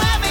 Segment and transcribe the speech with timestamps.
[0.00, 0.27] Everyone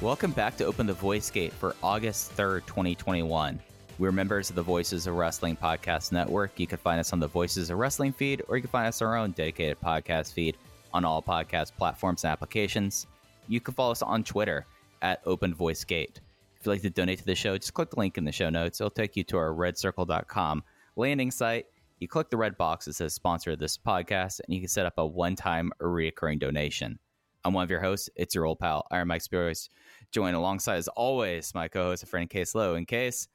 [0.00, 3.58] Welcome back to Open the Voice Gate for August 3rd, 2021.
[3.98, 6.52] We're members of the Voices of Wrestling Podcast Network.
[6.60, 9.02] You can find us on the Voices of Wrestling feed, or you can find us
[9.02, 10.56] on our own dedicated podcast feed
[10.94, 13.08] on all podcast platforms and applications.
[13.48, 14.66] You can follow us on Twitter
[15.02, 16.20] at Open Voice Gate.
[16.60, 18.50] If you'd like to donate to the show, just click the link in the show
[18.50, 18.80] notes.
[18.80, 20.62] It'll take you to our redcircle.com
[20.94, 21.66] landing site.
[21.98, 24.94] You click the red box that says sponsor this podcast, and you can set up
[24.98, 27.00] a one time or reoccurring donation.
[27.44, 28.08] I'm one of your hosts.
[28.16, 29.70] It's your old pal, Iron Mike Spears,
[30.12, 32.74] joined alongside, as always, my co host, a friend, Case Lowe.
[32.74, 33.28] In case,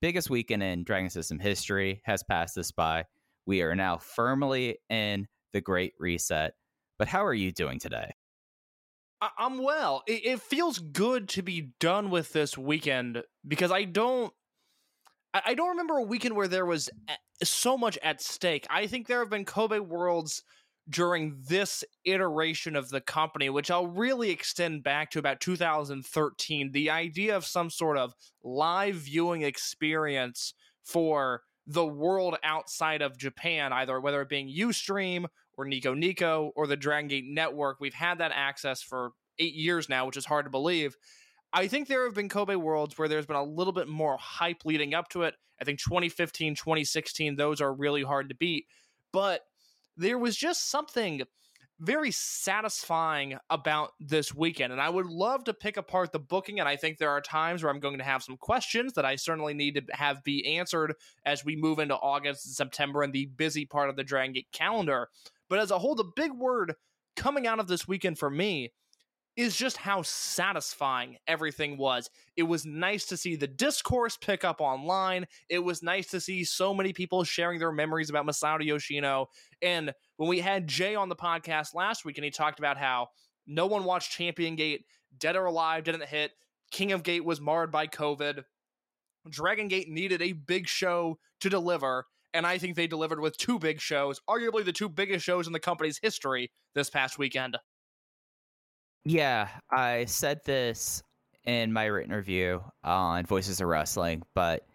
[0.00, 3.04] biggest weekend in Dragon System history has passed us by.
[3.46, 6.54] We are now firmly in the Great Reset.
[6.98, 8.12] But how are you doing today?
[9.38, 10.02] I'm well.
[10.06, 14.32] It, feels good to be done with this weekend because I don't.
[15.32, 16.90] I don't remember a weekend where there was
[17.42, 18.66] so much at stake.
[18.68, 20.42] I think there have been Kobe Worlds
[20.90, 26.72] during this iteration of the company, which I'll really extend back to about 2013.
[26.72, 30.52] The idea of some sort of live viewing experience
[30.82, 36.66] for the world outside of Japan, either whether it being Ustream or Nico Nico or
[36.66, 37.80] the Dragon Gate Network.
[37.80, 40.96] We've had that access for eight years now, which is hard to believe.
[41.52, 44.64] I think there have been Kobe Worlds where there's been a little bit more hype
[44.64, 45.34] leading up to it.
[45.60, 48.66] I think 2015, 2016, those are really hard to beat.
[49.12, 49.42] But
[50.00, 51.22] there was just something
[51.78, 54.72] very satisfying about this weekend.
[54.72, 56.60] And I would love to pick apart the booking.
[56.60, 59.16] And I think there are times where I'm going to have some questions that I
[59.16, 60.94] certainly need to have be answered
[61.24, 64.48] as we move into August and September and the busy part of the Dragon Gate
[64.52, 65.08] calendar.
[65.48, 66.74] But as a whole, the big word
[67.16, 68.72] coming out of this weekend for me
[69.40, 72.10] is just how satisfying everything was.
[72.36, 75.26] It was nice to see the discourse pick up online.
[75.48, 79.28] It was nice to see so many people sharing their memories about Masato Yoshino.
[79.62, 83.08] And when we had Jay on the podcast last week and he talked about how
[83.46, 84.84] no one watched Champion Gate,
[85.18, 86.32] Dead or Alive didn't hit,
[86.70, 88.44] King of Gate was marred by COVID,
[89.28, 92.04] Dragon Gate needed a big show to deliver.
[92.34, 95.52] And I think they delivered with two big shows, arguably the two biggest shows in
[95.52, 97.56] the company's history this past weekend.
[99.04, 101.02] Yeah, I said this
[101.44, 104.66] in my written review on Voices of Wrestling, but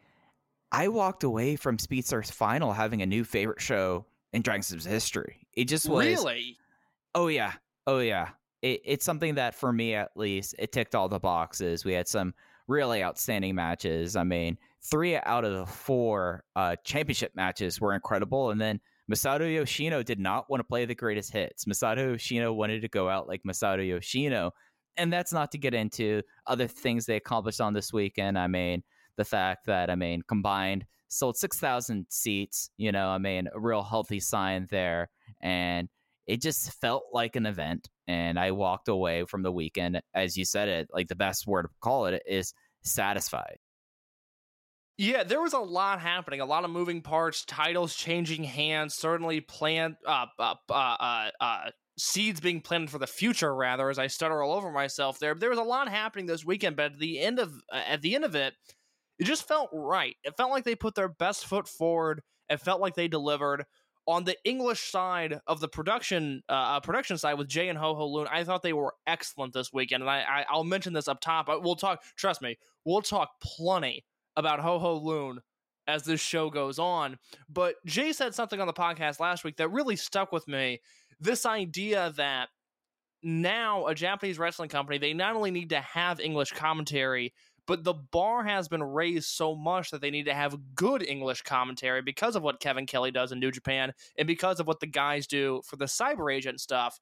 [0.71, 5.47] I walked away from Speedstar's final having a new favorite show in Dragon history.
[5.53, 6.57] It just was Really?
[7.13, 7.53] Oh yeah,
[7.87, 8.29] oh yeah.
[8.61, 11.85] It, it's something that for me at least it ticked all the boxes.
[11.85, 12.33] We had some
[12.67, 14.15] really outstanding matches.
[14.15, 18.81] I mean, three out of the four uh, championship matches were incredible, and then
[19.11, 21.65] Masato Yoshino did not want to play the greatest hits.
[21.65, 24.51] Masato Yoshino wanted to go out like Masato Yoshino,
[24.97, 28.37] and that's not to get into other things they accomplished on this weekend.
[28.37, 28.83] I mean,
[29.17, 32.69] the fact that I mean combined sold six thousand seats.
[32.77, 35.09] You know, I mean, a real healthy sign there,
[35.41, 35.87] and
[36.27, 37.87] it just felt like an event.
[38.07, 41.63] And I walked away from the weekend, as you said it, like the best word
[41.63, 43.57] to call it is satisfied.
[44.97, 49.41] Yeah, there was a lot happening, a lot of moving parts, titles changing hands, certainly
[49.41, 53.53] plant uh, uh, uh, uh, uh, seeds being planted for the future.
[53.53, 56.77] Rather, as I stutter all over myself, there there was a lot happening this weekend,
[56.77, 58.53] but at the end of uh, at the end of it,
[59.19, 60.15] it just felt right.
[60.23, 62.21] It felt like they put their best foot forward.
[62.49, 63.65] It felt like they delivered.
[64.07, 68.07] On the English side of the production uh, production side with Jay and Ho Ho
[68.07, 71.19] Lun, I thought they were excellent this weekend, and I, I I'll mention this up
[71.19, 71.47] top.
[71.47, 72.01] But we'll talk.
[72.15, 74.05] Trust me, we'll talk plenty
[74.35, 75.41] about Ho Ho Lun
[75.87, 77.17] as this show goes on.
[77.49, 80.81] But Jay said something on the podcast last week that really stuck with me.
[81.19, 82.49] This idea that
[83.23, 87.33] now a Japanese wrestling company, they not only need to have English commentary,
[87.67, 91.41] but the bar has been raised so much that they need to have good English
[91.41, 94.87] commentary because of what Kevin Kelly does in New Japan and because of what the
[94.87, 96.99] guys do for the cyber agent stuff.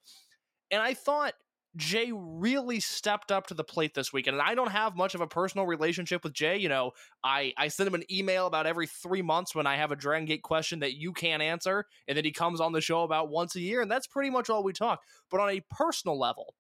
[0.72, 1.34] And I thought
[1.76, 4.36] Jay really stepped up to the plate this weekend.
[4.36, 6.58] And I don't have much of a personal relationship with Jay.
[6.58, 6.92] You know,
[7.24, 10.26] I, I send him an email about every three months when I have a Dragon
[10.26, 11.86] Gate question that you can't answer.
[12.08, 13.82] And then he comes on the show about once a year.
[13.82, 15.02] And that's pretty much all we talk.
[15.32, 16.54] But on a personal level,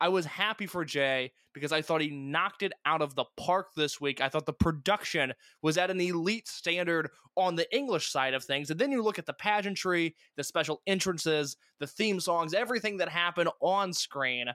[0.00, 3.68] I was happy for Jay because I thought he knocked it out of the park
[3.76, 4.20] this week.
[4.20, 5.32] I thought the production
[5.62, 8.70] was at an elite standard on the English side of things.
[8.70, 13.08] And then you look at the pageantry, the special entrances, the theme songs, everything that
[13.08, 14.46] happened on screen.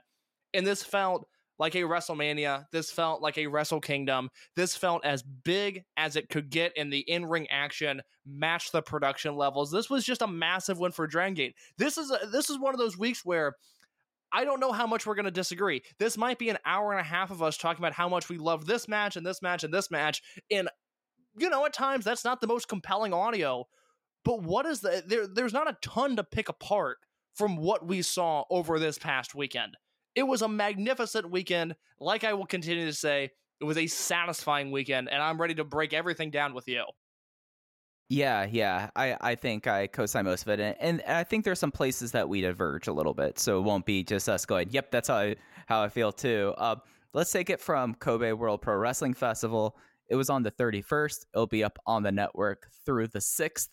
[0.54, 1.26] And this felt
[1.58, 2.66] like a WrestleMania.
[2.70, 4.28] This felt like a Wrestle Kingdom.
[4.56, 8.82] This felt as big as it could get in the in ring action, matched the
[8.82, 9.70] production levels.
[9.70, 11.54] This was just a massive win for Dragon Gate.
[11.78, 13.54] This is a, this is one of those weeks where
[14.32, 15.82] I don't know how much we're going to disagree.
[15.98, 18.38] This might be an hour and a half of us talking about how much we
[18.38, 20.22] love this match and this match and this match.
[20.50, 20.68] And,
[21.38, 23.66] you know, at times that's not the most compelling audio.
[24.24, 25.04] But what is the.
[25.06, 26.98] There, there's not a ton to pick apart
[27.34, 29.76] from what we saw over this past weekend.
[30.14, 31.76] It was a magnificent weekend.
[32.00, 33.30] Like I will continue to say,
[33.60, 36.84] it was a satisfying weekend, and I'm ready to break everything down with you.
[38.08, 38.90] Yeah, yeah.
[38.94, 42.12] I, I think I co-sign most of it, and, and I think there's some places
[42.12, 45.08] that we diverge a little bit, so it won't be just us going, "Yep, that's
[45.08, 45.36] how I,
[45.66, 46.76] how I feel too." Uh,
[47.14, 49.76] let's take it from Kobe World Pro Wrestling Festival.
[50.08, 51.26] It was on the 31st.
[51.34, 53.70] It'll be up on the network through the 6th,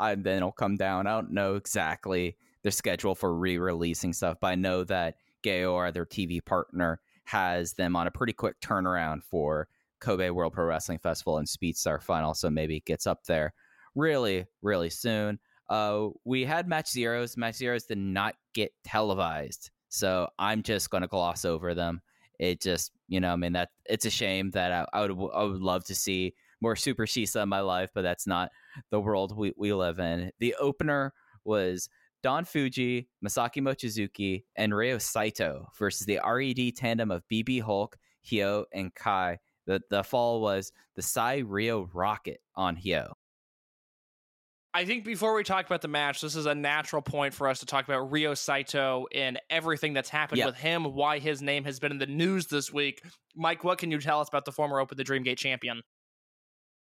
[0.00, 1.06] and then it'll come down.
[1.06, 6.06] I don't know exactly the schedule for re-releasing stuff, but I know that Gaora, their
[6.06, 9.68] TV partner, has them on a pretty quick turnaround for
[10.00, 13.52] Kobe World Pro Wrestling Festival and Speedstar Final, so maybe it gets up there
[13.96, 15.40] really, really soon.
[15.68, 17.36] Uh, we had match zeros.
[17.36, 22.00] Match zeros did not get televised, so I'm just going to gloss over them.
[22.38, 25.42] It just, you know, I mean that it's a shame that I, I would I
[25.42, 28.50] would love to see more Super Shisa in my life, but that's not
[28.90, 30.30] the world we, we live in.
[30.38, 31.12] The opener
[31.44, 31.88] was
[32.22, 38.64] Don Fuji, Masaki Mochizuki, and Ryo Saito versus the RED tandem of BB Hulk, Hyo,
[38.72, 39.38] and Kai.
[39.66, 43.12] The the fall was the Sai Rio Rocket on Hyo.
[44.76, 47.60] I think before we talk about the match, this is a natural point for us
[47.60, 50.46] to talk about Ryo Saito and everything that's happened Yep.
[50.48, 53.02] with him, why his name has been in the news this week.
[53.34, 55.82] Mike, what can you tell us about the former Open the Dreamgate champion?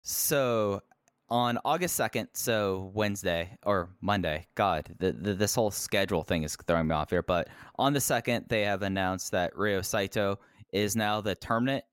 [0.02, 0.82] So
[1.30, 6.58] on August 2nd, so Wednesday or Monday, God, the, the, this whole schedule thing is
[6.66, 7.22] throwing me off here.
[7.22, 10.40] But on the 2nd, they have announced that Ryo Saito
[10.72, 11.84] is now the permanent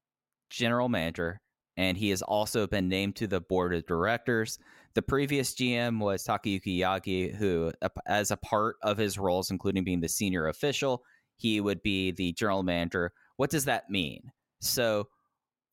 [0.48, 1.42] general manager,
[1.76, 4.58] and he has also been named to the board of directors.
[4.94, 7.72] The previous GM was Takayuki Yagi, who,
[8.06, 11.04] as a part of his roles, including being the senior official,
[11.36, 13.12] he would be the general manager.
[13.36, 14.32] What does that mean?
[14.60, 15.08] So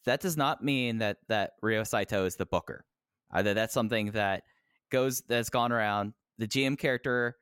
[0.06, 2.86] that does not mean that that Ryo Saito is the booker.
[3.32, 4.44] Either that's something that
[4.92, 6.14] goes that's gone around.
[6.38, 7.36] The GM character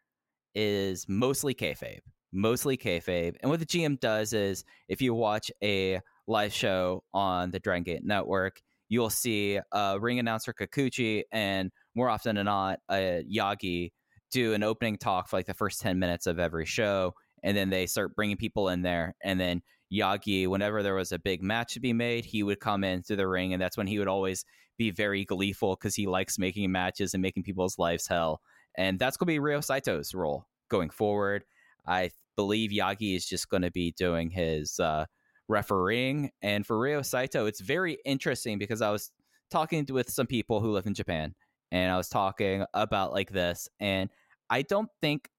[0.56, 2.00] is mostly kayfabe,
[2.31, 7.51] mostly kayfabe, and what the GM does is, if you watch a live show on
[7.51, 12.79] the Dragon Gate Network, you'll see uh, ring announcer Kikuchi and more often than not,
[12.89, 13.91] uh, Yagi
[14.31, 17.69] do an opening talk for like the first ten minutes of every show, and then
[17.69, 19.61] they start bringing people in there, and then
[19.93, 23.27] Yagi, whenever there was a big match to be made, he would come into the
[23.27, 24.43] ring, and that's when he would always
[24.77, 28.41] be very gleeful because he likes making matches and making people's lives hell.
[28.77, 31.43] And that's going to be Ryo Saito's role going forward.
[31.88, 35.05] I believe Yagi is just going to be doing his uh,
[35.47, 36.31] refereeing.
[36.41, 39.11] And for Ryo Saito, it's very interesting because I was
[39.51, 41.35] talking with some people who live in Japan,
[41.71, 44.09] and I was talking about like this, and
[44.49, 45.29] I don't think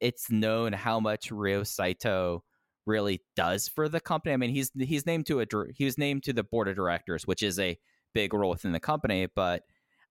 [0.00, 2.44] it's known how much Ryo Saito
[2.86, 4.32] really does for the company.
[4.32, 7.26] I mean, he's he's named to a he was named to the board of directors,
[7.26, 7.78] which is a
[8.14, 9.28] big role within the company.
[9.34, 9.62] But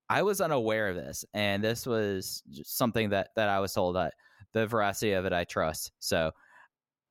[0.10, 4.14] I was unaware of this, and this was something that that I was told that
[4.54, 5.92] the veracity of it I trust.
[6.00, 6.32] So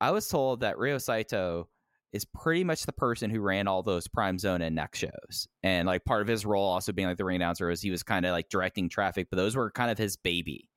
[0.00, 1.68] I was told that Ryo Saito
[2.16, 5.86] is pretty much the person who ran all those Prime Zone and Next shows, and
[5.86, 8.26] like part of his role also being like the ring announcer was he was kind
[8.26, 10.68] of like directing traffic, but those were kind of his baby.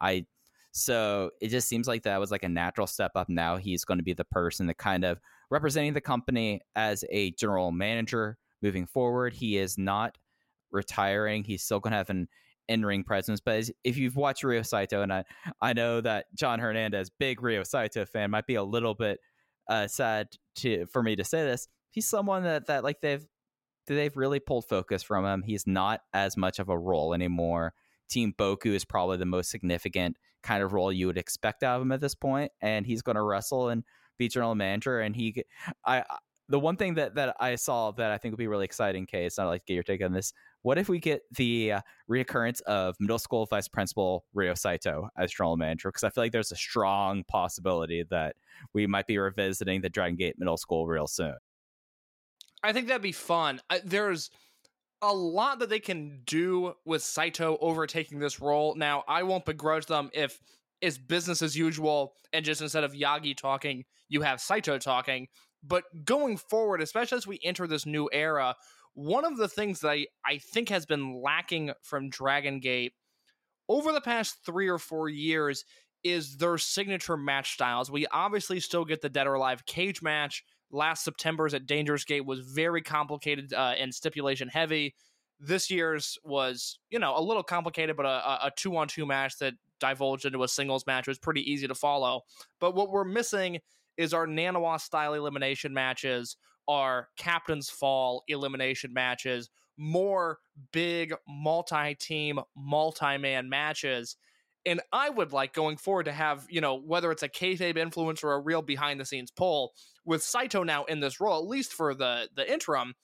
[0.00, 0.26] I
[0.72, 3.28] so it just seems like that was like a natural step up.
[3.30, 5.18] Now he's going to be the person that kind of
[5.50, 9.32] representing the company as a general manager moving forward.
[9.32, 10.18] He is not
[10.70, 11.44] retiring.
[11.44, 12.28] He's still going to have an
[12.68, 13.40] in-ring presence.
[13.40, 15.24] But if you've watched Ryo Saito, and I,
[15.62, 19.18] I know that John Hernandez, big Ryo Saito fan, might be a little bit
[19.68, 21.68] uh, sad to for me to say this.
[21.90, 23.26] He's someone that that like they've
[23.86, 25.42] they've really pulled focus from him.
[25.42, 27.74] He's not as much of a role anymore.
[28.08, 31.82] Team Boku is probably the most significant kind of role you would expect out of
[31.82, 33.84] him at this point, and he's going to wrestle and
[34.18, 35.00] be general manager.
[35.00, 35.44] And he,
[35.84, 36.04] I,
[36.48, 39.38] the one thing that that I saw that I think would be really exciting, case
[39.38, 40.32] I'd like to get your take on this.
[40.66, 41.80] What if we get the uh,
[42.10, 45.90] reoccurrence of middle school vice principal Ryo Saito as general manager?
[45.90, 48.34] Because I feel like there's a strong possibility that
[48.72, 51.36] we might be revisiting the Dragon Gate Middle School real soon.
[52.64, 53.60] I think that'd be fun.
[53.70, 54.28] I, there's
[55.02, 58.74] a lot that they can do with Saito overtaking this role.
[58.74, 60.40] Now, I won't begrudge them if
[60.80, 65.28] it's business as usual and just instead of Yagi talking, you have Saito talking.
[65.62, 68.56] But going forward, especially as we enter this new era,
[68.96, 72.94] one of the things that I, I think has been lacking from Dragon Gate
[73.68, 75.64] over the past three or four years
[76.02, 77.90] is their signature match styles.
[77.90, 80.42] We obviously still get the Dead or Alive cage match.
[80.70, 84.94] Last September's at Dangerous Gate was very complicated uh, and stipulation heavy.
[85.38, 89.38] This year's was, you know, a little complicated, but a, a two on two match
[89.40, 92.22] that divulged into a singles match was pretty easy to follow.
[92.60, 93.58] But what we're missing
[93.98, 96.36] is our Nanawa style elimination matches,
[96.68, 100.38] our Captain's Fall elimination matches, more
[100.72, 104.16] big multi team, multi man matches.
[104.64, 108.24] And I would like going forward to have, you know, whether it's a kayfabe influence
[108.24, 109.72] or a real behind the scenes pull,
[110.04, 112.94] with Saito now in this role, at least for the the interim,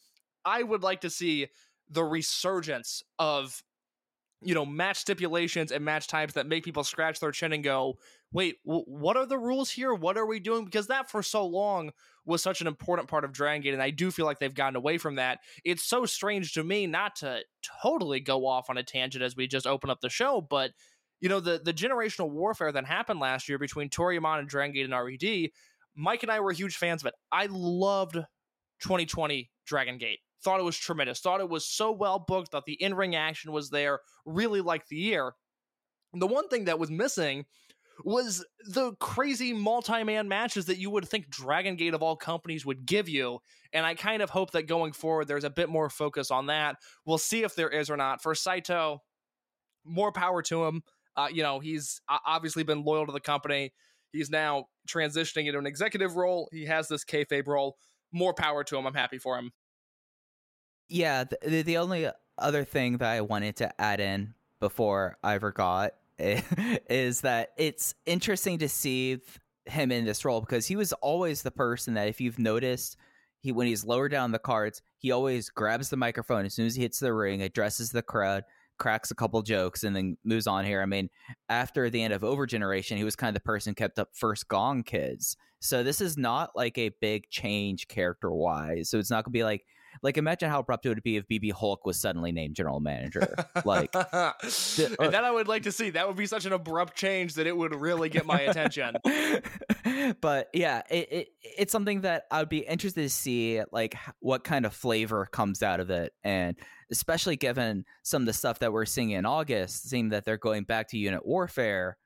[0.44, 1.48] I would like to see
[1.88, 3.62] the resurgence of
[4.40, 7.98] you know match stipulations and match types that make people scratch their chin and go
[8.32, 9.94] wait w- what are the rules here?
[9.94, 10.64] What are we doing?
[10.64, 11.92] Because that for so long
[12.24, 14.76] was such an important part of dragon gate and i do feel like they've gotten
[14.76, 15.40] away from that.
[15.64, 17.40] It's so strange to me not to
[17.82, 20.70] totally go off on a tangent as we just open up the show but
[21.20, 24.90] you know the the generational warfare that happened last year between Toryumon and Dragon Gate
[24.90, 25.50] and RED
[25.94, 27.14] mike and i were huge fans of it.
[27.30, 30.18] I loved 2020 dragon gate.
[30.42, 31.20] Thought it was tremendous.
[31.20, 32.50] Thought it was so well booked.
[32.52, 34.00] That the in-ring action was there.
[34.26, 35.34] Really liked the year.
[36.14, 37.46] The one thing that was missing
[38.04, 42.86] was the crazy multi-man matches that you would think Dragon Gate of all companies would
[42.86, 43.38] give you.
[43.72, 46.76] And I kind of hope that going forward there's a bit more focus on that.
[47.04, 48.22] We'll see if there is or not.
[48.22, 49.02] For Saito,
[49.84, 50.82] more power to him.
[51.16, 53.72] Uh, you know, he's obviously been loyal to the company.
[54.12, 56.48] He's now transitioning into an executive role.
[56.52, 57.76] He has this kayfabe role.
[58.12, 58.86] More power to him.
[58.86, 59.52] I'm happy for him.
[60.88, 65.92] Yeah, the, the- only other thing that I wanted to add in before I forgot
[66.18, 69.18] is that it's interesting to see
[69.66, 72.96] him in this role because he was always the person that if you've noticed
[73.40, 76.74] he when he's lower down the cards he always grabs the microphone as soon as
[76.74, 78.44] he hits the ring addresses the crowd
[78.78, 80.82] cracks a couple jokes and then moves on here.
[80.82, 81.08] I mean
[81.48, 84.48] after the end of over generation he was kind of the person kept up first
[84.48, 85.36] gong kids.
[85.60, 89.44] So this is not like a big change character wise so it's not gonna be
[89.44, 89.64] like
[90.02, 93.34] like imagine how abrupt it would be if bb hulk was suddenly named general manager
[93.64, 94.32] like uh,
[94.98, 95.90] and that I would like to see.
[95.90, 98.94] That would be such an abrupt change that it would really get my attention.
[100.20, 104.44] but yeah, it, it it's something that I would be interested to see, like what
[104.44, 106.56] kind of flavor comes out of it, and
[106.90, 110.64] especially given some of the stuff that we're seeing in August, seeing that they're going
[110.64, 111.96] back to unit warfare.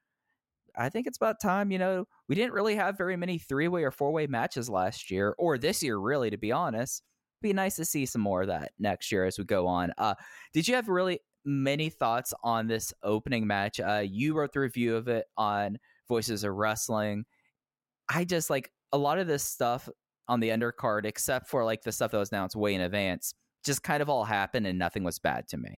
[0.79, 1.71] I think it's about time.
[1.71, 5.11] You know, we didn't really have very many three way or four way matches last
[5.11, 7.03] year, or this year, really, to be honest.
[7.43, 9.93] Be nice to see some more of that next year as we go on.
[9.99, 10.15] Uh,
[10.53, 13.79] did you have really many thoughts on this opening match?
[13.79, 15.79] Uh, you wrote the review of it on
[16.09, 17.25] Voices of Wrestling.
[18.09, 19.89] I just like a lot of this stuff
[20.29, 23.83] on the undercard, except for like the stuff that was announced way in advance, just
[23.83, 25.75] kind of all happened and nothing was bad to me.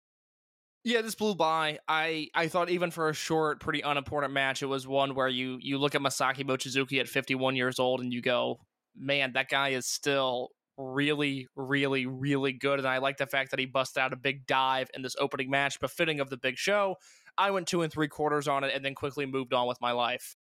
[0.84, 1.78] Yeah, this blew by.
[1.88, 5.58] I I thought even for a short, pretty unimportant match, it was one where you
[5.60, 8.60] you look at Masaki Mochizuki at 51 years old and you go,
[8.96, 12.78] man, that guy is still really, really, really good.
[12.78, 15.50] And I like the fact that he busted out a big dive in this opening
[15.50, 16.96] match, befitting of the big show.
[17.36, 19.92] I went two and three quarters on it and then quickly moved on with my
[19.92, 20.36] life.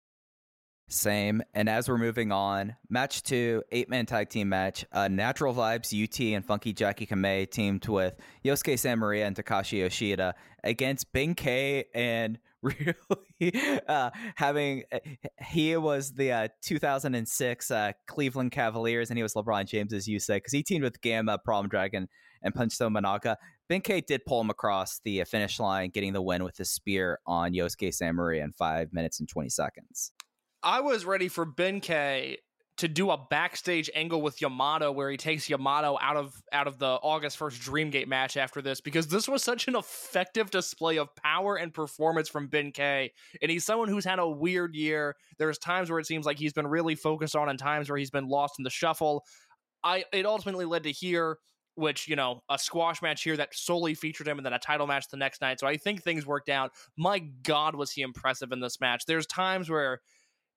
[0.88, 1.42] Same.
[1.54, 4.84] And as we're moving on, match two, eight man tag team match.
[4.92, 9.78] Uh, Natural Vibes, UT, and Funky Jackie Kamei teamed with Yosuke Santa Maria and Takashi
[9.78, 14.84] Yoshida against Ben K and really uh, having.
[15.40, 20.20] He was the uh, 2006 uh, Cleveland Cavaliers and he was LeBron James, as you
[20.20, 22.08] say, because he teamed with Gamma, Problem Dragon,
[22.42, 23.36] and Punch Tominaga.
[23.68, 26.64] Ben K did pull him across the uh, finish line, getting the win with a
[26.66, 30.12] spear on Yosuke Santa Maria in five minutes and 20 seconds.
[30.62, 32.38] I was ready for Ben K
[32.78, 36.78] to do a backstage angle with Yamato where he takes Yamato out of out of
[36.78, 41.14] the August 1st Dreamgate match after this because this was such an effective display of
[41.16, 43.12] power and performance from Ben K.
[43.40, 45.16] And he's someone who's had a weird year.
[45.38, 48.10] There's times where it seems like he's been really focused on and times where he's
[48.10, 49.24] been lost in the shuffle.
[49.82, 51.38] I it ultimately led to here
[51.74, 54.86] which you know a squash match here that solely featured him and then a title
[54.86, 58.52] match the next night so i think things worked out my god was he impressive
[58.52, 60.00] in this match there's times where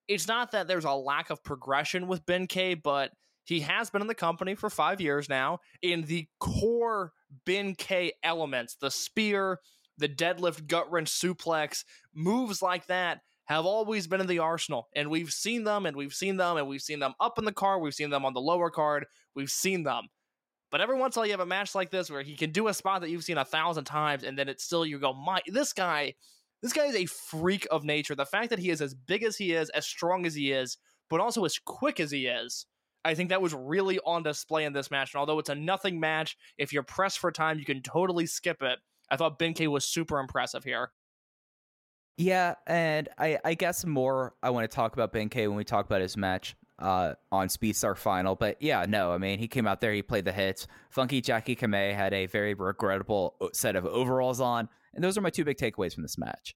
[0.08, 3.12] it's not that there's a lack of progression with Ben K, but
[3.46, 5.60] he has been in the company for five years now.
[5.82, 7.12] In the core
[7.46, 9.60] Ben K elements, the spear,
[9.98, 11.84] the deadlift, gut wrench, suplex,
[12.14, 14.88] moves like that have always been in the arsenal.
[14.96, 17.52] And we've seen them and we've seen them and we've seen them up in the
[17.52, 17.82] card.
[17.82, 19.06] We've seen them on the lower card.
[19.36, 20.08] We've seen them.
[20.72, 22.52] But every once in a while, you have a match like this where he can
[22.52, 25.14] do a spot that you've seen a thousand times, and then it's still you go,
[25.14, 26.16] my this guy,
[26.62, 28.16] this guy is a freak of nature.
[28.16, 30.78] The fact that he is as big as he is, as strong as he is,
[31.10, 32.66] but also as quick as he is,
[33.04, 35.14] I think that was really on display in this match.
[35.14, 38.64] And although it's a nothing match, if you're pressed for time, you can totally skip
[38.64, 38.80] it.
[39.12, 40.92] I thought Ben K was super impressive here.
[42.18, 45.64] Yeah, and I, I guess more I want to talk about Ben K when we
[45.64, 48.36] talk about his match uh, on Speedstar Final.
[48.36, 50.66] But yeah, no, I mean, he came out there, he played the hits.
[50.90, 54.70] Funky Jackie Kamei had a very regrettable uh, set of overalls on.
[54.96, 56.56] And those are my two big takeaways from this match.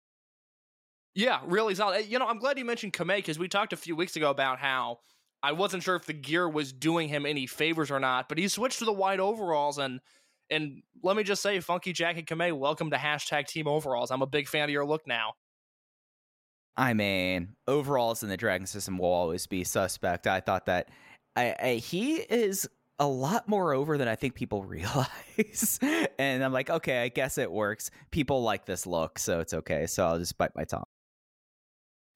[1.13, 2.05] Yeah, really solid.
[2.05, 4.59] You know, I'm glad you mentioned Kamei because we talked a few weeks ago about
[4.59, 4.99] how
[5.43, 8.47] I wasn't sure if the gear was doing him any favors or not, but he
[8.47, 9.99] switched to the white overalls and
[10.51, 14.09] and let me just say, Funky Jackie Kamei, welcome to hashtag Team Overalls.
[14.09, 15.33] I'm a big fan of your look now.
[16.75, 20.25] I mean, overalls in the Dragon system will always be suspect.
[20.25, 20.89] I thought that
[21.35, 22.67] I, I, he is
[22.99, 25.79] a lot more over than I think people realize.
[26.19, 27.89] and I'm like, okay, I guess it works.
[28.11, 29.87] People like this look, so it's okay.
[29.87, 30.83] So I'll just bite my tongue.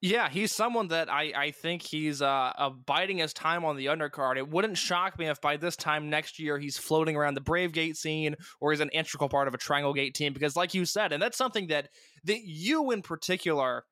[0.06, 2.52] Yeah, he's someone that I, I think he's uh,
[2.86, 4.36] biding his time on the undercard.
[4.36, 7.72] It wouldn't shock me if by this time next year he's floating around the Brave
[7.72, 10.34] Gate scene or he's an integral part of a Triangle Gate team.
[10.34, 11.88] Because, like you said, and that's something that
[12.26, 13.86] that you in particular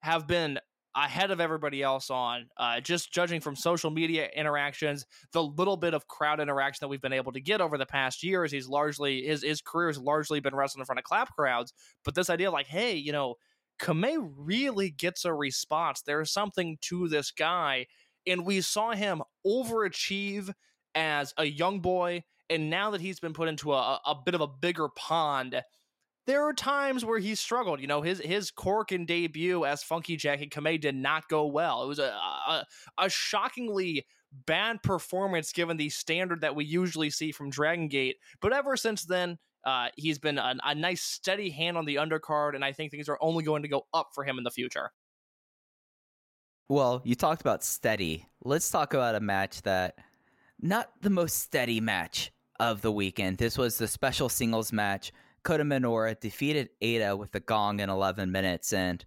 [0.00, 0.58] have been
[0.96, 2.46] ahead of everybody else on.
[2.56, 7.00] Uh, just judging from social media interactions, the little bit of crowd interaction that we've
[7.00, 10.40] been able to get over the past years, he's largely his his career has largely
[10.40, 11.72] been wrestling in front of clap crowds.
[12.04, 13.36] But this idea, like, hey, you know
[13.80, 16.02] Kamei really gets a response.
[16.02, 17.86] There's something to this guy.
[18.26, 20.52] And we saw him overachieve
[20.94, 22.22] as a young boy.
[22.50, 25.62] And now that he's been put into a, a bit of a bigger pond,
[26.30, 27.80] there are times where he struggled.
[27.80, 31.82] You know, his his Korakuen debut as Funky Jackie Kamei did not go well.
[31.82, 32.14] It was a,
[32.48, 32.64] a,
[32.98, 34.06] a shockingly
[34.46, 38.18] bad performance given the standard that we usually see from Dragon Gate.
[38.40, 42.64] But ever since then, uh, he's been a nice steady hand on the undercard, and
[42.64, 44.92] I think things are only going to go up for him in the future.
[46.68, 48.28] Well, you talked about steady.
[48.44, 49.96] Let's talk about a match that
[50.60, 53.38] not the most steady match of the weekend.
[53.38, 55.10] This was the special singles match.
[55.44, 59.04] Kota Minoura defeated Eita with the gong in 11 minutes, and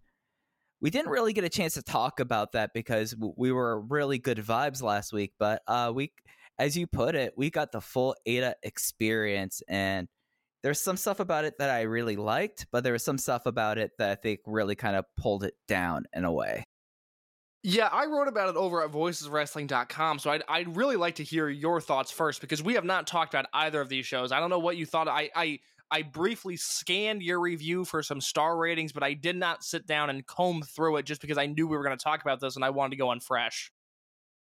[0.82, 4.40] we didn't really get a chance to talk about that because we were really good
[4.40, 5.34] vibes last week.
[5.40, 6.12] But uh, we,
[6.60, 10.08] as you put it, we got the full Eita experience, and
[10.64, 13.78] there's some stuff about it that I really liked, but there was some stuff about
[13.78, 16.64] it that I think really kind of pulled it down in a way.
[17.66, 21.48] Yeah, I wrote about it over at voiceswrestling.com, so I'd, I'd really like to hear
[21.48, 24.34] your thoughts first because we have not talked about either of these shows.
[24.34, 25.08] I don't know what you thought.
[25.08, 25.60] I, I,
[25.92, 30.10] I briefly scanned your review for some star ratings, but I did not sit down
[30.10, 32.56] and comb through it just because I knew we were going to talk about this
[32.56, 33.72] and I wanted to go on fresh.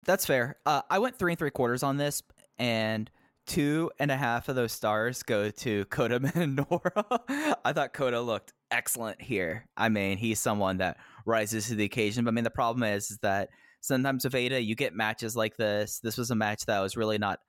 [0.06, 0.58] That's fair.
[0.66, 2.24] Uh, I went three and three quarters on this,
[2.58, 3.10] and
[3.48, 7.56] two and a half of those stars go to Kota Minoura.
[7.66, 9.66] I thought Kota looked excellent here.
[9.76, 12.24] I mean, he's someone that rises to the occasion.
[12.24, 13.50] But I mean, the problem is, is that
[13.82, 16.00] sometimes with Eita, you get matches like this.
[16.00, 17.40] This was a match that I was really not.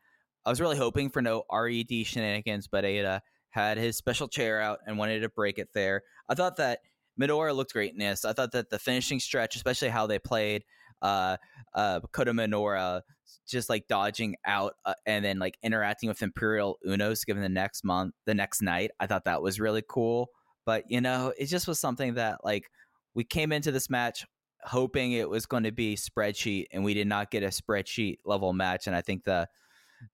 [0.44, 4.78] I was really hoping for no red shenanigans, but Eita had his special chair out
[4.86, 6.02] and wanted to break it there.
[6.28, 6.80] I thought that
[7.20, 8.24] Minoura looked great in this.
[8.24, 10.64] I thought that the finishing stretch, especially how they played
[11.02, 11.36] uh,
[11.74, 13.02] uh, Kota Minoura
[13.46, 17.84] just like dodging out uh, and then like interacting with Imperial Unos given the next
[17.84, 18.90] month, the next night.
[19.00, 20.28] I thought that was really cool.
[20.66, 22.70] But, you know, it just was something that like
[23.14, 24.24] we came into this match
[24.62, 28.52] hoping it was going to be spreadsheet and we did not get a spreadsheet level
[28.52, 28.86] match.
[28.86, 29.48] And I think the,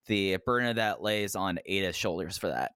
[0.07, 2.73] the burden of that lays on Eita's shoulders for that.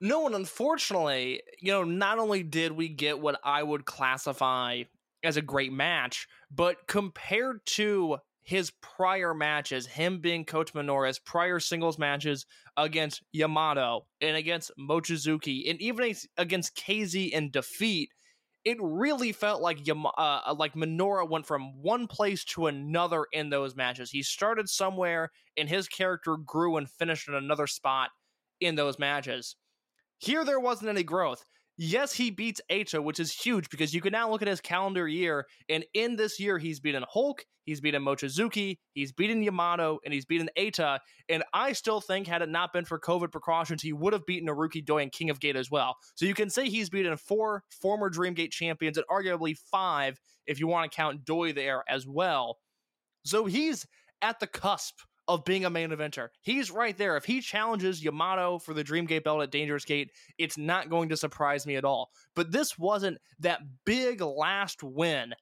[0.00, 4.82] No, and unfortunately, you know, not only did we get what I would classify
[5.22, 11.58] as a great match, but compared to his prior matches, him being Kota Minoura's prior
[11.58, 12.44] singles matches
[12.76, 18.10] against Yamato and against Mochizuki, and even against KZ in defeat,
[18.64, 23.50] it really felt like Yama- uh, like Minoura went from one place to another in
[23.50, 24.10] those matches.
[24.10, 28.10] He started somewhere, and his character grew and finished in another spot
[28.60, 29.56] in those matches.
[30.24, 31.44] Here, there wasn't any growth.
[31.76, 35.06] Yes, he beats Eita, which is huge because you can now look at his calendar
[35.06, 40.14] year, and in this year, he's beaten Hulk, he's beaten Mochizuki, he's beaten Yamato, and
[40.14, 41.00] he's beaten Eita.
[41.28, 44.48] And I still think, had it not been for COVID precautions, he would have beaten
[44.48, 45.96] Naruki Doi and King of Gate as well.
[46.14, 50.66] So you can say he's beaten four former Dreamgate champions and arguably five if you
[50.68, 52.56] want to count Doi there as well.
[53.26, 53.84] So he's
[54.22, 54.94] at the cusp
[55.26, 56.28] of being a main eventer.
[56.42, 57.16] He's right there.
[57.16, 61.16] If he challenges Yamato for the Dreamgate belt at Dangerous Gate, it's not going to
[61.16, 62.10] surprise me at all.
[62.36, 65.34] But this wasn't that big last win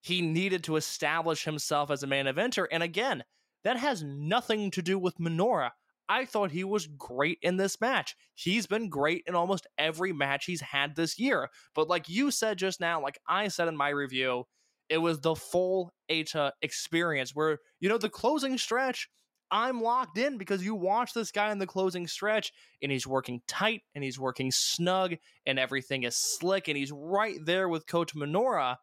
[0.00, 2.66] he needed to establish himself as a main eventer.
[2.70, 3.24] And again,
[3.64, 5.70] that has nothing to do with Minoura.
[6.08, 8.14] I thought he was great in this match.
[8.34, 11.48] He's been great in almost every match he's had this year.
[11.74, 14.44] But like you said just now, like I said in my review,
[14.90, 19.08] it was the full Eita experience where, you know, the closing stretch,
[19.54, 23.40] I'm locked in because you watch this guy in the closing stretch and he's working
[23.46, 25.14] tight and he's working snug
[25.46, 28.78] and everything is slick and he's right there with Kota Minoura.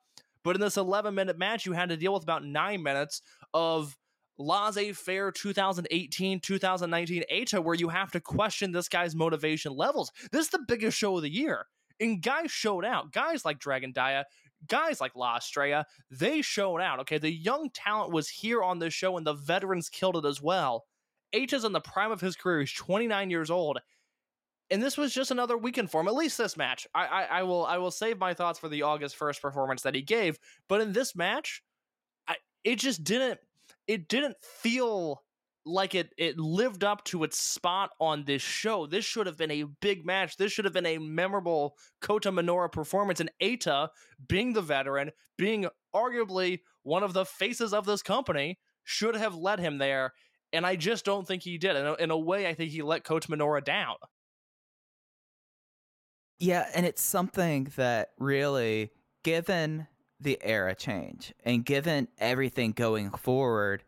[0.45, 3.21] But in this 11 minute match, you had to deal with about nine minutes
[3.53, 3.97] of
[4.37, 10.09] laissez faire 2018 2019 Eita, where you have to question this guy's motivation levels.
[10.31, 11.65] This is the biggest show of the year.
[11.99, 13.11] And guys showed out.
[13.11, 14.25] Guys like Dragon Dia,
[14.67, 16.99] guys like La Estrella, they showed out.
[16.99, 20.41] Okay, the young talent was here on this show, and the veterans killed it as
[20.41, 20.85] well.
[21.33, 22.59] H is in the prime of his career.
[22.59, 23.79] He's 29 years old.
[24.69, 26.07] And this was just another weekend for him.
[26.07, 26.87] At least this match.
[26.95, 29.95] I, I, I will I will save my thoughts for the August 1st performance that
[29.95, 30.39] he gave.
[30.69, 31.61] But in this match,
[32.27, 33.39] I, it just didn't
[33.87, 35.23] it didn't feel
[35.65, 38.87] like it it lived up to its spot on this show.
[38.87, 40.37] This should have been a big match.
[40.37, 43.19] This should have been a memorable Kota Minoura performance.
[43.19, 43.89] And Eita,
[44.27, 49.59] being the veteran, being arguably one of the faces of this company, should have led
[49.59, 50.13] him there.
[50.53, 51.75] And I just don't think he did.
[51.75, 53.95] In a, in a way, I think he let Kota Minoura down.
[56.39, 58.89] Yeah, and it's something that really,
[59.23, 59.87] given
[60.19, 63.83] the era change and given everything going forward,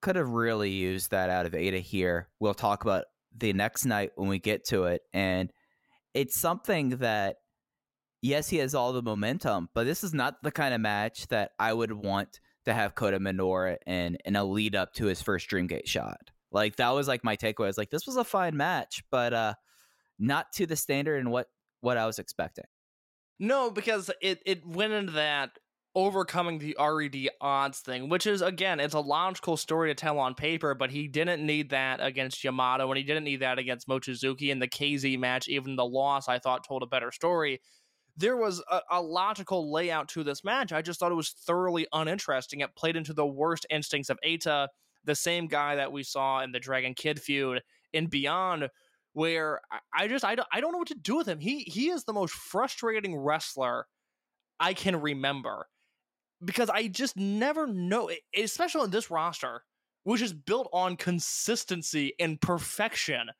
[0.00, 2.28] could have really used that out of Eita here.
[2.38, 3.04] We'll talk about
[3.36, 5.02] the next night when we get to it.
[5.12, 5.52] And
[6.14, 7.36] it's something that,
[8.22, 11.52] yes, he has all the momentum, but this is not the kind of match that
[11.58, 15.48] I would want to have Kota Minoura in in a lead up to his first
[15.48, 16.30] Dreamgate shot.
[16.52, 17.64] Like that was like my takeaway.
[17.64, 19.54] I was like, this was a fine match, but uh
[20.18, 21.46] not to the standard and what
[21.80, 22.66] what I was expecting.
[23.38, 25.58] No, because it it went into that
[25.94, 30.34] overcoming the RED odds thing, which is again, it's a logical story to tell on
[30.34, 34.50] paper, but he didn't need that against Yamato and he didn't need that against Mochizuki
[34.50, 35.48] in the KZ match.
[35.48, 37.60] Even the loss I thought told a better story.
[38.16, 40.72] There was a, a logical layout to this match.
[40.72, 42.60] I just thought it was thoroughly uninteresting.
[42.60, 44.68] It played into the worst instincts of Eita,
[45.04, 47.62] the same guy that we saw in the Dragon Kid feud
[47.94, 48.68] and beyond
[49.12, 49.60] where
[49.92, 51.40] I just I don't, I don't know what to do with him.
[51.40, 53.86] He he is the most frustrating wrestler
[54.60, 55.66] I can remember
[56.44, 59.62] because I just never know, especially in this roster,
[60.04, 63.30] which is built on consistency and perfection.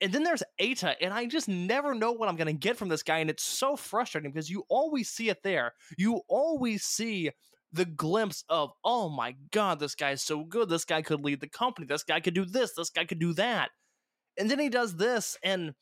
[0.00, 2.88] And then there's Eita, and I just never know what I'm going to get from
[2.88, 3.18] this guy.
[3.18, 5.74] And it's so frustrating because you always see it there.
[5.96, 7.30] You always see
[7.72, 10.68] the glimpse of, oh my God, this guy is so good.
[10.68, 11.86] This guy could lead the company.
[11.86, 12.74] This guy could do this.
[12.74, 13.70] This guy could do that.
[14.36, 15.74] And then he does this, and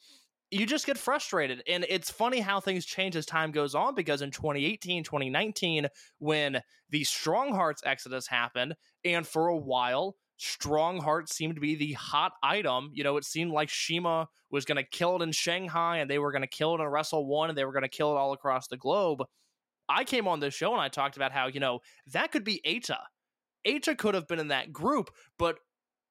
[0.50, 1.62] you just get frustrated.
[1.68, 6.60] And it's funny how things change as time goes on because in 2018, 2019, when
[6.90, 11.92] the Strong Hearts exodus happened, and for a while, Strong Hearts seemed to be the
[11.92, 12.90] hot item.
[12.94, 16.18] You know, it seemed like CIMA was going to kill it in Shanghai and they
[16.18, 18.18] were going to kill it in Wrestle One and they were going to kill it
[18.18, 19.22] all across the globe.
[19.88, 21.80] I came on this show and I talked about how, you know,
[22.12, 22.98] that could be Eita.
[23.66, 25.58] Eita could have been in that group, but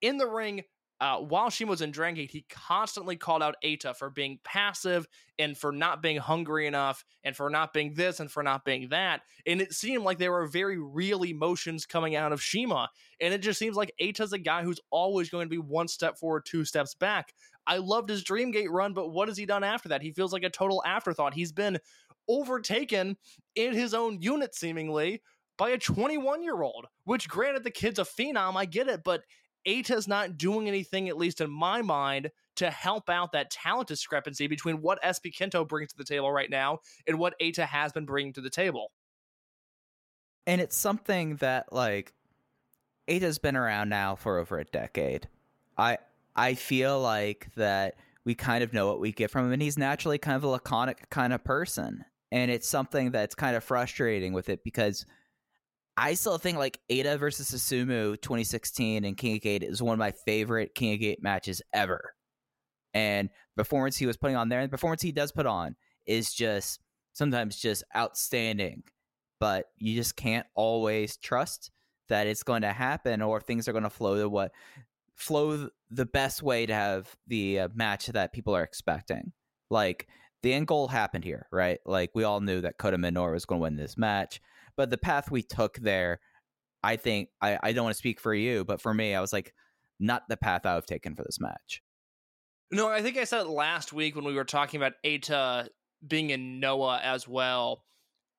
[0.02, 0.62] in the ring,
[1.02, 5.08] uh, while CIMA was in Dragon Gate, he constantly called out Eita for being passive
[5.38, 8.90] and for not being hungry enough and for not being this and for not being
[8.90, 9.22] that.
[9.46, 12.90] And it seemed like there were very real emotions coming out of CIMA.
[13.22, 16.18] And it just seems like Eita's a guy who's always going to be one step
[16.18, 17.34] forward, two steps back.
[17.66, 20.02] I loved his Dreamgate run, but what has he done after that?
[20.02, 21.34] He feels like a total afterthought.
[21.34, 21.80] He's been
[22.28, 23.16] overtaken
[23.56, 25.22] in his own unit, seemingly,
[25.58, 29.22] by a 21 year old, which granted the kid's a phenom, I get it, but
[29.68, 34.48] Eita's not doing anything, at least in my mind, to help out that talent discrepancy
[34.48, 38.06] between what SB Kento brings to the table right now and what Eita has been
[38.06, 38.92] bringing to the table.
[40.46, 42.14] And it's something that like
[43.08, 45.28] Eita's been around now for over a decade.
[45.78, 46.00] I
[46.36, 47.96] I feel like that
[48.26, 50.48] we kind of know what we get from him and he's naturally kind of a
[50.48, 52.06] laconic kind of person.
[52.32, 55.06] And it's something that's kind of frustrating with it because
[56.02, 60.00] I still think like Eita versus Susumu 2016 and King of Gate is one of
[60.00, 62.14] my favorite King of Gate matches ever.
[62.94, 66.34] And performance he was putting on there and the performance he does put on is
[66.34, 66.80] just
[67.12, 68.84] sometimes just outstanding.
[69.42, 71.70] But you just can't always trust
[72.08, 74.54] that it's going to happen or things are going to flow to what
[75.16, 79.34] flow the best way to have the uh, match that people are expecting.
[79.70, 80.08] Like
[80.44, 81.80] the end goal happened here, right?
[81.86, 84.40] Like we all knew that Kota Minoura was going to win this match
[84.78, 86.20] but the path we took there
[86.84, 89.34] I think I, I don't want to speak for you, but for me, I was
[89.34, 89.54] like,
[90.00, 91.82] not the path I have taken for this match.
[92.72, 95.68] No, I think I said it last week when we were talking about Eita
[96.08, 97.84] being in Noah as well.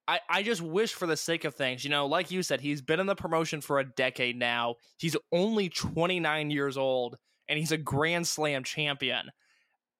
[0.08, 2.80] I, I just wish for the sake of things, you know, like you said, he's
[2.80, 4.76] been in the promotion for a decade now.
[4.98, 7.16] He's only 29 years old
[7.48, 9.30] and he's a Grand Slam champion.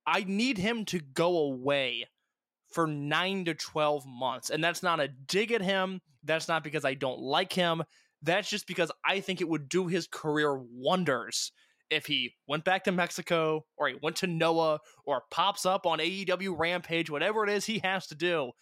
[0.06, 2.06] I need him to go away
[2.72, 4.50] for nine to 12 months.
[4.50, 6.00] And that's not a dig at him.
[6.24, 7.82] That's not because I don't like him.
[8.22, 11.52] That's just because I think it would do his career wonders
[11.90, 15.98] if he went back to Mexico or he went to Noah or pops up on
[15.98, 18.52] AEW Rampage, whatever it is he has to do.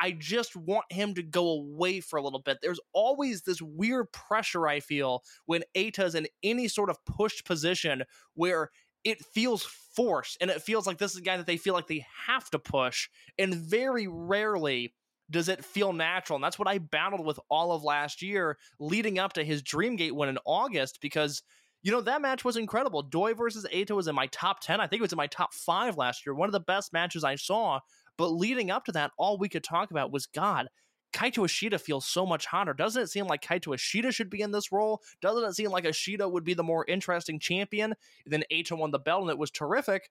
[0.00, 2.58] I just want him to go away for a little bit.
[2.62, 8.04] There's always this weird pressure I feel when Eita's in any sort of pushed position
[8.34, 8.70] where
[9.02, 9.64] it feels
[9.96, 12.48] forced and it feels like this is a guy that they feel like they have
[12.50, 13.08] to push.
[13.38, 14.94] And very rarely
[15.30, 16.36] does it feel natural.
[16.36, 20.12] And that's what I battled with all of last year leading up to his Dreamgate
[20.12, 21.42] win in August because
[21.82, 23.02] you know, that match was incredible.
[23.02, 24.80] Doi versus Eita was in my top 10.
[24.80, 26.34] I think it was in my top five last year.
[26.34, 27.80] One of the best matches I saw.
[28.16, 30.68] But leading up to that, all we could talk about was God,
[31.12, 32.74] Kaito Ishida feels so much hotter.
[32.74, 35.02] Doesn't it seem like Kaito Ishida should be in this role?
[35.22, 37.94] Doesn't it seem like Ishida would be the more interesting champion?
[38.26, 40.10] Then Eita won the belt and it was terrific.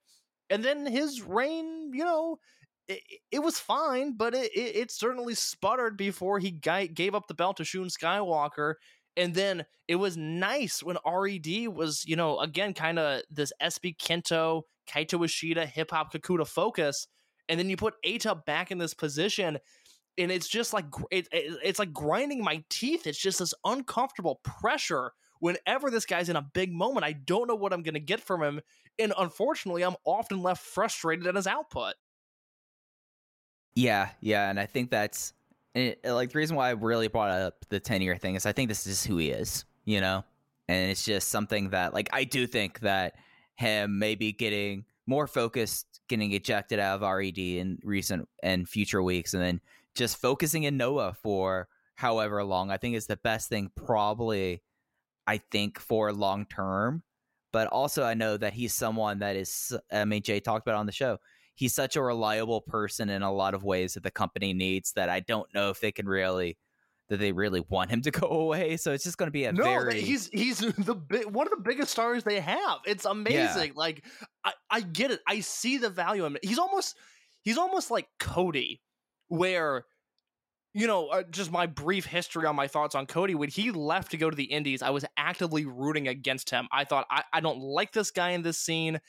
[0.50, 2.38] And then his reign, you know,
[2.88, 7.34] it, it was fine, but it, it, it certainly sputtered before he gave up the
[7.34, 8.74] belt to Shun Skywalker.
[9.16, 13.96] And then it was nice when RED was, you know, again, kind of this SB
[13.96, 17.08] Kento, Kaito Ishida, hip hop Kakuta focus.
[17.48, 19.58] And then you put Eita back in this position.
[20.16, 23.06] And it's just like it, it's like grinding my teeth.
[23.06, 27.04] It's just this uncomfortable pressure whenever this guy's in a big moment.
[27.04, 28.60] I don't know what I'm going to get from him,
[28.98, 31.94] and unfortunately, I'm often left frustrated at his output.
[33.78, 35.32] Yeah, yeah, and I think that's
[35.72, 38.50] it, like the reason why I really brought up the 10 year thing is I
[38.50, 40.24] think this is who he is, you know?
[40.66, 43.14] And it's just something that, like, I do think that
[43.54, 49.32] him maybe getting more focused, getting ejected out of RED in recent and future weeks,
[49.32, 49.60] and then
[49.94, 54.60] just focusing in Noah for however long, I think is the best thing, probably,
[55.28, 57.04] I think, for long term.
[57.52, 60.86] But also, I know that he's someone that is, I mean, Jay talked about on
[60.86, 61.18] the show
[61.58, 65.08] he's such a reliable person in a lot of ways that the company needs that
[65.08, 66.56] I don't know if they can really
[67.08, 68.76] that they really want him to go away.
[68.76, 71.50] So it's just going to be a no, very he's he's the big, one of
[71.50, 72.78] the biggest stars they have.
[72.86, 73.72] It's amazing.
[73.72, 73.72] Yeah.
[73.74, 74.04] Like
[74.44, 75.18] I, I get it.
[75.26, 76.38] I see the value in him.
[76.44, 76.96] He's almost
[77.42, 78.80] he's almost like Cody,
[79.26, 79.84] where
[80.74, 83.34] you know, uh, just my brief history on my thoughts on Cody.
[83.34, 86.68] When he left to go to the Indies, I was actively rooting against him.
[86.70, 89.00] I thought I, I don't like this guy in this scene.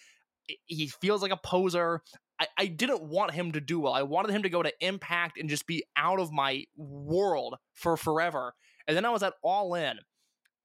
[0.65, 2.01] He feels like a poser.
[2.39, 3.93] I, I didn't want him to do well.
[3.93, 7.97] I wanted him to go to Impact and just be out of my world for
[7.97, 8.53] forever.
[8.87, 9.97] And then I was at All In,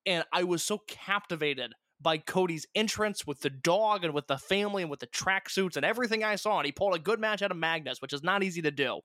[0.07, 4.83] and I was so captivated by Cody's entrance with the dog and with the family
[4.83, 6.59] and with the tracksuits and everything I saw.
[6.59, 9.01] And he pulled a good match out of Magnus, which is not easy to do.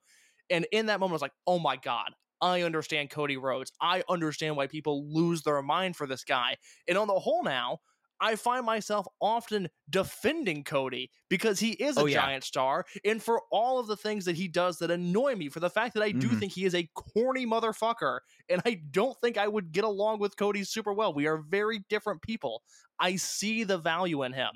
[0.49, 3.71] And in that moment, I was like, oh my God, I understand Cody Rhodes.
[3.81, 6.57] I understand why people lose their mind for this guy.
[6.87, 7.79] And on the whole, now,
[8.21, 12.21] I find myself often defending Cody because he is a oh, yeah.
[12.21, 15.59] giant star and for all of the things that he does that annoy me, for
[15.59, 16.39] the fact that I do mm-hmm.
[16.39, 20.37] think he is a corny motherfucker and I don't think I would get along with
[20.37, 21.13] Cody super well.
[21.13, 22.63] We are very different people.
[22.99, 24.51] I see the value in him.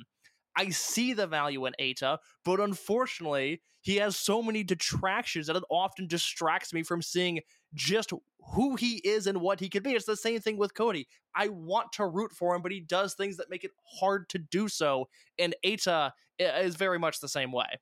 [0.56, 5.64] I see the value in Eita, but unfortunately, he has so many detractions that it
[5.70, 7.42] often distracts me from seeing
[7.74, 8.12] just
[8.54, 9.92] who he is and what he could be.
[9.92, 11.08] It's the same thing with Cody.
[11.36, 14.38] I want to root for him, but he does things that make it hard to
[14.38, 15.08] do so.
[15.40, 17.80] And Eita is very much the same way.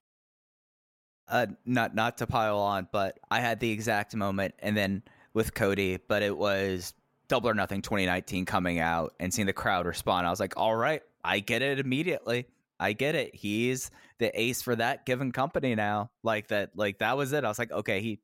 [1.28, 5.02] Uh, not not to pile on, but I had the exact moment, and then
[5.34, 6.94] with Cody, but it was
[7.30, 10.28] Double or Nothing 2019 coming out and seeing the crowd respond.
[10.28, 12.48] I was like, all right, I get it immediately.
[12.80, 13.34] I get it.
[13.34, 16.12] He's the ace for that given company now.
[16.24, 17.46] Like that, like that was it.
[17.46, 18.20] I was like, okay, he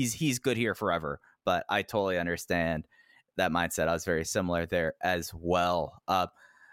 [0.00, 1.20] he's he's good here forever.
[1.44, 2.86] But I totally understand
[3.36, 3.88] that mindset.
[3.88, 6.00] I was very similar there as well.
[6.08, 6.26] Uh,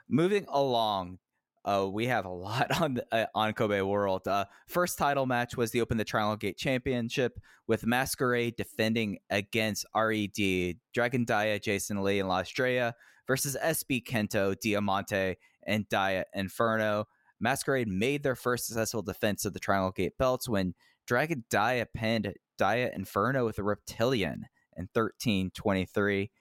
[0.09, 1.19] moving along,
[1.65, 4.27] uh, we have a lot on the, uh, on Kobe World.
[4.27, 9.85] Uh, first title match was the Open the Triangle Gate Championship with Masquerade defending against
[9.95, 12.93] RED, Dragon Dia, Jason Lee, and La Estrella
[13.27, 15.35] versus SB Kento, Diamante,
[15.65, 17.05] and Dia Inferno.
[17.39, 20.73] Masquerade made their first successful defense of the Triangle Gate belts when
[21.05, 26.31] Dragon Dia pinned Dia Inferno with a Reptilian in 1323.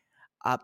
[0.44, 0.58] Uh,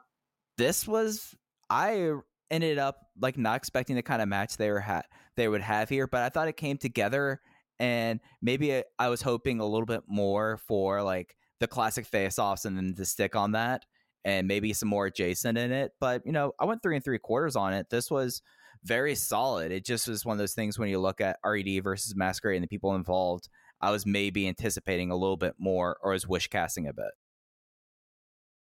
[0.58, 1.34] this was,
[1.70, 2.12] I
[2.50, 5.02] ended up like not expecting the kind of match they were ha-
[5.36, 7.40] they would have here, but I thought it came together
[7.78, 12.64] and maybe I was hoping a little bit more for like the classic face offs
[12.64, 13.84] and then to stick on that.
[14.24, 15.92] and maybe some more Jason in it.
[16.00, 17.88] But you know, I went three and three quarters on it.
[17.90, 18.42] This was
[18.84, 19.72] very solid.
[19.72, 22.64] It just was one of those things when you look at RED versus Masquerade and
[22.64, 23.48] the people involved.
[23.82, 27.10] I was maybe anticipating a little bit more, or was wish casting a bit.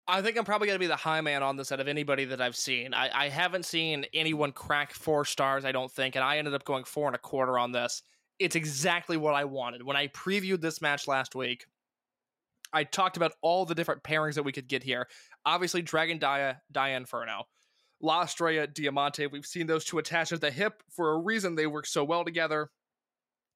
[0.08, 2.24] I think I'm probably going to be the high man on this out of anybody
[2.24, 2.94] that I've seen.
[2.94, 6.64] I, I haven't seen anyone crack four stars, I don't think, and I ended up
[6.64, 8.02] going four and a quarter on this.
[8.40, 9.84] It's exactly what I wanted.
[9.84, 11.66] When I previewed this match last week,
[12.72, 15.06] I talked about all the different pairings that we could get here.
[15.44, 17.44] Obviously, Dragon Dia, Dia Inferno.
[18.00, 19.26] La Estrella, Diamante.
[19.26, 22.24] We've seen those two attached at the hip for a reason they work so well
[22.24, 22.70] together.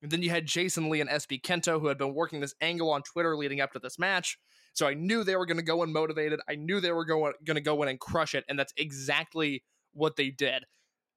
[0.05, 2.91] And then you had Jason Lee and SB Kento, who had been working this angle
[2.91, 4.39] on Twitter leading up to this match.
[4.75, 6.41] So I knew they were going to go in motivated.
[6.47, 9.65] I knew they were going to go in and crush it, and that's exactly
[9.95, 10.65] what they did.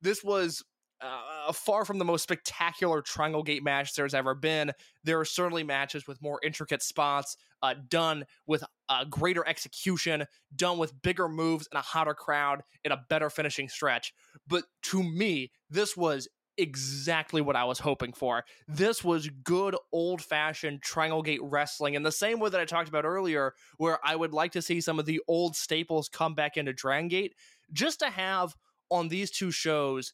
[0.02, 0.64] This was
[1.02, 4.72] uh, far from the most spectacular Triangle Gate match there's ever been.
[5.04, 10.24] There are certainly matches with more intricate spots, uh, done with uh, greater execution,
[10.56, 14.14] done with bigger moves and a hotter crowd and a better finishing stretch.
[14.48, 18.44] But to me, this was exactly what I was hoping for.
[18.68, 22.90] This was good old fashioned Triangle Gate wrestling in the same way that I talked
[22.90, 26.58] about earlier, where I would like to see some of the old staples come back
[26.58, 27.36] into Dragon Gate,
[27.72, 28.56] just to have
[28.90, 30.14] on these two shows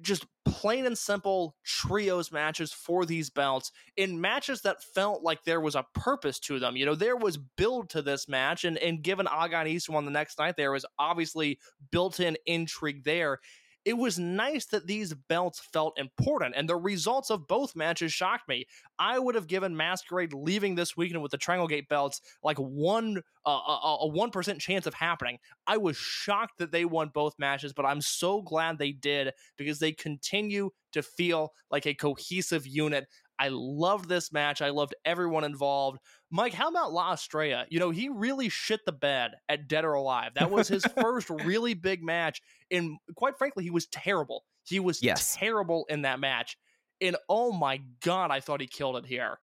[0.00, 5.60] just plain and simple trios matches for these belts in matches that felt like there
[5.60, 6.76] was a purpose to them.
[6.76, 10.10] You know, there was build to this match, and, and given and Issa on the
[10.10, 11.58] next night, there was obviously
[11.90, 13.38] built in intrigue there.
[13.84, 18.48] It was nice that these belts felt important, and the results of both matches shocked
[18.48, 18.66] me.
[18.98, 23.20] I would have given Masquerade leaving this weekend with the Triangle Gate belts like one
[23.46, 23.60] uh,
[24.00, 25.38] a one percent chance of happening.
[25.66, 29.78] I was shocked that they won both matches, but I'm so glad they did because
[29.78, 33.06] they continue to feel like a cohesive unit.
[33.38, 34.62] I loved this match.
[34.62, 35.98] I loved everyone involved.
[36.30, 37.66] Mike, how about La Estrella?
[37.68, 40.32] You know, he really shit the bed at Dead or Alive.
[40.34, 42.40] That was his first really big match.
[42.70, 44.44] And quite frankly, he was terrible.
[44.64, 45.36] He was Yes.
[45.36, 46.56] terrible in that match.
[47.00, 49.38] And oh my God, I thought he killed it here.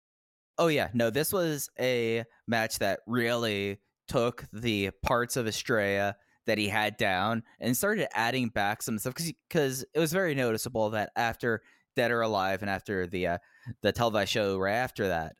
[0.58, 6.58] Oh yeah, no, this was a match that really took the parts of Estrella that
[6.58, 9.14] he had down and started adding back some stuff
[9.48, 11.62] because it was very noticeable that after
[11.94, 13.38] Dead or Alive and after the uh,
[13.82, 15.36] the televised show right after that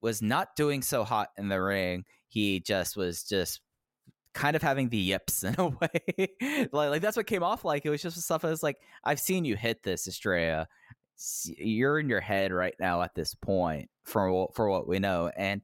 [0.00, 2.04] was not doing so hot in the ring.
[2.28, 3.60] He just was just
[4.34, 6.68] kind of having the yips in a way.
[6.72, 7.86] like, like that's what came off like.
[7.86, 10.68] It was just stuff that was like, I've seen you hit this, Estrella.
[11.56, 15.60] You're in your head right now at this point for for what we know, and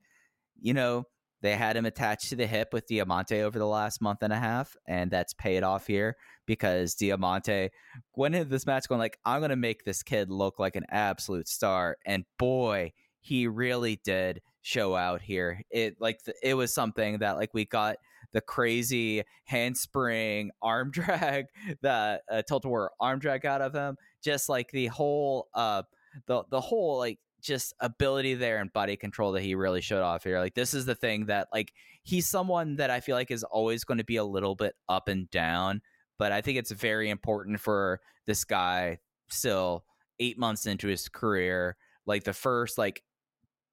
[0.60, 1.04] you know
[1.40, 4.38] they had him attached to the hip with Diamante over the last month and a
[4.38, 6.16] half, and that's paid off here
[6.48, 7.68] because Diamante
[8.16, 11.46] went into this match going like, I'm gonna make this kid look like an absolute
[11.46, 15.62] star, and boy, he really did show out here.
[15.70, 17.96] It like th- it was something that like we got
[18.32, 21.46] the crazy handspring arm drag
[21.82, 25.82] that uh, Tilt-a-Whirl arm drag out of him, just like the whole uh
[26.26, 30.24] the the whole like just ability there and body control that he really showed off
[30.24, 30.38] here.
[30.38, 33.84] Like this is the thing that like he's someone that I feel like is always
[33.84, 35.82] going to be a little bit up and down,
[36.18, 39.84] but I think it's very important for this guy still
[40.18, 41.76] 8 months into his career,
[42.06, 43.02] like the first like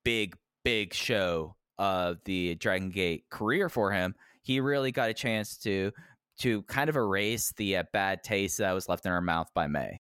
[0.03, 5.58] big big show of the Dragon Gate career for him, he really got a chance
[5.58, 5.91] to
[6.39, 9.67] to kind of erase the uh, bad taste that was left in our mouth by
[9.67, 9.99] May.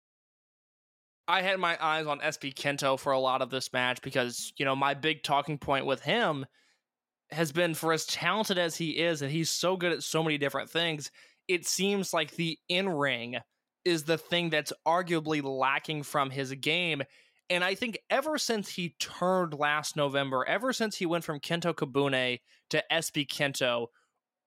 [1.29, 4.65] I had my eyes on SB Kento for a lot of this match because, you
[4.65, 6.47] know, my big talking point with him
[7.31, 10.39] has been for as talented as he is, and he's so good at so many
[10.39, 11.11] different things,
[11.49, 13.37] it seems like the in ring
[13.85, 17.03] is the thing that's arguably lacking from his game.
[17.49, 21.73] And I think ever since he turned last November, ever since he went from Kento
[21.73, 23.87] Kabune to SB Kento,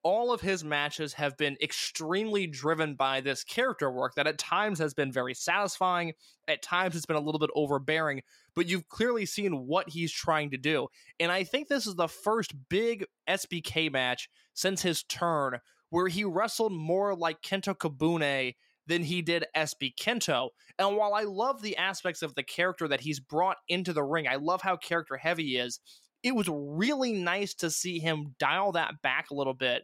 [0.04, 4.80] all of his matches have been extremely driven by this character work that at times
[4.80, 6.14] has been very satisfying,
[6.48, 8.22] at times it's been a little bit overbearing,
[8.56, 10.88] but you've clearly seen what he's trying to do.
[11.20, 16.24] And I think this is the first big SBK match since his turn where he
[16.24, 18.56] wrestled more like Kento Kabune
[18.88, 20.50] than he did SB Kento.
[20.78, 24.28] And while I love the aspects of the character that he's brought into the ring,
[24.28, 25.80] I love how character heavy he is.
[26.24, 29.84] It was really nice to see him dial that back a little bit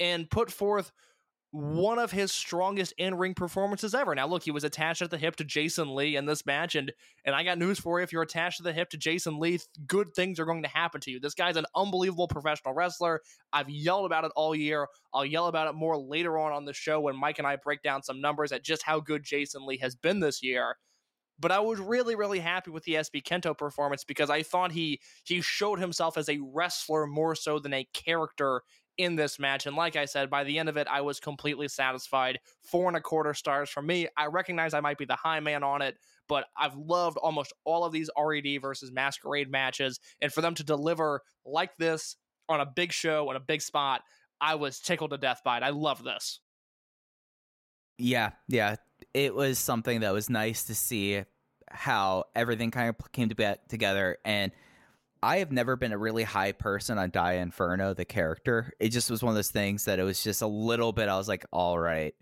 [0.00, 0.92] and put forth
[1.54, 4.12] one of his strongest in-ring performances ever.
[4.12, 6.92] Now, look, he was attached at the hip to Jason Lee in this match, and
[7.24, 9.60] and I got news for you: if you're attached to the hip to Jason Lee,
[9.86, 11.20] good things are going to happen to you.
[11.20, 13.20] This guy's an unbelievable professional wrestler.
[13.52, 14.88] I've yelled about it all year.
[15.12, 17.82] I'll yell about it more later on on the show when Mike and I break
[17.82, 20.76] down some numbers at just how good Jason Lee has been this year.
[21.38, 25.00] But I was really, really happy with the SB Kento performance because I thought he
[25.22, 28.62] he showed himself as a wrestler more so than a character
[28.98, 29.66] in this match.
[29.66, 32.38] And like I said, by the end of it, I was completely satisfied.
[32.62, 34.08] Four and a quarter stars from me.
[34.16, 35.96] I recognize I might be the high man on it,
[36.28, 40.00] but I've loved almost all of these RED versus Masquerade matches.
[40.20, 42.16] And for them to deliver like this
[42.48, 44.02] on a big show, on a big spot,
[44.40, 45.62] I was tickled to death by it.
[45.62, 46.40] I love this.
[47.98, 48.76] Yeah, yeah.
[49.12, 51.22] It was something that was nice to see
[51.70, 54.18] how everything kind of came to be together.
[54.24, 54.52] And
[55.24, 58.74] I have never been a really high person on Dia Inferno, the character.
[58.78, 61.16] It just was one of those things that it was just a little bit, I
[61.16, 62.14] was like, all right,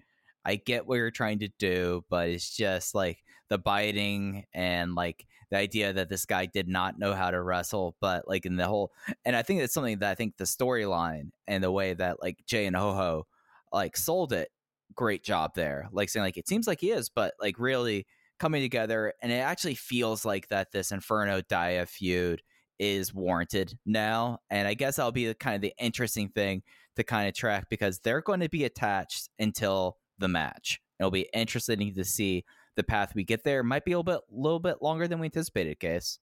[0.45, 5.27] I get what you're trying to do, but it's just like the biting and like
[5.51, 8.69] the idea that this guy did not know how to wrestle, but like in the
[8.69, 8.93] whole,
[9.25, 12.39] and I think that's something that I think the storyline and the way that like
[12.47, 13.27] Jay and Ho Ho
[13.73, 14.49] like sold it
[14.95, 15.89] great job there.
[15.91, 18.07] Like saying like it seems like he is, but like really
[18.39, 22.43] coming together and it actually feels like that this Inferno Dia feud
[22.79, 24.39] is warranted now.
[24.51, 26.63] And I guess that'll be the kind of the interesting thing
[26.97, 30.81] to kind of track because they're going to be attached until the match.
[30.99, 32.45] It'll be interesting to see
[32.77, 33.63] the path we get there.
[33.63, 36.19] Might be a little bit little bit longer than we anticipated, case.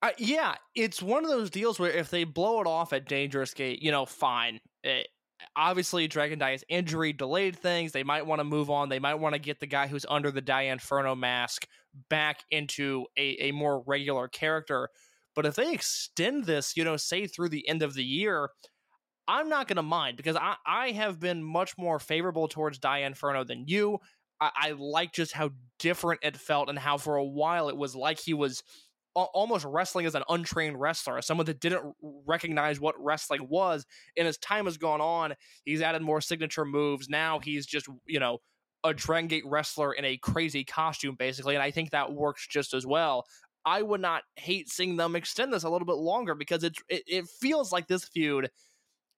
[0.00, 3.52] Uh, yeah, it's one of those deals where if they blow it off at Dangerous
[3.52, 4.60] Gate, you know, fine.
[4.84, 5.08] It,
[5.56, 7.90] obviously, Dragon Dia's injury delayed things.
[7.90, 8.88] They might want to move on.
[8.88, 11.66] They might want to get the guy who's under the Dia Inferno mask
[12.08, 14.88] back into a, a more regular character.
[15.38, 18.50] But if they extend this, you know, say through the end of the year,
[19.28, 23.06] I'm not going to mind because I, I have been much more favorable towards Dia
[23.06, 24.00] Inferno than you.
[24.40, 27.94] I, I like just how different it felt and how for a while it was
[27.94, 28.64] like he was
[29.14, 31.94] almost wrestling as an untrained wrestler, as someone that didn't
[32.26, 33.86] recognize what wrestling was.
[34.16, 35.34] And as time has gone on,
[35.64, 37.08] he's added more signature moves.
[37.08, 38.38] Now he's just, you know,
[38.84, 41.54] a Dragon Gate wrestler in a crazy costume, basically.
[41.54, 43.24] And I think that works just as well.
[43.64, 47.02] I would not hate seeing them extend this a little bit longer because it, it,
[47.06, 48.50] it feels like this feud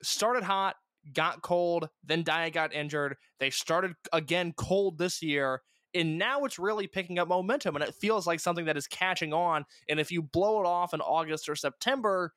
[0.02, 0.76] started hot,
[1.12, 3.16] got cold, then Dia got injured.
[3.38, 5.62] They started again cold this year
[5.94, 9.32] and now it's really picking up momentum and it feels like something that is catching
[9.32, 12.32] on and if you blow it off in august or september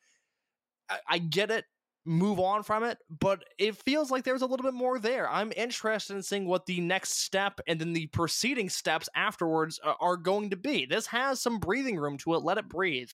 [0.90, 1.66] I, I, get it
[2.06, 5.54] move on from it but it feels like there's a little bit more there i'm
[5.56, 10.18] interested in seeing what the next step and then the preceding steps afterwards are, are
[10.18, 13.10] going to be this has some breathing room to it let it breathe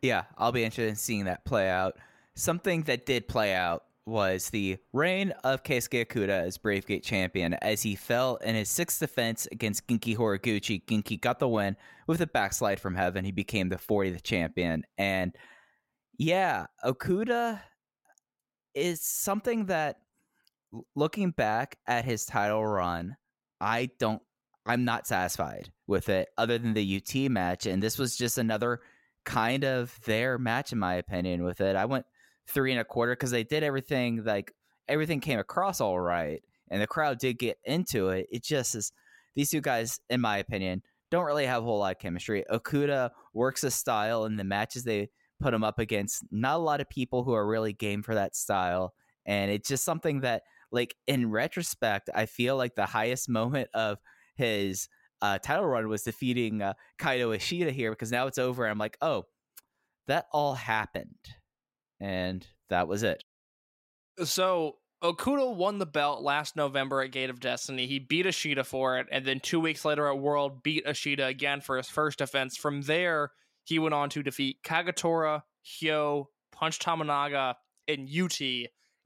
[0.00, 1.98] yeah i'll be interested in seeing that play out
[2.34, 7.54] something that did play out was the reign of Keisuke Okuda as Brave Gate champion
[7.54, 10.84] as he fell in his sixth defense against Genki Horiguchi.
[10.84, 13.24] Genki got the win with a backslide from heaven.
[13.24, 14.84] He became the 40th champion.
[14.98, 15.36] And
[16.20, 17.62] yeah, Okuda
[18.74, 19.96] is something that
[20.94, 23.16] looking back at his title run,
[23.58, 24.20] I don't
[24.66, 28.80] I'm not satisfied with it other than the UT match and this was just another
[29.24, 31.74] kind of their match in my opinion with it.
[31.74, 32.04] I went
[32.46, 34.52] three and a quarter because they did everything like
[34.88, 38.26] everything came across all right and the crowd did get into it.
[38.30, 38.92] It just is
[39.34, 42.44] these two guys, in my opinion, don't really have a whole lot of chemistry.
[42.50, 45.08] Okuda works a style in the matches they
[45.40, 46.24] put him up against.
[46.30, 48.94] Not a lot of people who are really game for that style.
[49.26, 53.98] And it's just something that, like, in retrospect, I feel like the highest moment of
[54.34, 54.88] his
[55.22, 58.66] uh, title run was defeating uh, Kaito Ishida here because now it's over.
[58.66, 59.24] I'm like, oh,
[60.06, 61.18] that all happened
[62.00, 63.22] and that was it.
[64.24, 67.86] So Okuda won the belt last November at Gate of Destiny.
[67.86, 71.60] He beat Ishida for it, and then two weeks later at World, beat Ishida again
[71.60, 72.56] for his first defense.
[72.56, 73.32] From there,
[73.64, 77.54] he went on to defeat Kagatora, Hyo, Punch Tominaga,
[77.88, 78.40] and UT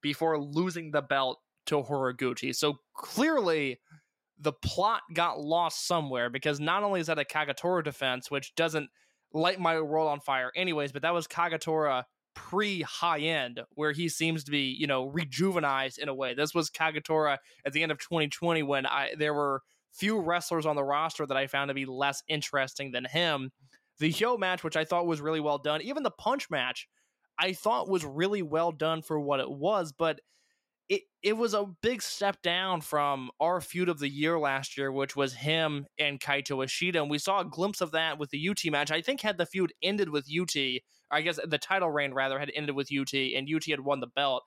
[0.02, 2.54] before losing the belt to Horiguchi.
[2.54, 3.80] So clearly,
[4.38, 8.90] the plot got lost somewhere because not only is that a Kagatora defense, which doesn't
[9.32, 14.08] light my world on fire anyways, but that was Kagatora pre high end where he
[14.08, 16.34] seems to be, you know, rejuvenized in a way.
[16.34, 20.76] This was Kagatora at the end of 2020 when I there were few wrestlers on
[20.76, 23.52] the roster that I found to be less interesting than him.
[23.98, 26.88] The Hyo match, which I thought was really well done, even the punch match,
[27.38, 30.20] I thought was really well done for what it was, but
[30.88, 34.92] it it was a big step down from our feud of the year last year,
[34.92, 38.48] which was him and Kaito Ishida, and we saw a glimpse of that with the
[38.48, 38.90] UT match.
[38.90, 40.54] I think had the feud ended with UT,
[41.10, 44.06] I guess the title reign rather had ended with UT, and UT had won the
[44.08, 44.44] belt.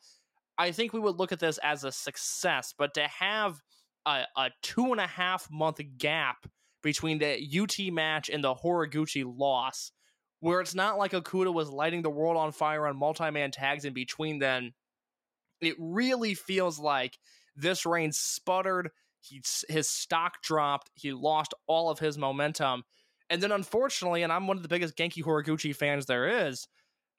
[0.57, 3.61] I think we would look at this as a success, but to have
[4.05, 6.47] a, a two and a half month gap
[6.88, 9.91] between the UT match and the Horiguchi loss,
[10.39, 13.83] where it's not like Okuda was lighting the world on fire on multi man tags
[13.85, 14.73] in between then
[15.61, 17.17] it really feels like
[17.55, 18.89] this reign sputtered.
[19.19, 20.89] He, his stock dropped.
[20.93, 22.83] He lost all of his momentum.
[23.29, 26.67] And then, unfortunately, and I'm one of the biggest Genki Horiguchi fans there is,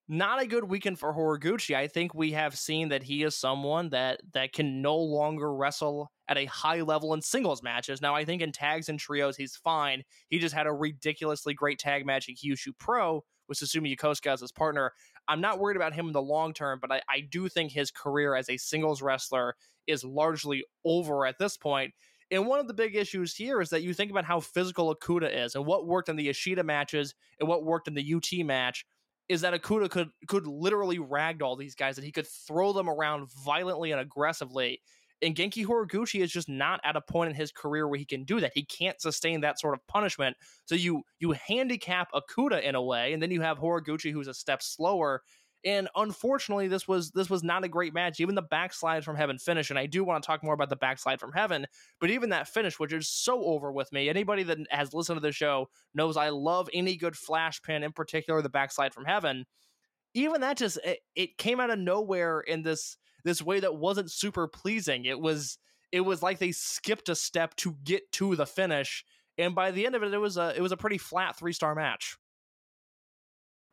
[0.09, 1.77] not a good weekend for Horiguchi.
[1.77, 6.11] I think we have seen that he is someone that that can no longer wrestle
[6.29, 8.01] at a high level in singles matches.
[8.01, 10.03] Now, I think in tags and trios he's fine.
[10.29, 14.41] He just had a ridiculously great tag match in Kyushu Pro with Susumu Yokosuka as
[14.41, 14.93] his partner.
[15.27, 17.91] I'm not worried about him in the long term, but I, I do think his
[17.91, 19.57] career as a singles wrestler
[19.87, 21.93] is largely over at this point.
[22.31, 25.45] And one of the big issues here is that you think about how physical Okuda
[25.45, 28.85] is and what worked in the Ishida matches and what worked in the UT match
[29.29, 33.29] is that Okuda could could literally ragdoll these guys, that he could throw them around
[33.45, 34.81] violently and aggressively.
[35.21, 38.25] And Genki Horiguchi is just not at a point in his career where he can
[38.25, 38.53] do that.
[38.55, 40.37] He can't sustain that sort of punishment.
[40.65, 44.35] So you you handicap Okuda in a way, and then you have Horiguchi who's a
[44.35, 45.23] step slower.
[45.65, 48.21] And unfortunately, this was this was not a great match.
[48.21, 50.77] Even the backslide from heaven finish, and I do want to talk more about the
[50.77, 51.67] backslide from heaven,
[52.01, 54.09] but even that finish, which is so over with me.
[54.09, 57.93] Anybody that has listened to the show knows I love any good flash pin, in
[57.93, 59.47] particular the backslide from heaven.
[60.15, 64.13] Even that just it, it came out of nowhere in this this way that wasn't
[64.13, 65.07] super pleasing.
[65.07, 65.59] It was
[65.91, 69.05] it was like they skipped a step to get to the finish,
[69.37, 71.53] and by the end of it, it was a it was a pretty flat three
[71.53, 72.17] star match.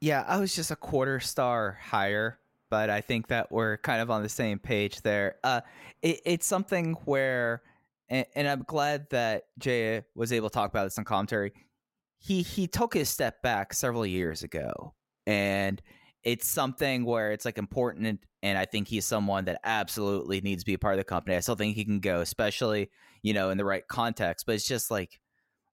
[0.02, 2.39] Yeah, I was just a quarter star higher,
[2.70, 5.36] but I think that we're kind of on the same page there.
[5.43, 5.62] Uh,
[6.02, 7.62] it, it's something where,
[8.10, 11.54] and, and I'm glad that Jay was able to talk about this on commentary.
[12.20, 14.93] He he took his step back several years ago,
[15.26, 15.82] and
[16.24, 20.66] it's something where it's like important, and I think he's someone that absolutely needs to
[20.66, 21.36] be a part of the company.
[21.36, 22.89] I still think he can go, especially
[23.22, 24.46] you know in the right context.
[24.46, 25.20] But it's just like,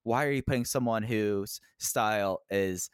[0.04, 2.90] why are you putting someone whose style is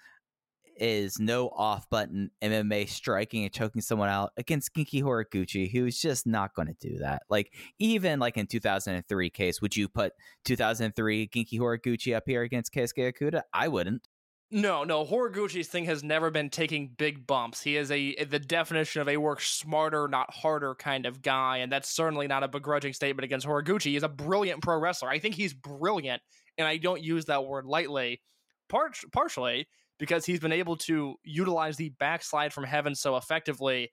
[0.79, 6.27] is no off button MMA striking and choking someone out against Genki Horiguchi, who's just
[6.27, 7.23] not going to do that.
[7.29, 10.13] Like even like in 2003 case, would you put
[10.45, 13.43] 2003 Genki Horiguchi up here against Keisuke Okuda?
[13.53, 14.07] I wouldn't.
[14.51, 17.63] No, no, Horiguchi's thing has never been taking big bumps.
[17.63, 21.71] He is a the definition of a work smarter, not harder kind of guy, and
[21.71, 23.93] that's certainly not a begrudging statement against Horiguchi.
[23.93, 25.11] He's a brilliant pro wrestler.
[25.11, 26.23] I think he's brilliant,
[26.57, 28.23] and I don't use that word lightly.
[28.71, 29.69] Part partially
[29.99, 33.93] because he's been able to utilize the backslide from heaven so effectively.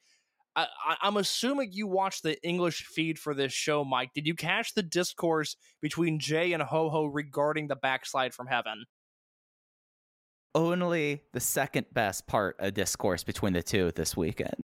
[0.56, 0.68] I,
[1.04, 4.12] am assuming you watched the English feed for this show, Mike.
[4.16, 8.86] Did you catch the discourse between Jay and Ho Ho regarding the backslide from heaven?
[10.54, 14.62] Only the second best part of discourse between the two this weekend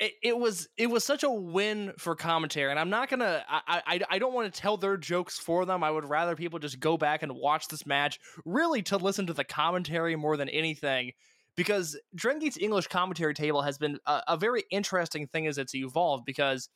[0.00, 4.00] it, was it was such a win for commentary and i'm not gonna i i,
[4.10, 5.82] I don't want to tell their jokes for them.
[5.82, 9.32] I would rather people just go back and watch this match really to listen to
[9.32, 11.12] the commentary more than anything
[11.56, 15.74] because Dragon Gate's English commentary table has been a, a very interesting thing as it's
[15.74, 16.68] evolved because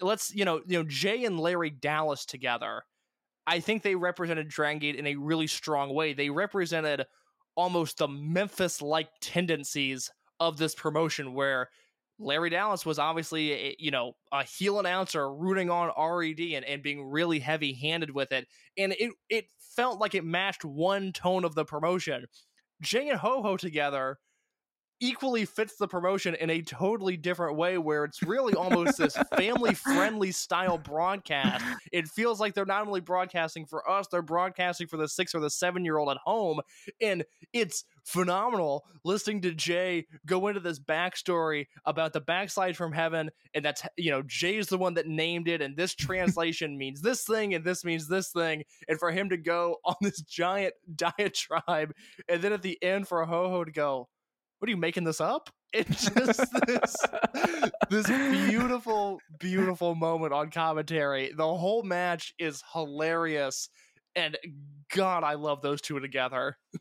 [0.00, 2.84] let's you know you know Jay and Larry Dallas together
[3.46, 6.14] I think they represented Dragon Gate in a really strong way.
[6.14, 7.04] They represented
[7.54, 10.10] almost the Memphis like tendencies
[10.40, 11.68] of this promotion where
[12.18, 17.04] Larry Dallas was obviously, you know, a heel announcer rooting on RED and, and being
[17.04, 18.46] really heavy handed with it.
[18.78, 22.26] And it, it felt like it matched one tone of the promotion.
[22.82, 24.18] Jay and Ho Ho together
[25.00, 29.74] equally fits the promotion in a totally different way where it's really almost this family
[29.74, 31.64] friendly style broadcast.
[31.92, 35.40] It feels like they're not only broadcasting for us, they're broadcasting for the six or
[35.40, 36.60] the seven year old at home.
[37.00, 43.30] And it's phenomenal listening to Jay go into this backstory about the backslide from heaven.
[43.54, 45.62] And that's, you know, Jay's the one that named it.
[45.62, 48.64] And this translation means this thing and this means this thing.
[48.88, 51.94] And for him to go on this giant diatribe.
[52.28, 54.08] And then at the end for Ho Ho to go,
[54.64, 55.50] what are you making this up?
[55.74, 56.96] It's just this,
[57.90, 61.32] this beautiful, beautiful moment on commentary.
[61.36, 63.68] The whole match is hilarious,
[64.14, 64.38] and
[64.94, 66.56] God, I love those two together.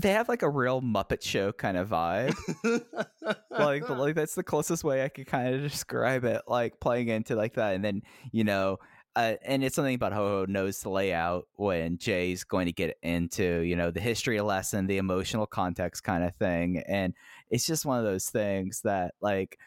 [0.00, 2.34] They have like a real Muppet Show kind of vibe.
[3.50, 6.40] like, like that's the closest way I could kind of describe it.
[6.46, 8.00] Like playing into like that, and then
[8.32, 8.78] you know,
[9.16, 12.96] uh, and it's something about Ho Ho knows the layout when Jay's going to get
[13.02, 16.82] into, you know, the history lesson, the emotional context kind of thing.
[16.86, 17.14] And
[17.50, 19.58] it's just one of those things that, like,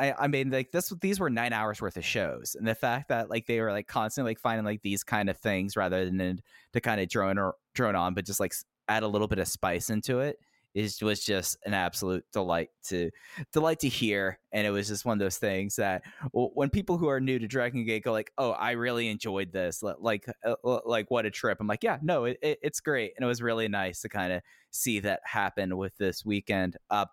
[0.00, 3.08] I, I mean, like this, these were nine hours worth of shows, and the fact
[3.08, 6.40] that like they were like constantly like finding like these kind of things rather than
[6.72, 8.54] to kind of drone or drone on, but just like
[8.88, 10.38] add a little bit of spice into it
[10.74, 13.10] is was just an absolute delight to
[13.52, 16.02] delight to hear and it was just one of those things that
[16.32, 19.82] when people who are new to dragon gate go like oh i really enjoyed this
[19.82, 23.24] like uh, like what a trip i'm like yeah no it, it, it's great and
[23.24, 27.06] it was really nice to kind of see that happen with this weekend uh,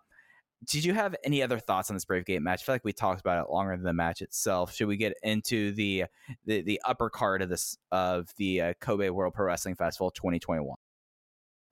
[0.64, 2.62] did you have any other thoughts on this Brave Gate match?
[2.62, 4.72] I feel like we talked about it longer than the match itself.
[4.72, 6.04] Should we get into the
[6.44, 10.76] the, the upper card of this of the uh, Kobe World Pro Wrestling Festival 2021?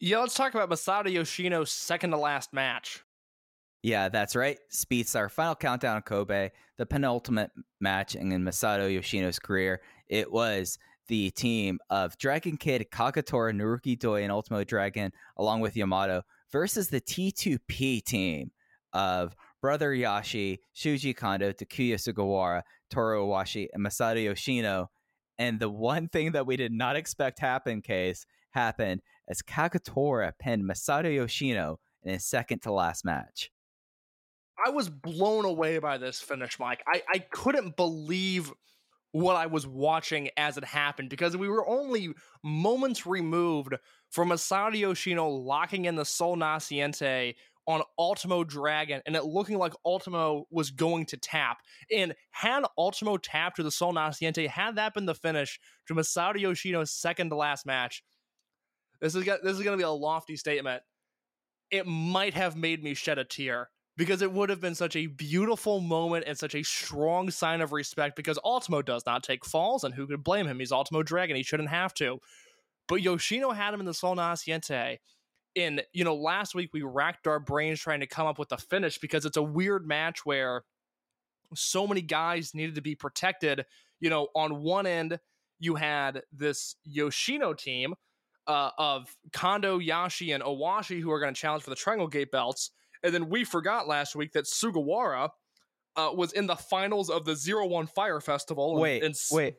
[0.02, 3.04] Yeah, let's talk about Masato Yoshino's second to last match.
[3.82, 4.58] Yeah, that's right.
[4.72, 9.82] Speedstar's final countdown on Kobe, the penultimate match in Masato Yoshino's career.
[10.08, 10.78] It was
[11.08, 16.88] the team of Dragon Kid, Kagatora, Naruki Doi, and Ultimo Dragon, along with Yamato, versus
[16.88, 18.52] the T2P team
[18.94, 24.90] of Brother Yashi, Shuji Kondo, Takuya Sugawara, Toru Owashi, and Masato Yoshino.
[25.38, 30.64] And the one thing that we did not expect happen, case happened as Kagatora pinned
[30.64, 33.50] Masato Yoshino in his second to last match.
[34.64, 36.82] I was blown away by this finish, Mike.
[36.86, 38.52] I, I couldn't believe
[39.12, 42.10] what I was watching as it happened because we were only
[42.44, 43.74] moments removed
[44.10, 47.34] from Masato Yoshino locking in the Sol Naciente
[47.66, 51.58] on Ultimo Dragon and it looking like Ultimo was going to tap.
[51.94, 56.38] And had Ultimo tapped to the Sol Naciente, had that been the finish to Masato
[56.38, 58.02] Yoshino's second to last match,
[59.00, 60.82] this is, this is going to be a lofty statement.
[61.70, 65.06] It might have made me shed a tear because it would have been such a
[65.06, 69.84] beautiful moment and such a strong sign of respect because Ultimo does not take falls,
[69.84, 70.58] and who could blame him?
[70.58, 71.36] He's Ultimo Dragon.
[71.36, 72.18] He shouldn't have to.
[72.88, 74.98] But Yoshino had him in the Sol Naciente.
[75.56, 78.56] And, you know, last week we racked our brains trying to come up with a
[78.56, 80.62] finish because it's a weird match where
[81.54, 83.64] so many guys needed to be protected.
[84.00, 85.18] You know, on one end,
[85.58, 87.94] you had this Yoshino team
[88.50, 92.30] uh, of Kondo, Yashi, and Owashi who are going to challenge for the Triangle Gate
[92.32, 92.70] belts.
[93.04, 95.30] And then we forgot last week that Sugawara
[95.96, 98.72] uh, was in the finals of the Zero One Fire Festival.
[98.72, 99.54] and- Wait, and s- wait.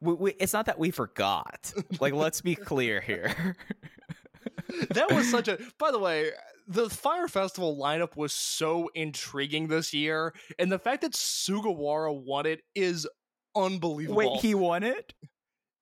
[0.00, 1.72] We, we, it's not that we forgot.
[2.00, 3.54] Like, let's be clear here.
[4.90, 5.58] that was such a.
[5.78, 6.30] By the way,
[6.66, 12.46] the Fire Festival lineup was so intriguing this year, and the fact that Sugawara won
[12.46, 13.06] it is
[13.54, 14.16] unbelievable.
[14.16, 15.12] Wait, he won it?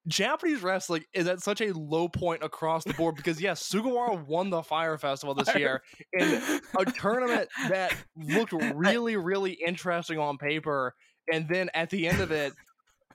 [0.06, 4.50] Japanese wrestling is at such a low point across the board because yes, Sugawara won
[4.50, 5.82] the Fire Festival this year
[6.12, 6.40] in
[6.78, 10.94] a tournament that looked really, really interesting on paper,
[11.32, 12.52] and then at the end of it,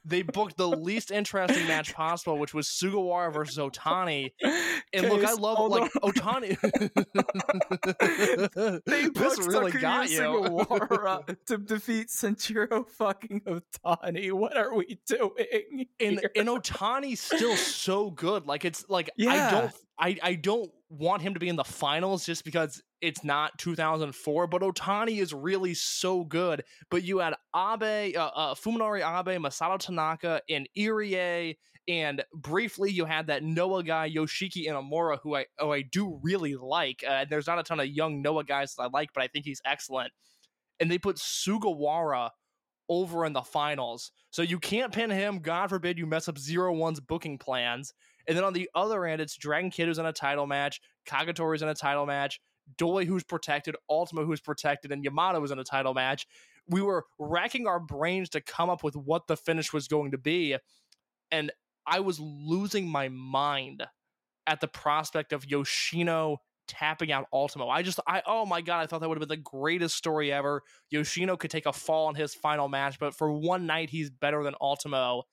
[0.04, 4.32] they booked the least interesting match possible, which was Sugawara versus Otani.
[4.94, 6.58] And look, I love like Otani.
[8.86, 10.20] They this booked really Takuya got you.
[10.20, 14.32] Sugawara to defeat Shinjiro fucking Otani.
[14.32, 15.86] What are we doing?
[16.00, 16.32] and here?
[16.36, 18.48] and Otani's still so good.
[18.48, 22.26] Like it's like I don't I I don't want him to be in the finals
[22.26, 24.48] just because it's not 2004.
[24.48, 26.64] But Otani is really so good.
[26.90, 31.58] But you had Abe, uh, uh, Fuminori Abe, Masato Tanaka, and Irie.
[31.88, 36.56] And briefly, you had that Noah guy Yoshiki Inamura, who I oh I do really
[36.56, 37.04] like.
[37.08, 39.46] Uh, there's not a ton of young Noah guys that I like, but I think
[39.46, 40.12] he's excellent.
[40.80, 42.30] And they put Sugawara
[42.88, 44.12] over in the finals.
[44.32, 45.40] So you can't pin him.
[45.40, 47.94] God forbid you mess up Zero One's booking plans.
[48.28, 51.62] And then on the other end, it's Dragon Kid who's in a title match, Kagatora's
[51.62, 52.40] in a title match,
[52.78, 56.28] Doi who's protected, Ultimo who's protected, and Yamato was in a title match.
[56.68, 60.18] We were racking our brains to come up with what the finish was going to
[60.18, 60.56] be.
[61.32, 61.52] And
[61.86, 63.84] I was losing my mind
[64.48, 67.68] at the prospect of Yoshino tapping out Ultimo.
[67.68, 70.32] I just, I, oh my God, I thought that would have been the greatest story
[70.32, 70.62] ever.
[70.90, 74.44] Yoshino could take a fall in his final match, but for one night, he's better
[74.44, 75.24] than Ultimo.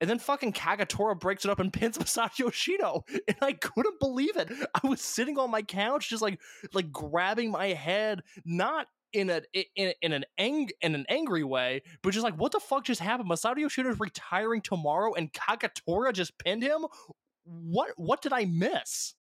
[0.00, 4.36] And then fucking Kagatora breaks it up and pins Masato Yoshino, and I couldn't believe
[4.36, 4.50] it.
[4.74, 6.40] I was sitting on my couch, just like
[6.72, 9.42] like grabbing my head, not in a
[9.76, 13.00] in, in an ang in an angry way, but just like what the fuck just
[13.00, 13.30] happened?
[13.30, 16.86] Masato is retiring tomorrow, and Kagatora just pinned him.
[17.44, 19.14] What what did I miss?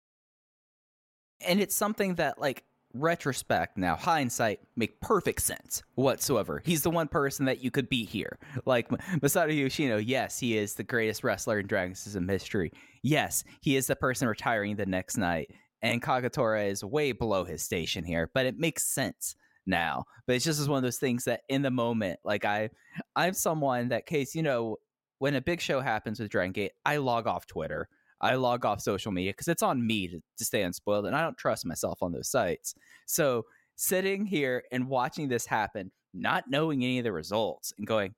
[1.46, 2.64] and it's something that like
[2.94, 6.62] retrospect now hindsight make perfect sense whatsoever.
[6.64, 8.38] He's the one person that you could beat here.
[8.64, 12.72] Like masato yoshino yes he is the greatest wrestler in dragon system history.
[13.02, 15.50] Yes he is the person retiring the next night
[15.82, 19.36] and kagatora is way below his station here but it makes sense
[19.66, 20.04] now.
[20.26, 22.70] But it's just one of those things that in the moment like i
[23.16, 24.76] i'm someone that case you know
[25.18, 27.88] when a big show happens with dragon gate i log off twitter
[28.20, 31.22] I log off social media because it's on me to, to stay unspoiled, and I
[31.22, 32.74] don't trust myself on those sites.
[33.06, 33.44] So
[33.76, 38.14] sitting here and watching this happen, not knowing any of the results, and going,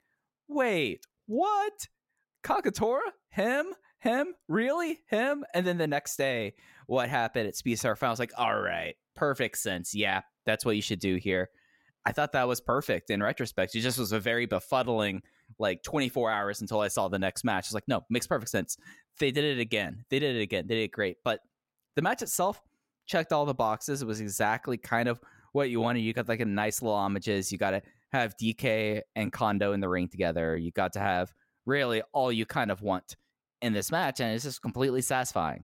[0.49, 1.89] "Wait, what?
[2.45, 3.13] Kagatora?
[3.31, 3.67] Him?
[4.01, 4.35] Him?
[4.49, 5.01] Really?
[5.09, 6.55] Him?" And then the next day,
[6.87, 9.95] what happened at Speed Star I was like, "All right, perfect sense.
[9.95, 11.51] Yeah, that's what you should do here."
[12.05, 13.75] I thought that was perfect in retrospect.
[13.75, 15.21] It just was a very befuddling
[15.59, 17.67] like 24 hours until I saw the next match.
[17.67, 18.77] It's like, no, makes perfect sense.
[19.19, 20.05] They did it again.
[20.11, 20.67] They did it again.
[20.67, 21.19] They did it great.
[21.25, 21.41] But
[21.97, 22.61] the match itself
[23.07, 24.03] checked all the boxes.
[24.03, 25.21] It was exactly kind of
[25.53, 26.01] what you wanted.
[26.01, 27.53] You got like a nice little homages.
[27.53, 27.83] You got to
[28.13, 30.57] have DK and Kondo in the ring together.
[30.57, 31.33] You got to have
[31.67, 33.17] really all you kind of want
[33.61, 35.65] in this match, and it's just completely satisfying.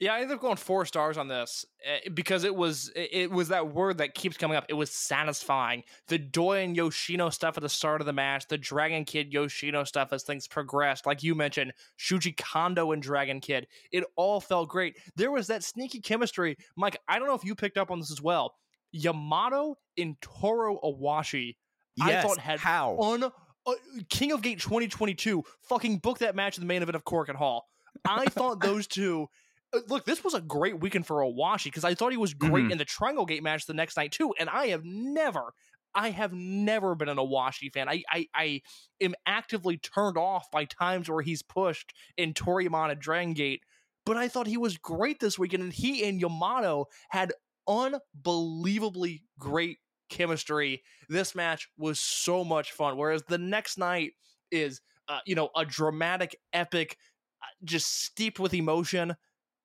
[0.00, 3.48] Yeah, I ended up going four stars on this eh, because it was it was
[3.48, 4.64] that word that keeps coming up.
[4.70, 5.84] It was satisfying.
[6.08, 9.84] The Doi and Yoshino stuff at the start of the match, the Dragon Kid Yoshino
[9.84, 13.66] stuff as things progressed, like you mentioned, Shuji Kondo and Dragon Kid.
[13.92, 14.96] It all felt great.
[15.16, 16.56] There was that sneaky chemistry.
[16.76, 18.54] Mike, I don't know if you picked up on this as well.
[18.92, 21.56] Yamato and Toru Owashi,
[22.00, 22.98] I thought had how?
[22.98, 23.72] un uh,
[24.08, 27.66] King of Gate 2022 fucking booked that match in the main event of Korakuen Hall.
[28.04, 29.28] I thought those two.
[29.72, 32.68] Uh, Look, this was a great weekend for Owashi because I thought he was great
[32.68, 32.72] Mhm.
[32.72, 34.34] in the Triangle Gate match the next night too.
[34.38, 35.54] And I have never,
[35.94, 37.88] I have never been an Owashi fan.
[37.88, 38.62] I, I, I
[39.00, 43.62] am actively turned off by times where he's pushed in Toryumon and Dragon Gate.
[44.06, 47.32] But I thought he was great this weekend, and he and Yamato had
[47.68, 50.82] unbelievably great chemistry.
[51.08, 52.96] This match was so much fun.
[52.96, 54.12] Whereas the next night
[54.50, 56.96] is, uh, you know, a dramatic, epic,
[57.42, 59.14] uh, just steeped with emotion.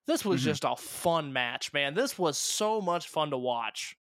[0.08, 0.46] This was Mhm.
[0.46, 1.94] just a fun match, man.
[1.94, 3.98] This was so much fun to watch.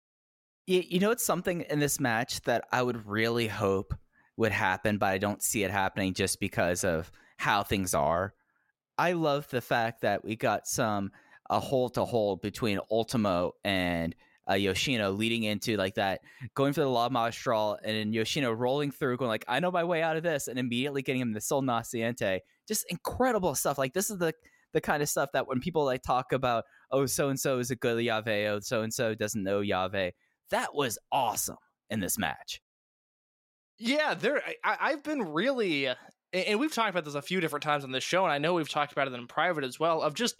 [0.66, 3.94] You, you know, it's something in this match that I would really hope
[4.36, 8.34] would happen, but I don't see it happening just because of how things are.
[8.96, 11.10] I love the fact that we got some
[11.50, 14.14] a hole to hold between Ultimo and
[14.48, 16.20] uh, Yoshino leading into like that,
[16.54, 19.84] going for the La Magistral and then Yoshino rolling through, going like, I know my
[19.84, 22.40] way out of this, and immediately getting him the Sol Naciente.
[22.66, 23.78] Just incredible stuff.
[23.78, 24.34] Like this is the
[24.72, 27.70] the kind of stuff that when people like talk about, oh, so and so is
[27.70, 30.12] a good llave, oh, so and so doesn't know llave.
[30.50, 31.56] That was awesome
[31.90, 32.60] in this match.
[33.78, 34.42] Yeah, there.
[34.64, 35.96] I- I've been really, and-
[36.32, 38.54] and we've talked about this a few different times on this show, and I know
[38.54, 40.02] we've talked about it in private as well.
[40.02, 40.34] Of just,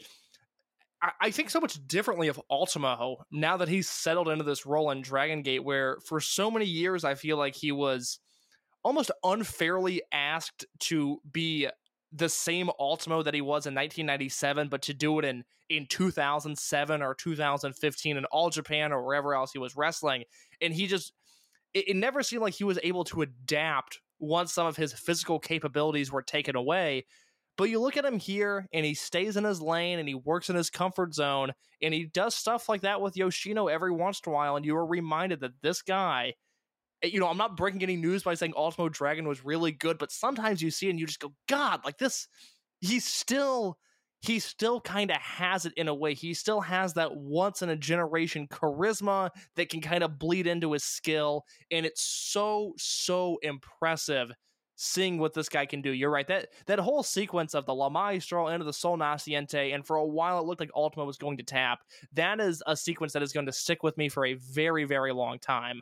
[1.01, 4.91] I, I think so much differently of Ultimo now that he's settled into this role
[4.91, 8.19] in Dragon Gate, where for so many years I feel like he was
[8.83, 11.69] almost unfairly asked to be
[12.13, 17.03] the same Ultimo that he was in 1997, but to do it in in 2007
[17.03, 20.25] or 2015 in All Japan or wherever else he was wrestling,
[20.61, 21.13] and he just
[21.75, 25.39] it, it never seemed like he was able to adapt once some of his physical
[25.39, 27.05] capabilities were taken away.
[27.57, 30.49] But you look at him here, and he stays in his lane, and he works
[30.49, 31.53] in his comfort zone,
[31.83, 34.77] and he does stuff like that with Yoshino every once in a while, and you
[34.77, 36.35] are reminded that this guy.
[37.03, 39.99] Eh, You know, I'm not breaking any news by saying Ultimo Dragon was really good,
[39.99, 42.29] but sometimes you see and you just go, God, like this,
[42.81, 43.79] he's still
[44.21, 46.13] he still kind of has it in a way.
[46.13, 50.73] He still has that once in a generation charisma that can kind of bleed into
[50.73, 51.45] his skill.
[51.71, 54.31] And it's so, so impressive
[54.75, 55.93] seeing what this guy can do.
[55.93, 56.27] You're right.
[56.27, 60.07] That that whole sequence of the La Maestro into the Sol Naciente, and for a
[60.07, 61.81] while it looked like Ultimo was going to tap.
[62.13, 65.13] That is a sequence that is going to stick with me for a very, very
[65.13, 65.81] long time.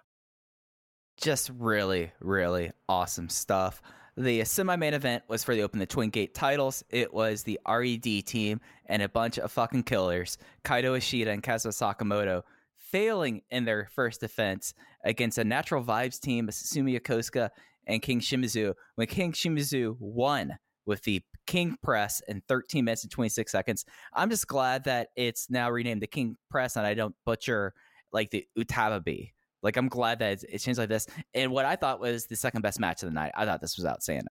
[1.16, 3.80] Just really, really awesome stuff.
[4.18, 6.82] The semi main event was for the Open the Twin Gate titles.
[6.90, 11.68] It was the RED team and a bunch of fucking killers, Kaito Ishida and Kazma
[11.68, 12.42] Sakamoto,
[12.78, 17.50] failing in their first defense against a Natural Vibes team, Susumu Yokosuka
[17.86, 20.56] and King Shimizu, when King Shimizu won
[20.86, 23.84] with the King Press in 13 minutes and 26 seconds.
[24.12, 27.74] I'm just glad that it's now renamed the King Press and I don't butcher
[28.12, 29.32] like the Utababi.
[29.66, 31.08] Like I'm glad that it's changed like this.
[31.34, 33.32] And what I thought was the second best match of the night.
[33.34, 34.28] I thought this was outstanding.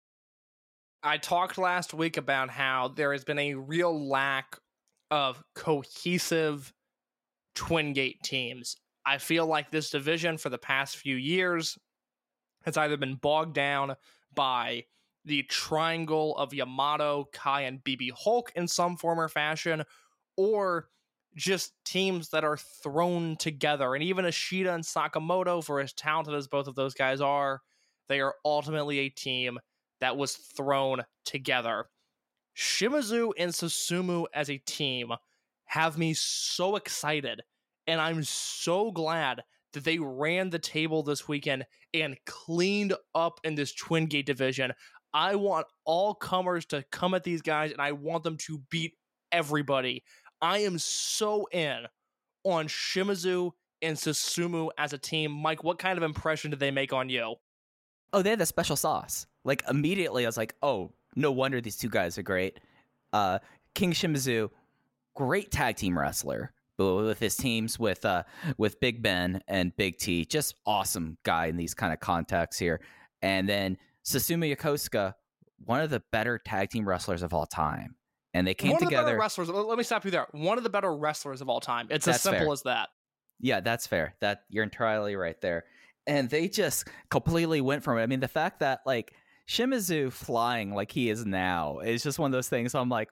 [1.04, 4.58] I talked last week about how there has been a real lack
[5.12, 6.74] of cohesive
[7.54, 8.76] Twin Gate teams.
[9.06, 11.78] I feel like this division for the past few years
[12.64, 13.96] has either been bogged down
[14.34, 14.86] by
[15.26, 19.84] the triangle of Yamato, Kai, and BB Hulk in some form or fashion,
[20.38, 20.90] or
[21.36, 23.96] just teams that are thrown together.
[23.96, 27.62] And even Ishida and Sakamoto, for as talented as both of those guys are,
[28.08, 29.60] they are ultimately a team
[30.02, 31.86] that was thrown together.
[32.58, 35.12] Shimizu and Susumu as a team
[35.66, 37.42] have me so excited,
[37.86, 43.56] and I'm so glad that they ran the table this weekend and cleaned up in
[43.56, 44.74] this Twin Gate division.
[45.14, 48.94] I want all comers to come at these guys, and I want them to beat
[49.32, 50.04] everybody.
[50.42, 51.86] I am so in
[52.44, 55.32] on Shimizu and Susumu as a team.
[55.32, 57.36] Mike, what kind of impression did they make on you?
[58.14, 59.28] Oh, they had the special sauce.
[59.44, 62.60] Like immediately, I was like, oh, no wonder these two guys are great.
[63.14, 63.40] Uh,
[63.76, 64.50] King Shimizu,
[65.16, 68.24] great tag team wrestler, with his teams with uh
[68.58, 72.82] with Big Ben and Big T, just awesome guy in these kind of contexts here.
[73.22, 75.14] And then Susumu Yokosuka,
[75.66, 77.96] one of the better tag team wrestlers of all time.
[78.34, 79.50] And they came One of the better wrestlers.
[79.50, 80.28] Let me stop you there.
[80.32, 81.88] One of the better wrestlers of all time.
[81.90, 82.54] It's as simple fair.
[82.54, 82.90] as that.
[83.40, 84.16] Yeah, that's fair.
[84.22, 85.66] That you're entirely right there.
[86.06, 88.04] And they just completely went from it.
[88.04, 89.14] I mean, the fact that like
[89.48, 92.72] Shimizu flying like he is now is just one of those things.
[92.74, 93.10] So I'm like,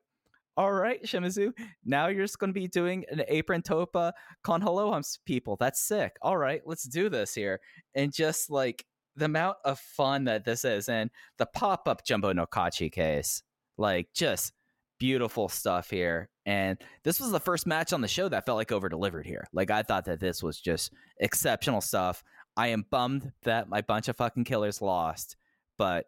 [0.56, 1.52] all right, Shimizu,
[1.86, 3.96] now you're just going to be doing an apron tope
[4.44, 5.56] con hilo humps people.
[5.60, 6.18] That's sick.
[6.22, 7.60] All right, let's do this here.
[7.94, 8.84] And just like
[9.16, 13.44] the amount of fun that this is, and the pop up Jumbo Nokachi case,
[13.78, 14.52] like just
[15.00, 16.30] beautiful stuff here.
[16.46, 19.48] And this was the first match on the show that felt like over delivered here.
[19.54, 22.24] Like I thought that this was just exceptional stuff.
[22.56, 25.36] I am bummed that my bunch of fucking killers lost,
[25.78, 26.06] but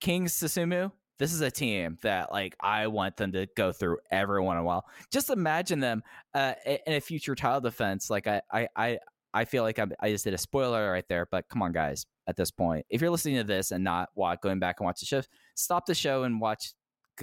[0.00, 4.40] King Susumu, this is a team that like I want them to go through every
[4.40, 4.86] one in a while.
[5.12, 6.02] Just imagine them
[6.34, 8.08] uh, in a future title defense.
[8.08, 8.98] Like I, I, I,
[9.34, 11.26] I feel like I'm, I just did a spoiler right there.
[11.30, 14.08] But come on, guys, at this point, if you're listening to this and not
[14.42, 15.22] going back and watch the show,
[15.56, 16.72] stop the show and watch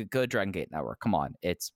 [0.06, 1.00] good Dragon Gate Network.
[1.00, 1.72] Come on, it's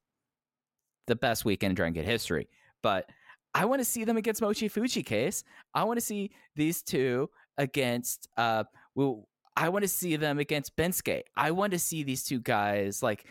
[1.07, 2.47] the best weekend in Dragon Gate history.
[2.81, 3.09] But
[3.53, 5.43] I want to see them against Mochi Fuji case.
[5.73, 8.63] I want to see these two against uh
[8.95, 11.23] well, I want to see them against Bensuke.
[11.35, 13.25] I want to see these two guys like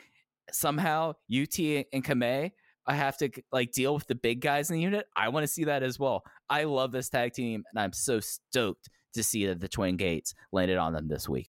[0.53, 1.59] somehow UT
[1.93, 2.53] and Kamei
[2.91, 5.07] I have to like deal with the big guys in the unit.
[5.15, 6.25] I want to see that as well.
[6.49, 10.35] I love this tag team, and I'm so stoked to see that the Twin Gates
[10.51, 11.51] landed on them this week.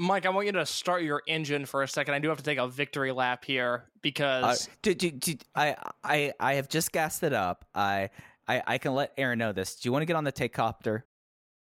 [0.00, 2.14] Mike, I want you to start your engine for a second.
[2.14, 5.76] I do have to take a victory lap here Uh, because do, do, do, I,
[6.02, 7.66] I, I have just gassed it up.
[7.74, 8.08] I,
[8.48, 9.76] I, I can let Aaron know this.
[9.76, 11.04] Do you want to get on the take copter?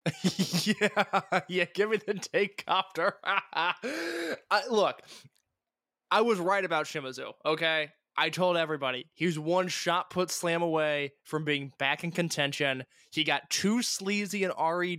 [0.64, 3.14] yeah, yeah, give me the take copter.
[3.24, 5.02] I, look,
[6.10, 7.90] I was right about Shimizu, okay?
[8.16, 12.86] I told everybody he was one shot put slam away from being back in contention.
[13.12, 14.98] He got too sleazy in RED.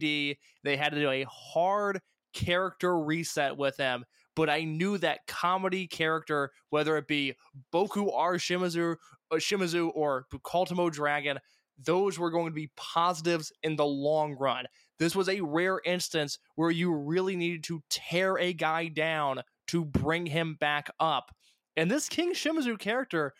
[0.63, 1.99] They had to do a hard
[2.45, 4.05] character reset with him.
[4.35, 7.35] But I knew that comedy character, whether it be
[7.73, 8.97] Boku R Shimizu,
[9.31, 11.39] uh, Shimizu or Bukaltamo Dragon,
[11.83, 14.65] those were going to be positives in the long run.
[14.99, 19.83] This was a rare instance where you really needed to tear a guy down to
[19.83, 21.31] bring him back up.
[21.75, 23.33] And this King Shimizu character,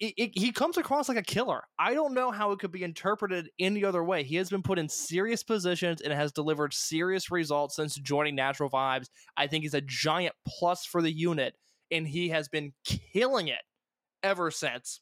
[0.00, 1.62] it, it, he comes across like a killer.
[1.78, 4.24] I don't know how it could be interpreted any other way.
[4.24, 8.70] He has been put in serious positions and has delivered serious results since joining Natural
[8.70, 9.08] Vibes.
[9.36, 11.54] I think he's a giant plus for the unit,
[11.90, 13.62] and he has been killing it
[14.22, 15.00] ever since.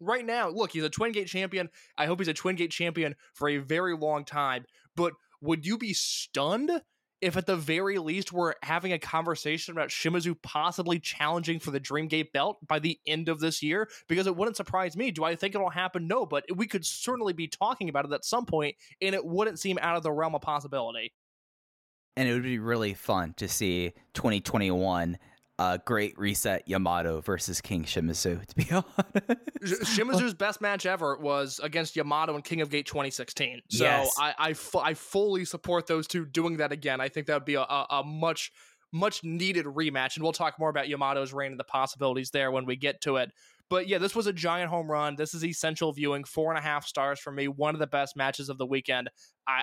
[0.00, 1.68] Right now, look, he's a Twin Gate champion.
[1.96, 4.64] I hope he's a Twin Gate champion for a very long time.
[4.96, 6.70] But would you be stunned
[7.20, 11.80] if at the very least we're having a conversation about Shimizu possibly challenging for the
[11.80, 13.88] Dreamgate belt by the end of this year?
[14.08, 15.10] Because it wouldn't surprise me.
[15.10, 16.06] Do I think it'll happen?
[16.06, 19.58] No, but we could certainly be talking about it at some point, and it wouldn't
[19.58, 21.12] seem out of the realm of possibility.
[22.16, 25.18] And it would be really fun to see 2021
[25.60, 29.82] uh, Great Reset Yamato versus King Shimizu, to be honest.
[29.84, 33.60] Shimizu's best match ever was against Yamato and King of Gate 2016.
[33.68, 34.10] So Yes.
[34.18, 37.02] I I, fu- I fully support those two doing that again.
[37.02, 38.52] I think that would be a, a, a much
[38.90, 42.64] much needed rematch, and we'll talk more about Yamato's reign and the possibilities there when
[42.64, 43.30] we get to it.
[43.68, 45.14] But yeah, this was a giant home run.
[45.14, 46.24] This is essential viewing.
[46.24, 47.46] Four and a half stars for me.
[47.48, 49.10] One of the best matches of the weekend.
[49.46, 49.62] I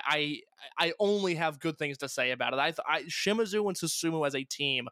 [0.78, 2.58] I, I only have good things to say about it.
[2.60, 4.88] I, I Shimizu and Susumu as a team.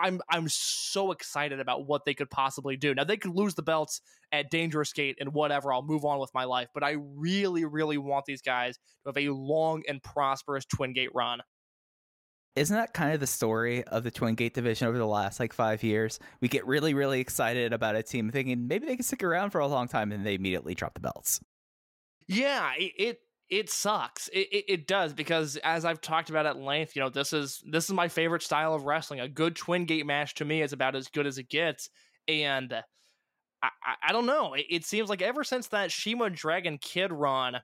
[0.00, 2.94] I'm I'm so excited about what they could possibly do.
[2.94, 4.00] Now they could lose the belts
[4.32, 5.72] at Dangerous Gate and whatever.
[5.72, 9.18] I'll move on with my life, but I really, really want these guys to have
[9.18, 11.40] a long and prosperous Twin Gate run.
[12.56, 15.52] Isn't that kind of the story of the Twin Gate division over the last like
[15.52, 16.18] five years?
[16.40, 19.60] We get really, really excited about a team thinking maybe they can stick around for
[19.60, 21.40] a long time and they immediately drop the belts.
[22.26, 23.18] Yeah, it it,
[23.50, 24.28] it sucks.
[24.28, 27.62] It, it it does because as I've talked about at length, you know, this is
[27.68, 29.20] this is my favorite style of wrestling.
[29.20, 31.90] A good Twin Gate match to me is about as good as it gets,
[32.28, 32.72] and
[33.62, 33.68] I
[34.02, 34.54] I, don't know.
[34.54, 37.56] It, it seems like ever since that Shima Dragon Kid run.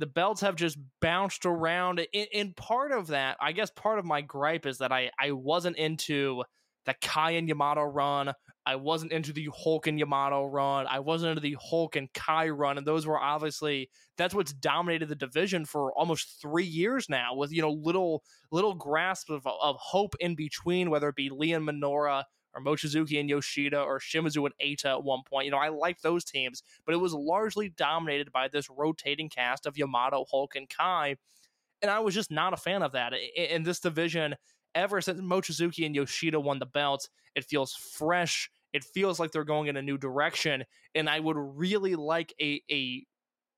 [0.00, 1.98] The belts have just bounced around.
[1.98, 5.32] And, in part of that, I guess part of my gripe is that I, I
[5.32, 6.44] wasn't into
[6.86, 8.32] the Kai and Yamato run.
[8.68, 10.86] I wasn't into the Hulk and Yamato run.
[10.86, 12.76] I wasn't into the Hulk and Kai run.
[12.76, 13.88] And those were obviously
[14.18, 18.74] that's what's dominated the division for almost three years now, with you know little little
[18.74, 23.30] grasp of, of hope in between, whether it be Lee and Minoura or Mochizuki and
[23.30, 25.46] Yoshida or Shimizu and Eita at one point.
[25.46, 29.64] You know, I liked those teams, but it was largely dominated by this rotating cast
[29.64, 31.16] of Yamato, Hulk, and Kai.
[31.80, 33.14] And I was just not a fan of that.
[33.34, 34.34] In this division,
[34.74, 38.50] ever since Mochizuki and Yoshida won the belts, it feels fresh.
[38.72, 40.64] It feels like they're going in a new direction.
[40.94, 43.04] And I would really like a, a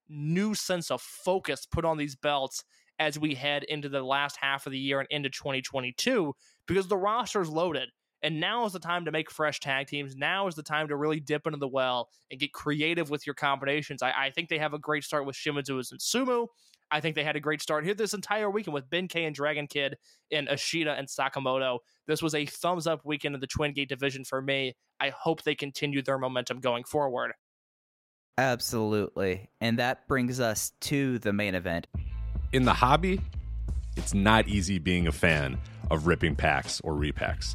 [0.08, 2.64] new sense of focus put on these belts
[2.98, 6.34] as we head into the last half of the year and into 2022
[6.66, 7.88] because the roster is loaded.
[8.22, 10.14] And now is the time to make fresh tag teams.
[10.14, 13.34] Now is the time to really dip into the well and get creative with your
[13.34, 14.02] combinations.
[14.02, 16.48] I, I think they have a great start with Shimizu and Sumo.
[16.90, 19.34] I think they had a great start here this entire weekend with Ben K and
[19.34, 19.96] Dragon Kid
[20.32, 21.78] and Ishida and Sakamoto.
[22.06, 24.74] This was a thumbs up weekend in the Twin Gate division for me.
[24.98, 27.32] I hope they continue their momentum going forward.
[28.38, 29.50] Absolutely.
[29.60, 31.86] And that brings us to the main event.
[32.52, 33.20] In the hobby,
[33.96, 35.58] it's not easy being a fan
[35.90, 37.54] of ripping packs or repacks.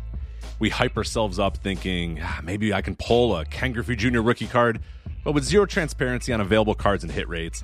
[0.59, 4.21] We hype ourselves up thinking "Ah, maybe I can pull a Ken Griffey Jr.
[4.21, 4.79] rookie card,
[5.23, 7.63] but with zero transparency on available cards and hit rates,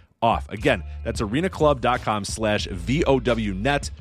[0.21, 0.47] off.
[0.49, 3.91] Again, that's arenaclub.com slash VOWnet.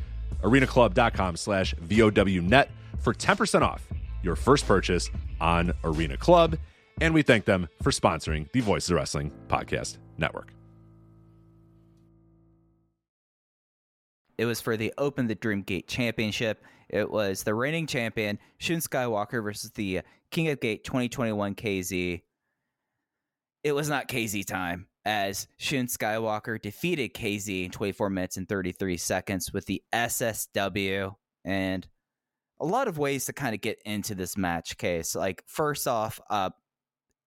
[0.43, 2.69] arenaclub.com slash VOWnet
[2.99, 3.89] for 10% off
[4.23, 5.11] your first purchase
[5.41, 6.57] on Arena Club.
[7.01, 10.53] And we thank them for sponsoring the Voices of Wrestling Podcast Network.
[14.37, 16.65] It was for the Open the Dream Gate Championship.
[16.89, 20.01] It was the reigning champion, Shun Skywalker, versus the
[20.31, 22.23] King of Gate 2021 KZ.
[23.63, 28.97] It was not KZ time, as Shun Skywalker defeated KZ in 24 minutes and 33
[28.97, 31.15] seconds with the SSW.
[31.45, 31.87] And
[32.61, 35.15] a lot of ways to kind of get into this match Case.
[35.15, 36.51] Like, first off, uh,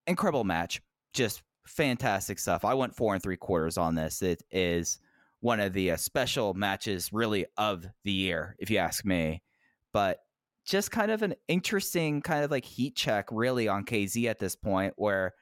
[0.05, 0.81] incredible match.
[1.13, 2.65] Just fantastic stuff.
[2.65, 4.21] I went four and three quarters on this.
[4.21, 4.99] It is
[5.39, 9.41] one of the uh, special matches, really, of the year, if you ask me.
[9.91, 10.19] But
[10.65, 14.55] just kind of an interesting kind of like heat check, really, on KZ at this
[14.55, 15.33] point, where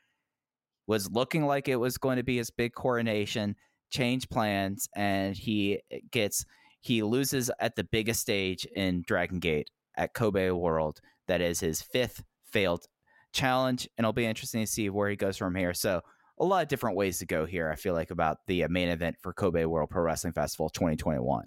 [0.87, 3.55] was looking like it was going to be his big coronation,
[3.91, 5.79] change plans, and he
[6.11, 6.45] gets
[6.81, 10.99] he loses at the biggest stage in Dragon Gate at Kobe World.
[11.27, 12.85] That is his fifth failed
[13.33, 15.73] challenge, and it'll be interesting to see where he goes from here.
[15.73, 16.01] So
[16.39, 17.69] a lot of different ways to go here.
[17.69, 21.45] I feel like about the uh, main event for Kobe World Pro Wrestling Festival 2021.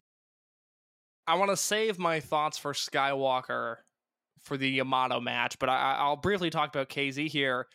[1.26, 3.76] I want to save my thoughts for Skywalker
[4.42, 7.66] for the Yamato match, but I, I'll briefly talk about KZ here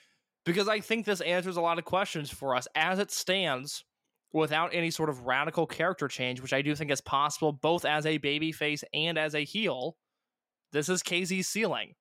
[0.46, 3.84] because I think this answers a lot of questions for us as it stands
[4.32, 8.06] without any sort of radical character change, which I do think is possible both as
[8.06, 9.98] a babyface and as a heel.
[10.72, 11.94] This is KZ's ceiling.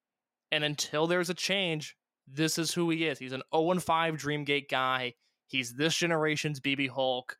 [0.52, 3.18] And until there's a change, this is who he is.
[3.18, 5.14] He's an 0 5 Dreamgate guy.
[5.46, 7.36] He's this generation's BB Hulk.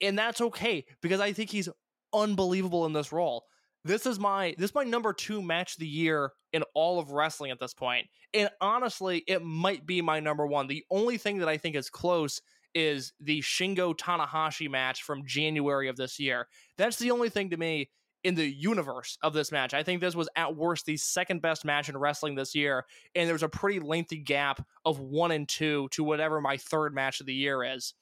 [0.00, 1.68] And that's okay because I think he's
[2.12, 3.44] unbelievable in this role.
[3.84, 7.10] This is my this is my number 2 match of the year in all of
[7.10, 8.06] wrestling at this point.
[8.32, 10.66] And honestly, it might be my number 1.
[10.66, 12.40] The only thing that I think is close
[12.74, 16.48] is the Shingo Tanahashi match from January of this year.
[16.78, 17.90] That's the only thing to me
[18.24, 19.74] in the universe of this match.
[19.74, 23.28] I think this was at worst the second best match in wrestling this year, and
[23.28, 27.26] there's a pretty lengthy gap of one and two to whatever my third match of
[27.26, 27.94] the year is.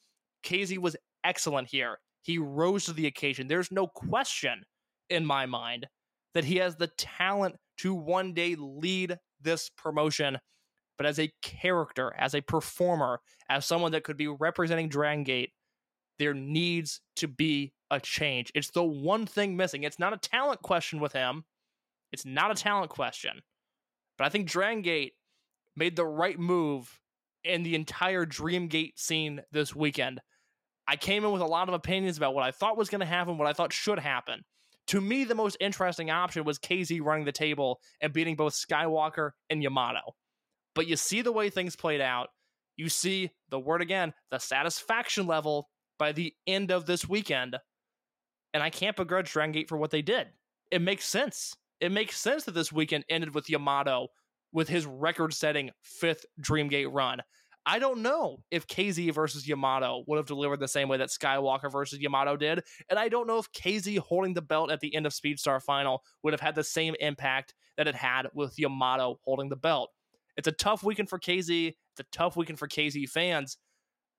[0.44, 1.98] KZ was excellent here.
[2.22, 3.48] He rose to the occasion.
[3.48, 4.62] There's no question
[5.12, 5.86] in my mind
[6.34, 10.38] that he has the talent to one day lead this promotion.
[10.98, 15.50] But as a character, as a performer, as someone that could be representing Dragon Gate,
[16.18, 18.52] there needs to be a change.
[18.54, 19.82] It's the one thing missing.
[19.82, 21.44] It's not a talent question with him.
[22.12, 23.40] It's not a talent question.
[24.18, 25.14] But I think Dragon Gate
[25.76, 27.00] made the right move
[27.44, 30.20] in the entire Dreamgate scene this weekend.
[30.86, 33.06] I came in with a lot of opinions about what I thought was going to
[33.06, 34.42] happen, what I thought should happen.
[34.88, 39.30] To me, the most interesting option was KZ running the table and beating both Skywalker
[39.48, 40.00] and Yamato.
[40.74, 42.28] But you see the way things played out.
[42.76, 45.68] You see the word again, the satisfaction level
[45.98, 47.56] by the end of this weekend.
[48.54, 50.28] And I can't begrudge Dragon Gate for what they did.
[50.70, 51.54] It makes sense.
[51.80, 54.08] It makes sense that this weekend ended with Yamato
[54.52, 57.20] with his record setting fifth Dreamgate run.
[57.64, 61.70] I don't know if KZ versus Yamato would have delivered the same way that Skywalker
[61.70, 62.62] versus Yamato did.
[62.90, 66.02] And I don't know if KZ holding the belt at the end of Speedstar Final
[66.22, 69.90] would have had the same impact that it had with Yamato holding the belt.
[70.36, 71.68] It's a tough weekend for KZ.
[71.68, 73.58] It's a tough weekend for KZ fans.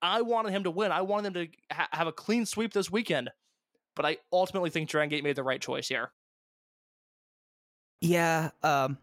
[0.02, 0.92] I wanted him to win.
[0.92, 3.30] I wanted them to ha- have a clean sweep this weekend.
[3.96, 6.12] But I ultimately think Dragon Gate made the right choice here.
[8.02, 8.98] Yeah, um,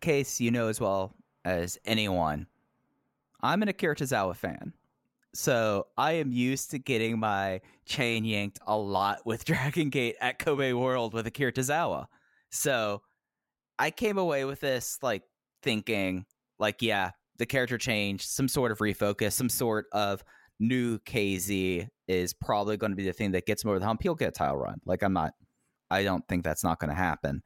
[0.00, 1.12] Case you know as well
[1.44, 2.46] as anyone,
[3.42, 4.72] I'm an Akira Tozawa fan.
[5.34, 10.38] So I am used to getting my chain yanked a lot with Dragon Gate at
[10.38, 12.06] Kobe World with Akira Tozawa.
[12.50, 13.02] So
[13.78, 15.22] I came away with this like
[15.62, 16.26] thinking,
[16.58, 20.22] like, yeah, the character change, some sort of refocus, some sort of
[20.58, 24.02] new KZ is probably going to be the thing that gets him over the hump.
[24.02, 24.80] He'll get a title run.
[24.84, 25.32] Like I'm not,
[25.90, 27.42] I don't think that's not going to happen.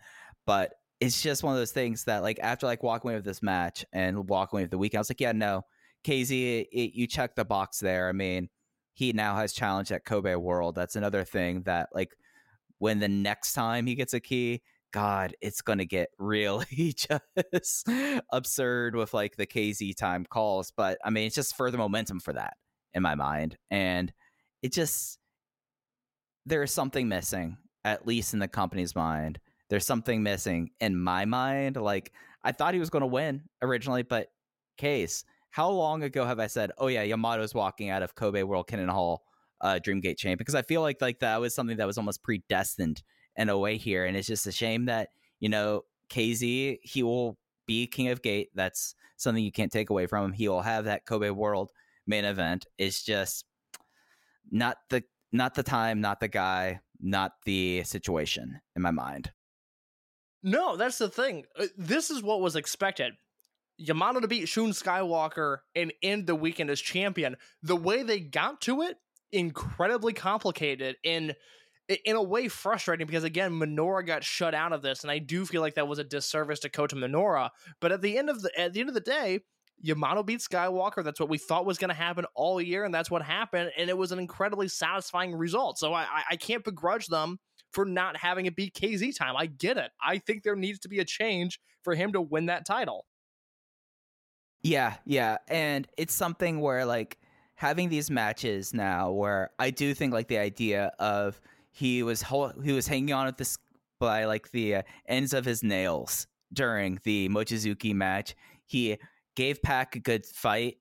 [0.46, 3.42] But it's just one of those things that like after like walking away with this
[3.42, 5.62] match and walking away with the weekend, I was like, yeah, no,
[6.04, 8.08] KZ, it, you check the box there.
[8.08, 8.48] I mean,
[8.92, 10.74] he now has challenged at Kobe World.
[10.74, 12.14] That's another thing that like
[12.78, 17.88] when the next time he gets a key, God, it's gonna get really just
[18.30, 20.72] absurd with like the KZ time calls.
[20.76, 22.54] But I mean, it's just further momentum for that
[22.92, 24.12] in my mind, and
[24.62, 25.18] it just
[26.46, 29.40] there is something missing, at least in the company's mind.
[29.70, 31.76] There's something missing in my mind.
[31.76, 32.12] Like
[32.44, 34.28] I thought he was going to win originally, but
[34.76, 35.24] Case
[35.54, 38.88] how long ago have I said, "Oh yeah, Yamato's walking out of Kobe World Kinen
[38.90, 39.22] Hall
[39.60, 40.36] uh, Dreamgate Chain"?
[40.36, 43.04] Because I feel like like that was something that was almost predestined
[43.36, 47.38] in a way here, and it's just a shame that you know KZ he will
[47.66, 48.50] be King of Gate.
[48.56, 50.32] That's something you can't take away from him.
[50.32, 51.70] He will have that Kobe World
[52.04, 52.66] main event.
[52.76, 53.44] It's just
[54.50, 59.30] not the not the time, not the guy, not the situation in my mind.
[60.42, 61.44] No, that's the thing.
[61.56, 63.12] Uh, This is what was expected.
[63.76, 67.36] Yamato to beat Shun Skywalker and end the weekend as champion.
[67.62, 68.96] The way they got to it,
[69.32, 71.34] incredibly complicated and
[72.04, 75.44] in a way frustrating because again, Minoura got shut out of this, and I do
[75.44, 77.50] feel like that was a disservice to Kota Minoura.
[77.80, 79.40] But at the end of the at the end of the day,
[79.80, 81.04] Yamato beat Skywalker.
[81.04, 83.70] That's what we thought was going to happen all year, and that's what happened.
[83.76, 85.78] And it was an incredibly satisfying result.
[85.78, 87.38] So I, I, I can't begrudge them
[87.72, 89.36] for not having it be KZ time.
[89.36, 89.90] I get it.
[90.02, 93.04] I think there needs to be a change for him to win that title.
[94.64, 97.18] Yeah, yeah, and it's something where like
[97.54, 101.38] having these matches now, where I do think like the idea of
[101.70, 103.58] he was hol- he was hanging on at this
[104.00, 108.34] by like the uh, ends of his nails during the Mochizuki match.
[108.64, 108.96] He
[109.36, 110.78] gave Pac a good fight,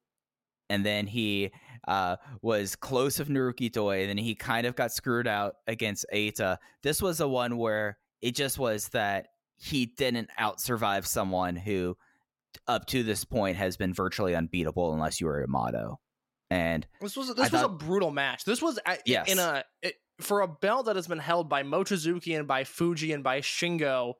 [0.69, 1.51] and then he
[1.86, 6.05] uh, was close of Naruki Doi, and then he kind of got screwed out against
[6.13, 6.57] Eita.
[6.84, 9.28] This was the one where it just was that
[9.58, 11.97] he didn't out survive someone who
[12.67, 16.00] up to this point has been virtually unbeatable unless you were Yamato.
[16.50, 18.46] And This was this I was a brutal match.
[18.46, 19.32] This was a, Yes.
[19.32, 23.12] in a it, for a belt that has been held by Mochizuki and by Fuji
[23.12, 24.13] and by Shingo.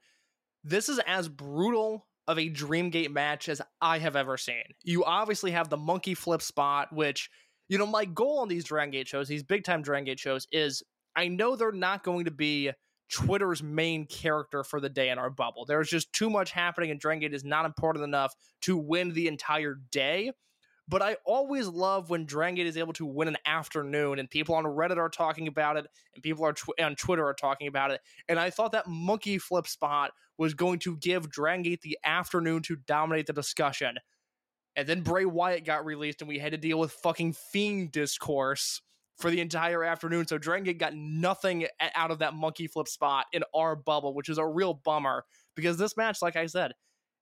[0.64, 4.64] This is as brutal of a Dreamgate match as I have ever seen.
[4.84, 7.30] You obviously have the monkey flip spot, which
[7.68, 10.47] you know my goal on these Dragon Gate shows, these big time Dragon Gate shows,
[10.51, 10.81] is
[11.15, 12.72] I know they're not going to be
[13.14, 15.65] Twitter's main character for the day in our bubble.
[15.65, 19.27] There's just too much happening, and Dragon Gate is not important enough to win the
[19.27, 20.31] entire day.
[20.88, 24.56] But I always love when Dragon Gate is able to win an afternoon, and people
[24.56, 25.85] on Reddit are talking about it,
[26.15, 28.02] and people are tw- on Twitter are talking about it.
[28.27, 32.64] And I thought that monkey flip spot was going to give Dragon Gate the afternoon
[32.64, 33.98] to dominate the discussion.
[34.76, 38.81] And then Bray Wyatt got released, and we had to deal with fucking Fiend discourse
[39.18, 40.27] for the entire afternoon.
[40.27, 44.30] So Dragon Gate got nothing out of that monkey flip spot in our bubble, which
[44.30, 45.26] is a real bummer
[45.56, 46.73] because this match, like I said,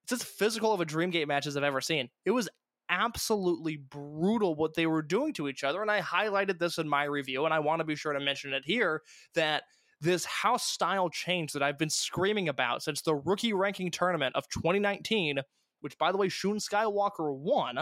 [0.03, 2.09] it's as physical of a Dreamgate match as I've ever seen.
[2.25, 2.49] It was
[2.89, 5.81] absolutely brutal what they were doing to each other.
[5.81, 8.53] And I highlighted this in my review, and I want to be sure to mention
[8.53, 9.01] it here
[9.35, 9.63] that
[10.01, 14.49] this house style change that I've been screaming about since the rookie ranking tournament of
[14.49, 15.39] 2019,
[15.81, 17.79] which by the way, Shun Skywalker won,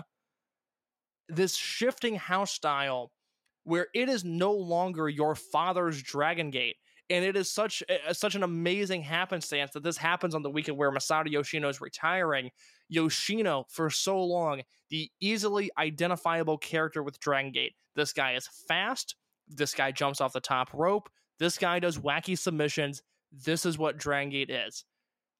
[1.29, 3.11] this shifting house style
[3.63, 6.77] where it is no longer your father's Dragon Gate.
[7.11, 10.77] And it is such uh, such an amazing happenstance that this happens on the weekend
[10.77, 12.51] where Masato Yoshino is retiring.
[12.87, 17.73] Yoshino, for so long, the easily identifiable character with Dragon Gate.
[17.95, 19.15] This guy is fast.
[19.47, 21.09] This guy jumps off the top rope.
[21.39, 23.01] This guy does wacky submissions.
[23.31, 24.85] This is what Dragon Gate is.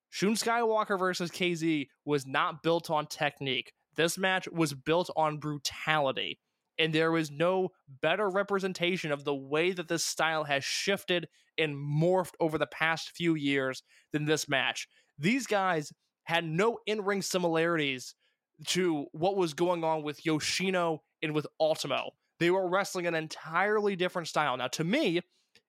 [0.10, 3.74] Shun Skywalker versus KZ was not built on technique.
[3.96, 6.40] This match was built on brutality.
[6.80, 7.69] And there was no
[8.01, 11.27] better representation of the way that this style has shifted
[11.57, 13.84] and morphed over the past few years
[14.14, 14.88] than this match.
[15.18, 15.91] These guys
[16.23, 18.15] had no in ring similarities
[18.68, 22.11] to what was going on with Yoshino and with Ultimo.
[22.39, 24.56] They were wrestling an entirely different style.
[24.56, 25.22] Now, to me,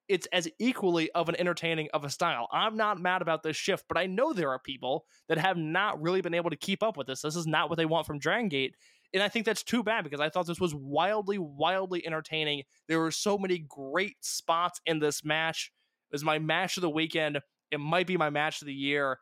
[0.08, 2.48] it's as equally of an entertaining of a style.
[2.52, 6.02] I'm not mad about this shift, but I know there are people that have not
[6.02, 7.22] really been able to keep up with this.
[7.22, 8.74] This is not what they want from Dragon Gate.
[9.12, 12.62] And I think that's too bad because I thought this was wildly, wildly entertaining.
[12.88, 15.72] There were so many great spots in this match.
[16.10, 17.40] It was my match of the weekend.
[17.70, 19.18] It might be my match of the year.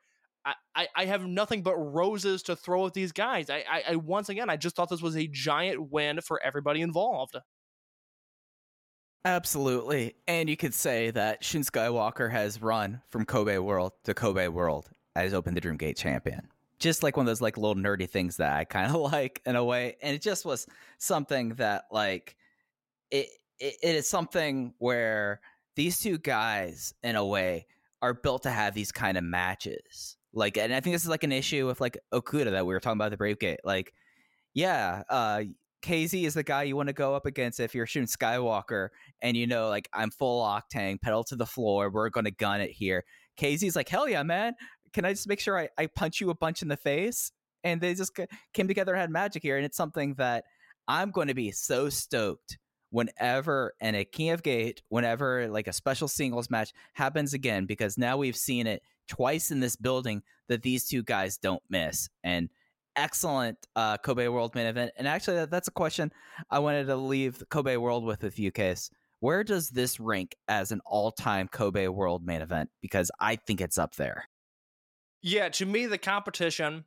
[0.74, 3.50] I, I, have nothing but roses to throw at these guys.
[3.50, 6.80] I, I, I once again, I just thought this was a giant win for everybody
[6.80, 7.36] involved.
[9.24, 10.14] Absolutely.
[10.26, 14.88] And you could say that Shun Skywalker has run from Kobe World to Kobe World
[15.14, 16.48] as Open the Dreamgate champion.
[16.78, 19.56] Just like one of those like little nerdy things that I kind of like in
[19.56, 19.96] a way.
[20.02, 20.66] And it just was
[20.98, 22.36] something that like
[23.10, 23.28] it,
[23.58, 25.40] it it is something where
[25.76, 27.66] these two guys in a way
[28.02, 30.16] are built to have these kind of matches.
[30.32, 32.80] Like and I think this is like an issue with like Okuda that we were
[32.80, 33.60] talking about the Brave Gate.
[33.64, 33.92] Like,
[34.54, 35.42] yeah, uh
[35.82, 38.88] KZ is the guy you want to go up against if you're shooting Skywalker
[39.22, 42.60] and you know, like, I'm full octane, pedal to the floor, we're going to gun
[42.60, 43.04] it here.
[43.38, 44.54] KZ's like, hell yeah, man.
[44.92, 47.32] Can I just make sure I, I punch you a bunch in the face?
[47.64, 48.18] And they just
[48.54, 49.56] came together and had magic here.
[49.56, 50.44] And it's something that
[50.86, 52.58] I'm going to be so stoked
[52.90, 57.98] whenever and a King of Gate, whenever like a special singles match happens again, because
[57.98, 62.08] now we've seen it twice in this building that these two guys don't miss.
[62.22, 62.48] And
[62.96, 64.92] excellent uh, Kobe World main event.
[64.96, 66.12] And actually, that, that's a question
[66.50, 68.90] I wanted to leave Kobe World with with you, Case.
[69.20, 72.70] Where does this rank as an all-time Kobe World main event?
[72.80, 74.28] Because I think it's up there.
[75.22, 76.84] Yeah, to me, the competition,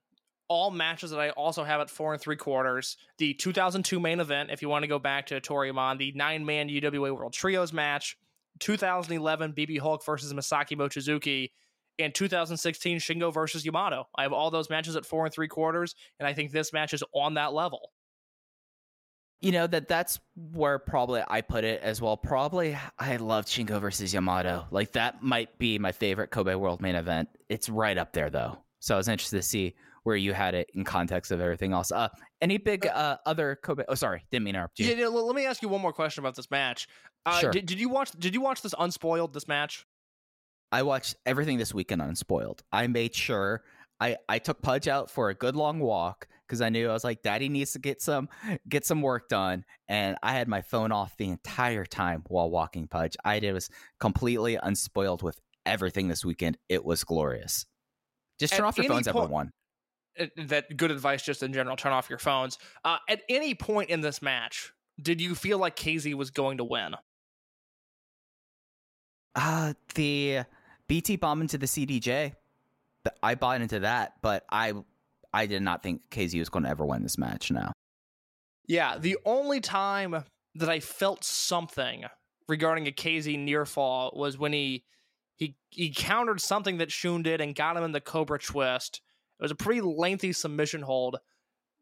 [0.47, 4.51] all matches that I also have at four and three quarters, the 2002 main event,
[4.51, 8.17] if you want to go back to Toryumon, the nine man UWA World Trios match,
[8.59, 11.51] 2011 BB Hulk versus Masaaki Mochizuki,
[11.99, 14.07] and 2016 Shingo versus Yamato.
[14.15, 16.93] I have all those matches at four and three quarters, and I think this match
[16.93, 17.91] is on that level.
[19.41, 22.15] You know that that's where probably I put it as well.
[22.15, 24.67] Probably I love Shingo versus Yamato.
[24.69, 27.27] Like that might be my favorite Kobe World main event.
[27.49, 28.59] It's right up there though.
[28.79, 31.91] So I was interested to see where you had it in context of everything else.
[31.91, 32.09] Uh,
[32.41, 33.83] any big uh, other Kobe?
[33.87, 34.87] Oh, sorry, didn't mean to interrupt you.
[34.87, 36.87] Yeah, yeah, let me ask you one more question about this match.
[37.25, 37.51] Uh, Sure.
[37.51, 38.11] did, did you watch?
[38.11, 39.33] Did you watch this unspoiled?
[39.33, 39.85] This match?
[40.71, 42.63] I watched everything this weekend unspoiled.
[42.71, 43.63] I made sure
[43.99, 47.05] I I took Pudge out for a good long walk because I knew I was
[47.05, 48.27] like, Daddy needs to get some
[48.67, 52.87] get some work done, and I had my phone off the entire time while walking
[52.87, 53.15] Pudge.
[53.23, 53.69] I did was
[54.01, 56.57] completely unspoiled with everything this weekend.
[56.67, 57.65] It was glorious.
[58.39, 59.51] Just turn At off your phones, point- everyone.
[60.19, 61.77] Uh, That good advice, just in general.
[61.77, 62.57] Turn off your phones.
[62.83, 66.65] Uh, at any point in this match, did you feel like KZ was going to
[66.65, 66.95] win?
[69.35, 70.41] Uh the
[70.87, 72.33] BT bomb into the CDJ.
[73.23, 74.73] I bought into that, but I
[75.33, 77.51] I did not think KZ was going to ever win this match.
[77.51, 77.71] Now.
[78.67, 80.23] Yeah, the only time
[80.55, 82.03] that I felt something
[82.47, 84.83] regarding a KZ near fall was when he
[85.37, 89.01] he he countered something that Shun did and got him in the Cobra twist.
[89.39, 91.17] It was a pretty lengthy submission hold.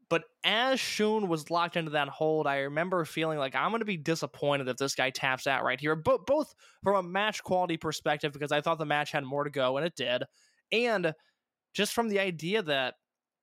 [0.09, 3.85] But as Shun was locked into that hold, I remember feeling like I'm going to
[3.85, 5.95] be disappointed if this guy taps out right here.
[5.95, 6.51] But both
[6.84, 9.85] from a match quality perspective, because I thought the match had more to go, and
[9.85, 10.23] it did,
[10.71, 11.13] and
[11.76, 12.95] just from the idea that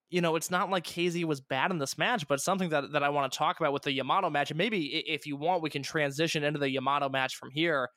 [0.09, 3.03] you know, it's not like KZ was bad in this match, but something that, that
[3.03, 4.51] I want to talk about with the Yamato match.
[4.51, 7.89] And maybe if you want, we can transition into the Yamato match from here.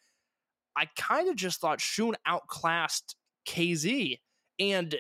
[0.76, 3.16] I kind of just thought Shun outclassed
[3.48, 4.18] KZ.
[4.60, 4.96] And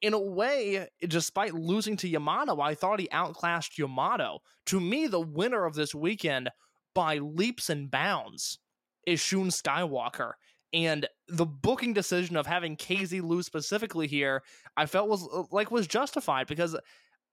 [0.00, 4.40] in a way, despite losing to Yamato, I thought he outclassed Yamato.
[4.66, 6.50] To me, the winner of this weekend
[6.94, 8.58] by leaps and bounds
[9.06, 10.32] is Shun Skywalker.
[10.74, 14.42] And the booking decision of having KZ lose specifically here
[14.76, 16.76] I felt was uh, like was justified because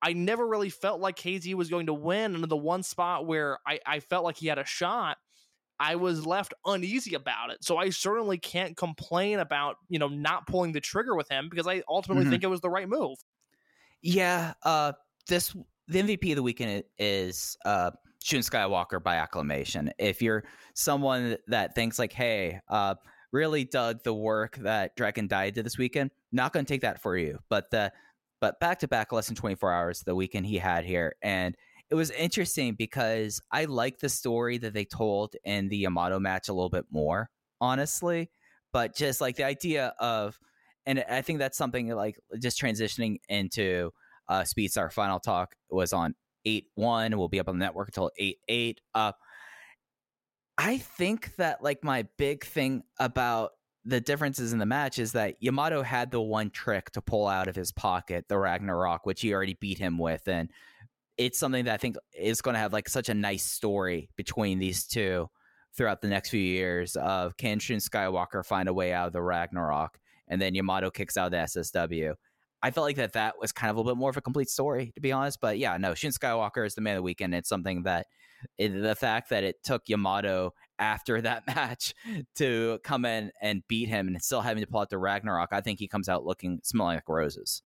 [0.02, 2.36] I never really felt like KZ was going to win.
[2.36, 5.18] And the one spot where I, I felt like he had a shot,
[5.80, 7.64] I was left uneasy about it.
[7.64, 11.68] So I certainly can't complain about, you know, not pulling the trigger with him because
[11.68, 12.28] I ultimately Mhm.
[12.28, 13.18] think it was the right move.
[14.02, 14.94] Yeah, uh,
[15.28, 15.56] this
[15.88, 17.92] the MVP of the weekend is uh,
[18.24, 19.92] Shun Skywalker by acclamation.
[20.00, 20.44] If you're
[20.76, 22.96] someone that thinks like, "Hey, uh,
[23.32, 27.02] really dug the work that Dragon Dye did this weekend," not going to take that
[27.02, 27.40] for you.
[27.50, 27.92] But the
[28.40, 31.56] but back to back, less than 24 hours the weekend he had here, and
[31.90, 36.48] it was interesting because I like the story that they told in the Yamato match
[36.48, 37.30] a little bit more,
[37.60, 38.32] honestly.
[38.72, 40.40] But just like the idea of
[40.86, 43.92] and I think that's something like just transitioning into
[44.28, 47.18] uh, Speedstar Final Talk was on eight one.
[47.18, 48.80] We'll be up on the network until eight eight.
[48.96, 49.12] Uh,
[50.64, 55.38] I think that like my big thing about the differences in the match is that
[55.40, 59.34] Yamato had the one trick to pull out of his pocket, the Ragnarok, which he
[59.34, 60.52] already beat him with, and
[61.18, 64.60] it's something that I think is going to have like such a nice story between
[64.60, 65.32] these two
[65.76, 69.22] throughout the next few years of can Shun Skywalker find a way out of the
[69.22, 69.98] Ragnarok
[70.28, 72.14] and then Yamato kicks out the SSW.
[72.64, 74.50] I felt like that that was kind of a little bit more of a complete
[74.50, 75.40] story, to be honest.
[75.42, 77.34] But yeah, no, Shun Skywalker is the man of the weekend.
[77.34, 78.06] It's something that
[78.60, 81.94] eh, it, the fact that it took Yamato after that match
[82.36, 85.62] to come in and beat him and still having to pull out the Ragnarok, I
[85.62, 87.64] think he comes out looking smelling like roses.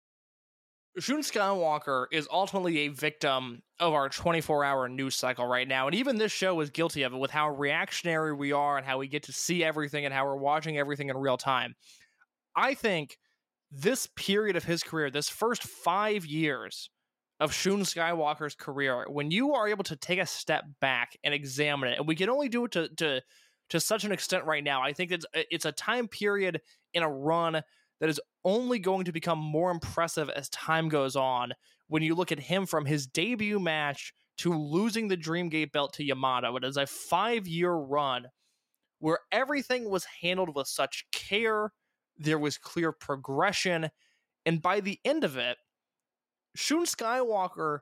[0.98, 5.88] Shun Skywalker is ultimately a victim of our 24 hour news cycle right now.
[5.88, 8.98] And even this show is guilty of it with how reactionary we are and how
[9.00, 11.76] we get to see everything and how we're watching everything in real time.
[12.56, 13.18] I think
[13.82, 16.90] this period of his career, this first five years
[17.40, 21.90] of Shun Skywalker's career, when you are able to take a step back and examine
[21.90, 23.22] it, and we can only do it to, to,
[23.70, 26.62] to such an extent right now, I think it's, it's a time period
[26.94, 27.62] in a run
[28.00, 31.54] that is only going to become more impressive as time goes on
[31.88, 36.04] when you look at him from his debut match to losing the Dreamgate belt to
[36.04, 36.56] Yamato.
[36.58, 38.28] It is a five year run
[39.00, 41.72] where everything was handled with such care,
[42.18, 43.90] there was clear progression,
[44.46, 45.58] and by the end of it,
[46.56, 47.80] Shun Skywalker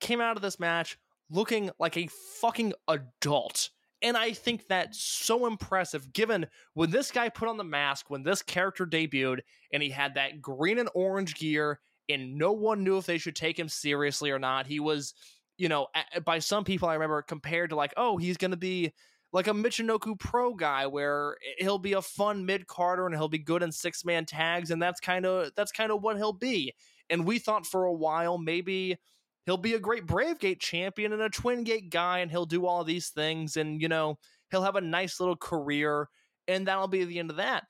[0.00, 0.98] came out of this match
[1.30, 2.08] looking like a
[2.40, 3.70] fucking adult.
[4.02, 8.22] And I think that's so impressive given when this guy put on the mask, when
[8.22, 9.40] this character debuted,
[9.72, 13.36] and he had that green and orange gear, and no one knew if they should
[13.36, 14.66] take him seriously or not.
[14.66, 15.14] He was,
[15.56, 15.86] you know,
[16.24, 18.92] by some people I remember compared to like, oh, he's going to be
[19.34, 23.38] like a Michinoku Pro guy where he'll be a fun mid carder and he'll be
[23.38, 26.72] good in six man tags, and that's kind of that's kind of what he'll be.
[27.10, 28.96] And we thought for a while maybe
[29.44, 32.64] he'll be a great Brave Gate champion and a Twin Gate guy, and he'll do
[32.64, 34.18] all these things, and you know
[34.52, 36.08] he'll have a nice little career,
[36.46, 37.64] and that'll be the end of that.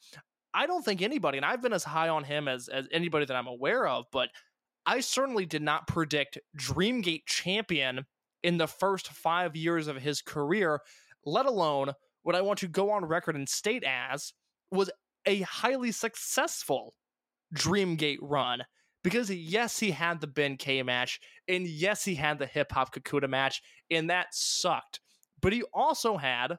[0.53, 3.37] I don't think anybody, and I've been as high on him as as anybody that
[3.37, 4.29] I'm aware of, but
[4.85, 8.05] I certainly did not predict Dreamgate champion
[8.43, 10.81] in the first five years of his career,
[11.25, 11.93] let alone
[12.23, 14.33] what I want to go on record and state as
[14.71, 14.91] was
[15.27, 16.95] a highly successful
[17.55, 18.65] Dreamgate run.
[19.03, 22.95] Because yes, he had the Ben K match, and yes, he had the hip hop
[22.95, 23.61] Kakuta match,
[23.91, 25.01] and that sucked.
[25.43, 26.59] But he also had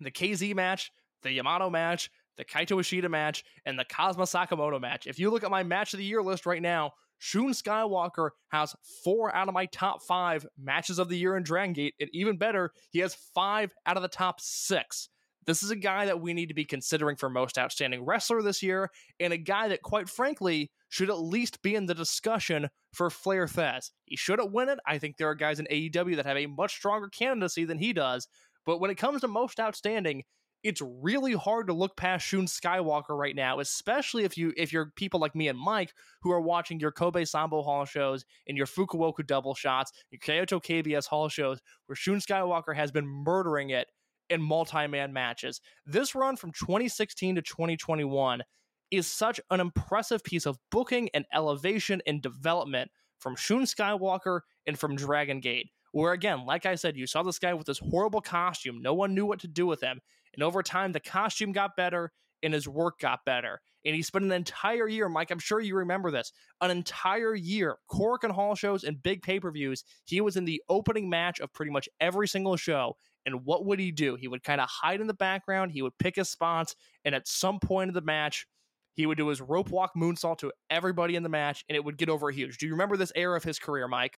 [0.00, 0.90] the KZ match,
[1.22, 5.06] the Yamato match, the Kaito Ishida match, and the Kazma Sakamoto match.
[5.06, 8.74] If you look at my match of the year list right now, Shun Skywalker has
[9.04, 12.38] four out of my top five matches of the year in Dragon Gate, and even
[12.38, 15.10] better, he has five out of the top six.
[15.46, 18.62] This is a guy that we need to be considering for most outstanding wrestler this
[18.62, 18.90] year,
[19.20, 23.46] and a guy that, quite frankly, should at least be in the discussion for Flair
[23.46, 23.90] Thesz.
[24.06, 24.78] He shouldn't win it.
[24.86, 27.92] I think there are guys in AEW that have a much stronger candidacy than he
[27.92, 28.28] does.
[28.64, 30.24] But when it comes to most outstanding,
[30.62, 34.92] it's really hard to look past Shun Skywalker right now, especially if you if you're
[34.96, 35.92] people like me and Mike
[36.22, 40.60] who are watching your Kobe Sambo Hall shows and your Fukuoka double shots, your Kyoto
[40.60, 43.88] KBS Hall shows, where Shun Skywalker has been murdering it
[44.28, 45.60] in multi-man matches.
[45.86, 48.42] This run from 2016 to 2021
[48.90, 54.78] is such an impressive piece of booking and elevation and development from Shun Skywalker and
[54.78, 55.70] from Dragon Gate.
[55.92, 58.80] Where again, like I said, you saw this guy with this horrible costume.
[58.80, 60.00] No one knew what to do with him.
[60.34, 62.12] And over time, the costume got better
[62.42, 63.60] and his work got better.
[63.84, 67.76] And he spent an entire year, Mike, I'm sure you remember this, an entire year,
[67.90, 69.84] Korakuen Hall shows and big pay per views.
[70.04, 72.96] He was in the opening match of pretty much every single show.
[73.26, 74.16] And what would he do?
[74.16, 76.74] He would kind of hide in the background, he would pick his spots,
[77.04, 78.46] and at some point of the match,
[78.94, 81.96] he would do his rope walk moonsault to everybody in the match, and it would
[81.96, 82.58] get over huge.
[82.58, 84.18] Do you remember this era of his career, Mike?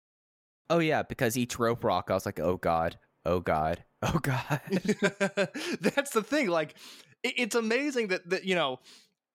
[0.70, 4.61] Oh yeah, because each rope rock, I was like, oh god, oh god, oh god.
[5.82, 6.48] That's the thing.
[6.49, 6.76] Like,
[7.23, 8.80] it, it's amazing that that you know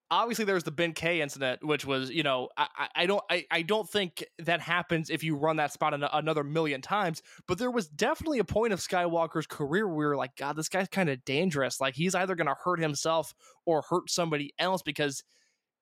[0.09, 3.45] obviously there's the Ben K incident, which was, you know, I, I- I don't, I,
[3.51, 7.21] I don't think that happens if you run that spot an- another million times.
[7.45, 10.69] But there was definitely a point of Skywalker's career where we were like, God, this
[10.69, 11.81] guy's kind of dangerous.
[11.81, 13.33] Like he's either going to hurt himself
[13.65, 15.23] or hurt somebody else because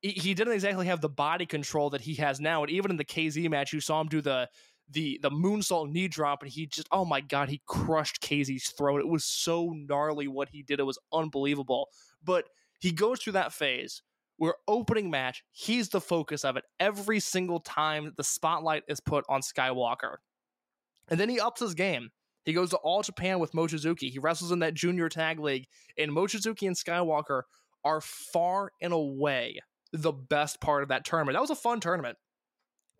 [0.01, 2.63] he, he didn't exactly have the body control that he has now.
[2.63, 4.49] And even in the KZ match, you saw him do the
[4.89, 9.01] the the moonsault knee drop, and he just, oh my God, he crushed KZ's throat.
[9.01, 10.79] It was so gnarly what he did.
[10.79, 11.89] It was unbelievable.
[12.23, 12.45] But
[12.79, 14.01] he goes through that phase
[14.37, 19.23] where opening match, he's the focus of it every single time the spotlight is put
[19.29, 20.17] on Skywalker.
[21.07, 22.09] And then he ups his game.
[22.43, 24.11] He goes to All Japan with Mochizuki.
[24.11, 25.65] He wrestles in that junior tag league,
[25.97, 27.43] and Mochizuki and Skywalker
[27.83, 29.59] are far and away
[29.93, 31.35] the best part of that tournament.
[31.35, 32.17] That was a fun tournament.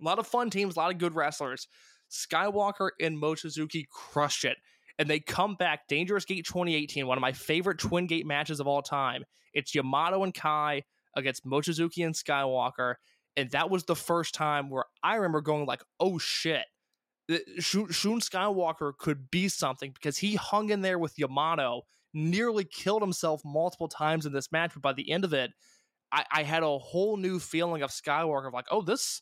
[0.02, 1.68] A lot of fun teams, a lot of good wrestlers.
[2.12, 4.58] Skywalker and Mochizuki crushed it.
[4.98, 5.88] And they come back.
[5.88, 9.24] Dangerous Gate 2018, one of my favorite Twin Gate matches of all time.
[9.54, 10.84] It's Yamato and Kai
[11.16, 12.96] against Mochizuki and Skywalker.
[13.36, 16.66] And that was the first time where I remember going like, oh shit.
[17.60, 21.82] Shun Skywalker could be something because he hung in there with Yamato,
[22.14, 25.52] nearly killed himself multiple times in this match, but by the end of it,
[26.12, 29.22] I, I had a whole new feeling of Skywalker of like, oh, this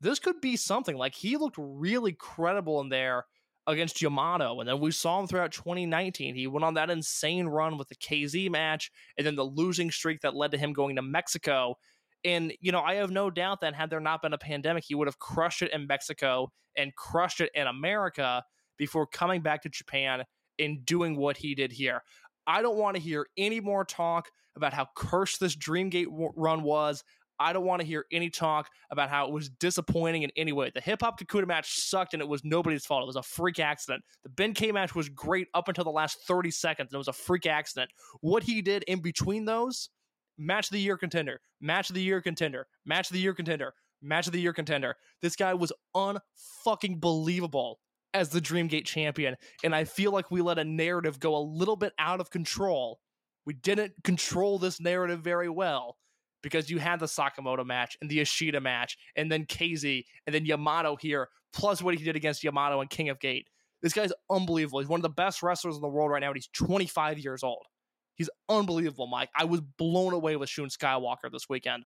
[0.00, 0.96] this could be something.
[0.96, 3.24] Like he looked really credible in there
[3.66, 4.60] against Yamato.
[4.60, 6.34] And then we saw him throughout 2019.
[6.34, 10.20] He went on that insane run with the KZ match and then the losing streak
[10.20, 11.76] that led to him going to Mexico.
[12.24, 14.94] And, you know, I have no doubt that had there not been a pandemic, he
[14.94, 18.42] would have crushed it in Mexico and crushed it in America
[18.76, 20.24] before coming back to Japan
[20.58, 22.02] and doing what he did here.
[22.46, 26.06] I don't want to hear any more talk about how cursed this Dreamgate
[26.36, 27.02] run was.
[27.38, 30.70] I don't want to hear any talk about how it was disappointing in any way.
[30.74, 33.02] The hip hop Kakuta match sucked and it was nobody's fault.
[33.02, 34.02] It was a freak accident.
[34.22, 37.08] The Ben K match was great up until the last 30 seconds and it was
[37.08, 37.90] a freak accident.
[38.20, 39.90] What he did in between those,
[40.38, 43.74] match of the year contender, match of the year contender, match of the year contender,
[44.02, 44.96] match of the year contender.
[45.22, 47.80] This guy was unfucking believable
[48.12, 49.36] as the Dreamgate champion.
[49.64, 53.00] And I feel like we let a narrative go a little bit out of control.
[53.44, 55.96] We didn't control this narrative very well
[56.44, 60.44] because you had the Sakamoto match and the Ishida match, and then KZ, and then
[60.44, 63.48] Yamato here, plus what he did against Yamato and King of Gate.
[63.82, 64.78] This guy's unbelievable.
[64.78, 67.42] He's one of the best wrestlers in the world right now, and he's 25 years
[67.42, 67.66] old.
[68.14, 69.30] He's unbelievable, Mike.
[69.34, 71.84] I was blown away with Shun Skywalker this weekend.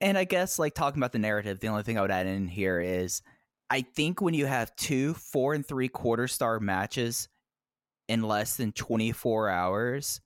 [0.00, 2.46] And I guess like talking about the narrative, the only thing I would add in
[2.46, 3.22] here is
[3.68, 7.28] I think when you have two four and three quarter star matches
[8.06, 10.20] in less than 24 hours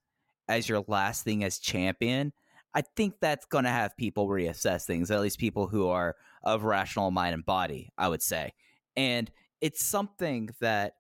[0.49, 2.33] as your last thing as champion,
[2.75, 6.65] I think that's going to have people reassess things, at least people who are of
[6.65, 8.55] rational mind and body, I would say.
[8.97, 9.31] And
[9.61, 10.95] it's something that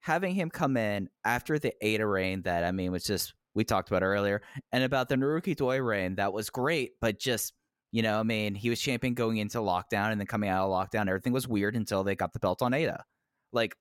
[0.00, 3.90] having him come in after the Eita reign that I mean was just we talked
[3.90, 7.54] about earlier, and about the Naruki Doi reign that was great, but just
[7.90, 10.70] you know, I mean, he was champion going into lockdown and then coming out of
[10.70, 11.08] lockdown.
[11.08, 13.00] Everything was weird until they got the belt on Eita.
[13.50, 13.74] Like,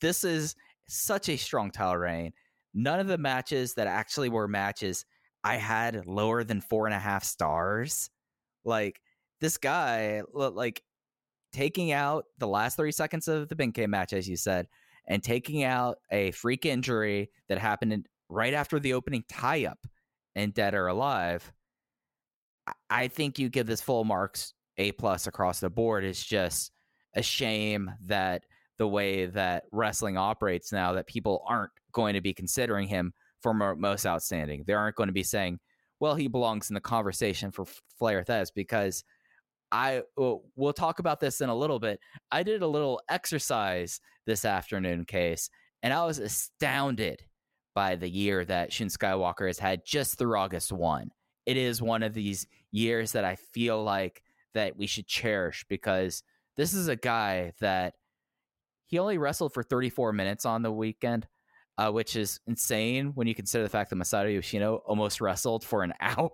[0.00, 0.54] this is
[0.86, 2.32] such a strong title reign.
[2.74, 5.06] None of the matches that actually were matches
[5.44, 8.10] I had lower than four and a half stars.
[8.64, 9.00] Like,
[9.40, 10.82] this guy, like,
[11.52, 14.66] taking out the last 30 seconds of the Ben K match, as you said,
[15.06, 19.78] and taking out a freak injury that happened right after the opening tie up
[20.34, 21.52] in Dead or Alive.
[22.88, 26.04] I think you give this full marks A plus across the board.
[26.04, 26.72] It's just
[27.14, 28.44] a shame that
[28.78, 33.12] the way that wrestling operates now that people aren't going to be considering him
[33.44, 34.64] for most outstanding.
[34.66, 35.60] They aren't going to be saying,
[36.00, 37.66] "Well, he belongs in the conversation for
[37.98, 39.04] Flair Thesz," because
[39.70, 42.00] I we'll talk about this in a little bit.
[42.32, 45.50] I did a little exercise this afternoon, Case,
[45.82, 47.22] and I was astounded
[47.74, 51.10] by the year that Shun Skywalker has had just through August one
[51.46, 54.22] it is one of these years that I feel like
[54.54, 56.22] that we should cherish because
[56.56, 57.94] this is a guy that
[58.86, 61.26] he only wrestled for 34 minutes on the weekend,
[61.78, 65.82] uh, which is insane when you consider the fact that Masato Yoshino almost wrestled for
[65.82, 66.30] an hour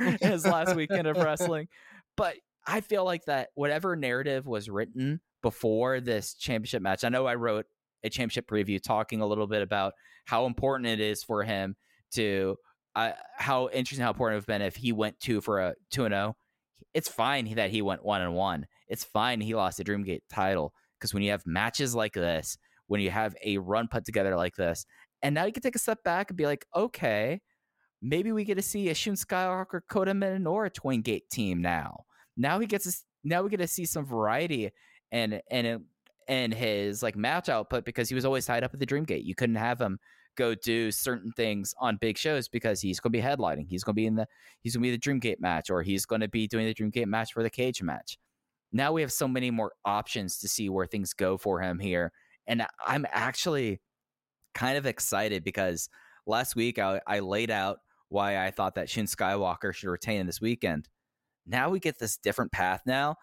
[0.00, 1.68] in his last weekend of wrestling.
[2.16, 2.36] But
[2.66, 7.34] I feel like that whatever narrative was written before this championship match, I know I
[7.34, 7.66] wrote
[8.04, 9.94] a championship preview talking a little bit about
[10.24, 11.76] how important it is for him
[12.12, 12.56] to
[12.94, 15.74] uh, how interesting how important it would have been if he went two for a
[15.90, 16.36] two and zero.
[16.94, 18.66] It's fine that he went one and one.
[18.88, 22.56] It's fine he lost the Dreamgate title because when you have matches like this,
[22.86, 24.86] when you have a run put together like this,
[25.22, 27.40] and now you can take a step back and be like, okay,
[28.02, 32.04] maybe we get to see a Shun Skywalker, Kota Minoura Twin Gate team now.
[32.36, 34.70] Now he gets to, now we get to see some variety
[35.12, 35.84] and and
[36.28, 39.24] and his like match output because he was always tied up at the Dreamgate.
[39.24, 39.98] You couldn't have him
[40.36, 43.66] go do certain things on big shows because he's going to be headlining.
[43.68, 44.26] He's going to be in the
[44.60, 47.06] he's going to be the Dreamgate match or he's going to be doing the Dreamgate
[47.06, 48.18] match for the cage match.
[48.72, 52.12] Now we have so many more options to see where things go for him here,
[52.46, 53.80] and I'm actually
[54.54, 55.88] kind of excited because
[56.26, 57.78] last week I, I laid out
[58.08, 60.88] why I thought that Shun Skywalker should retain this weekend.
[61.46, 63.16] Now we get this different path now,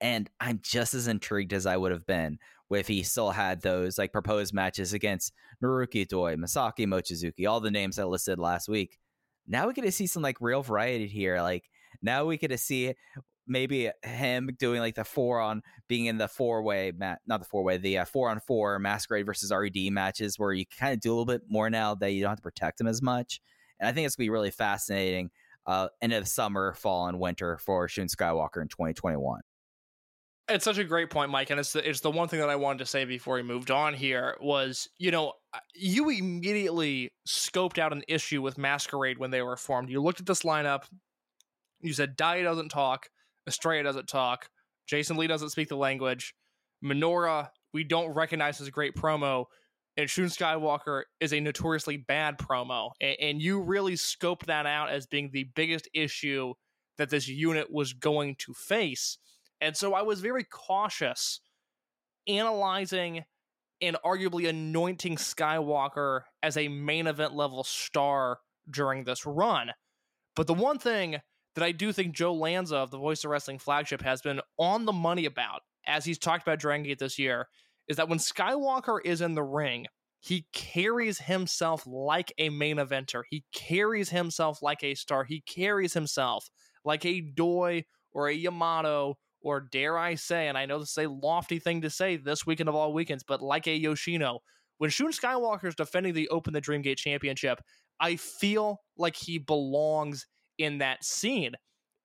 [0.00, 2.38] and I'm just as intrigued as I would have been
[2.70, 5.32] if he still had those like proposed matches against
[5.62, 8.98] Naruki Doi, Masaaki Mochizuki, all the names I listed last week.
[9.46, 11.40] Now we get to see some like real variety here.
[11.40, 11.64] Like
[12.02, 12.94] now we get to see
[13.48, 17.46] maybe him doing like the four on being in the four way mat, not the
[17.46, 21.00] four way, the uh, four on four masquerade versus RED matches where you kind of
[21.00, 23.40] do a little bit more now that you don't have to protect him as much.
[23.80, 25.30] And I think it's gonna be really fascinating.
[25.66, 29.40] Uh, end of summer, fall, and winter for Shun Skywalker in 2021.
[30.48, 32.56] It's such a great point, Mike, and it's the, it's the one thing that I
[32.56, 33.92] wanted to say before we moved on.
[33.92, 35.34] Here was, you know,
[35.74, 39.90] you immediately scoped out an issue with Masquerade when they were formed.
[39.90, 40.84] You looked at this lineup.
[41.80, 43.10] You said Dai doesn't talk,
[43.48, 44.48] Estrella doesn't talk,
[44.86, 46.34] Jason Lee doesn't speak the language,
[46.84, 49.46] Minoura we don't recognize as a great promo,
[49.96, 52.90] and Shun Skywalker is a notoriously bad promo.
[53.00, 56.54] And, and you really scoped that out as being the biggest issue
[56.96, 59.18] that this unit was going to face.
[59.60, 61.40] And so I was very cautious
[62.26, 63.24] analyzing
[63.80, 68.38] and arguably anointing Skywalker as a main event level star
[68.70, 69.70] during this run.
[70.36, 71.18] But the one thing
[71.58, 74.84] that I do think Joe Lanza of the Voice of Wrestling flagship has been on
[74.84, 77.48] the money about, as he's talked about Dragon Gate this year,
[77.88, 79.86] is that when Skywalker is in the ring,
[80.20, 83.22] he carries himself like a main eventer.
[83.28, 85.24] He carries himself like a star.
[85.24, 86.48] He carries himself
[86.84, 91.04] like a Doi or a Yamato or dare I say, and I know this is
[91.04, 94.40] a lofty thing to say this weekend of all weekends, but like a Yoshino,
[94.78, 97.60] when Shun Skywalker is defending the Open the Dreamgate Championship,
[98.00, 100.26] I feel like he belongs
[100.58, 101.52] in that scene.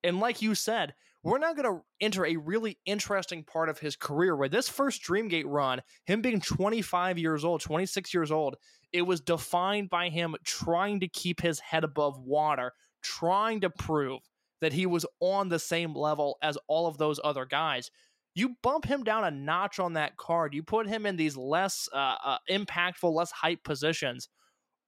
[0.04, 0.94] And like you said,
[1.24, 5.02] we're now going to enter a really interesting part of his career where this first
[5.04, 8.58] Dreamgate run, him being 25 years old, 26 years old,
[8.92, 14.20] it was defined by him trying to keep his head above water, trying to prove
[14.60, 17.90] that he was on the same level as all of those other guys.
[18.36, 21.88] You bump him down a notch on that card, you put him in these less
[21.94, 24.28] uh, uh, impactful, less hype positions.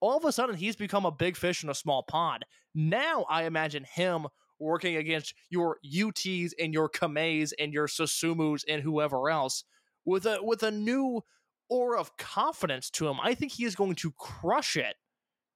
[0.05, 2.45] All of a sudden, he's become a big fish in a small pond.
[2.75, 4.27] Now, I imagine him
[4.59, 9.63] working against your UTs and your Kameis and your Susumus and whoever else
[10.05, 11.23] with a with a new
[11.69, 13.17] aura of confidence to him.
[13.19, 14.95] I think he is going to crush it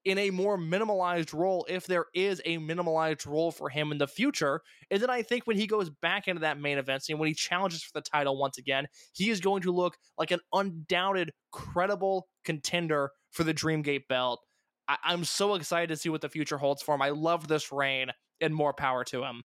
[0.04, 4.08] in a more minimalized role if there is a minimalized role for him in the
[4.08, 4.62] future.
[4.90, 7.36] And then I think when he goes back into that main event scene, when he
[7.36, 12.28] challenges for the title once again, he is going to look like an undoubted, credible
[12.44, 14.42] contender for the Dreamgate belt.
[14.88, 17.02] I- I'm so excited to see what the future holds for him.
[17.02, 18.12] I love this reign
[18.42, 19.44] and more power to him.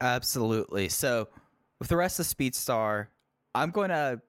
[0.00, 0.88] Absolutely.
[0.88, 1.28] So,
[1.78, 3.08] with the rest of Speedstar,
[3.54, 4.20] I'm going to.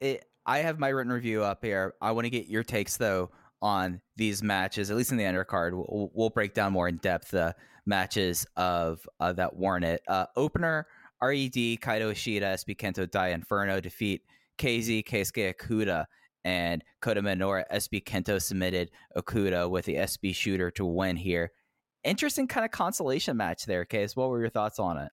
[0.00, 1.94] It, I have my written review up here.
[2.00, 3.30] I want to get your takes though
[3.62, 5.72] on these matches, at least in the undercard.
[5.72, 7.54] We'll, we'll break down more in depth the
[7.86, 10.02] matches of uh, that warrant it.
[10.06, 10.86] Uh, opener:
[11.22, 14.22] Red, Kaito Ishida, SB Kento, Dai Inferno defeat
[14.58, 16.04] KZ, Keisuke Okuda,
[16.44, 21.50] and Kota Minoura, SB Kento submitted Okuda with the SB shooter to win here
[22.04, 24.14] interesting kind of consolation match there, Case.
[24.14, 25.10] What were your thoughts on it?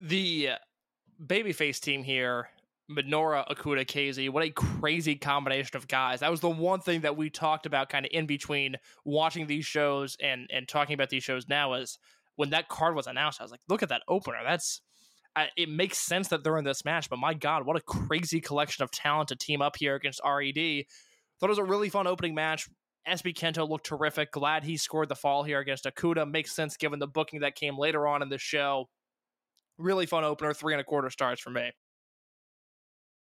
[0.00, 0.56] The uh,
[1.24, 2.48] babyface team here,
[2.90, 6.20] Minoura, Okuda, KZ, what a crazy combination of guys.
[6.20, 9.64] That was the one thing that we talked about kind of in between watching these
[9.64, 11.98] shows and and talking about these shows now is
[12.36, 14.38] when that card was announced, I was like, look at that opener.
[14.44, 14.80] That's
[15.34, 18.40] I, it makes sense that they're in this match, but my God, what a crazy
[18.40, 20.84] collection of talent to team up here against RED.
[21.40, 22.68] Thought it was a really fun opening match.
[23.08, 24.30] SB Kento looked terrific.
[24.30, 26.30] Glad he scored the fall here against Okuda.
[26.30, 28.88] Makes sense given the booking that came later on in the show.
[29.78, 30.54] Really fun opener.
[30.54, 31.72] Three and a quarter stars for me.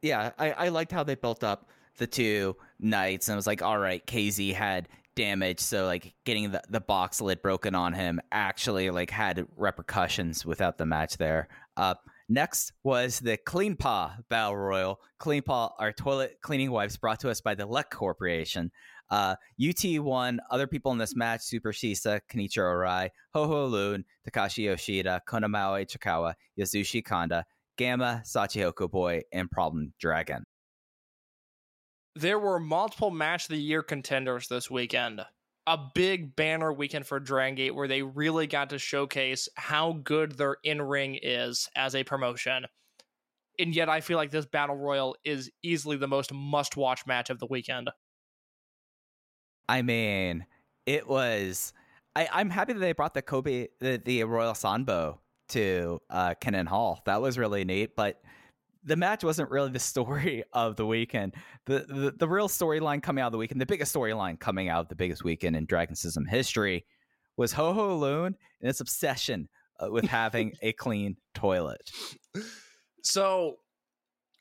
[0.02, 1.68] Yeah, I, I liked how they built up
[1.98, 6.52] the two nights and it was like, all right, KZ had damage, so like getting
[6.52, 11.48] the, the box lid broken on him actually like had repercussions without the match there.
[11.76, 11.94] Uh
[12.28, 15.00] next was the Clean Paw Battle Royal.
[15.18, 18.70] Clean Paw are toilet cleaning wipes brought to us by the Leck Corporation.
[19.10, 20.40] Uh, UT won.
[20.50, 25.86] Other people in this match: Super Shisa, Kenichiro Arai, Ho Ho Lun, Takashi Yoshida, Konamawa
[25.86, 27.44] Ichikawa, Yasushi Kanda,
[27.76, 30.44] Gamma, Shachihoko Boy, and Problem Dragon.
[32.16, 35.20] There were multiple match of the year contenders this weekend.
[35.66, 40.32] A big banner weekend for Dragon Gate where they really got to showcase how good
[40.32, 42.64] their in ring is as a promotion.
[43.58, 47.28] And yet, I feel like this battle royal is easily the most must watch match
[47.28, 47.90] of the weekend.
[49.68, 50.46] I mean,
[50.86, 51.74] it was.
[52.14, 55.18] I, I'm happy that they brought the Kobe, the, the Royal Sanbo
[55.48, 57.02] to uh, Kinen Hall.
[57.04, 57.94] That was really neat.
[57.94, 58.22] But
[58.86, 61.34] the match wasn't really the story of the weekend.
[61.66, 64.80] The the, the real storyline coming out of the weekend, the biggest storyline coming out
[64.80, 66.86] of the biggest weekend in Dragon System history,
[67.36, 69.48] was Ho Ho Lun and its obsession
[69.80, 71.90] uh, with having a clean toilet.
[73.02, 73.56] So,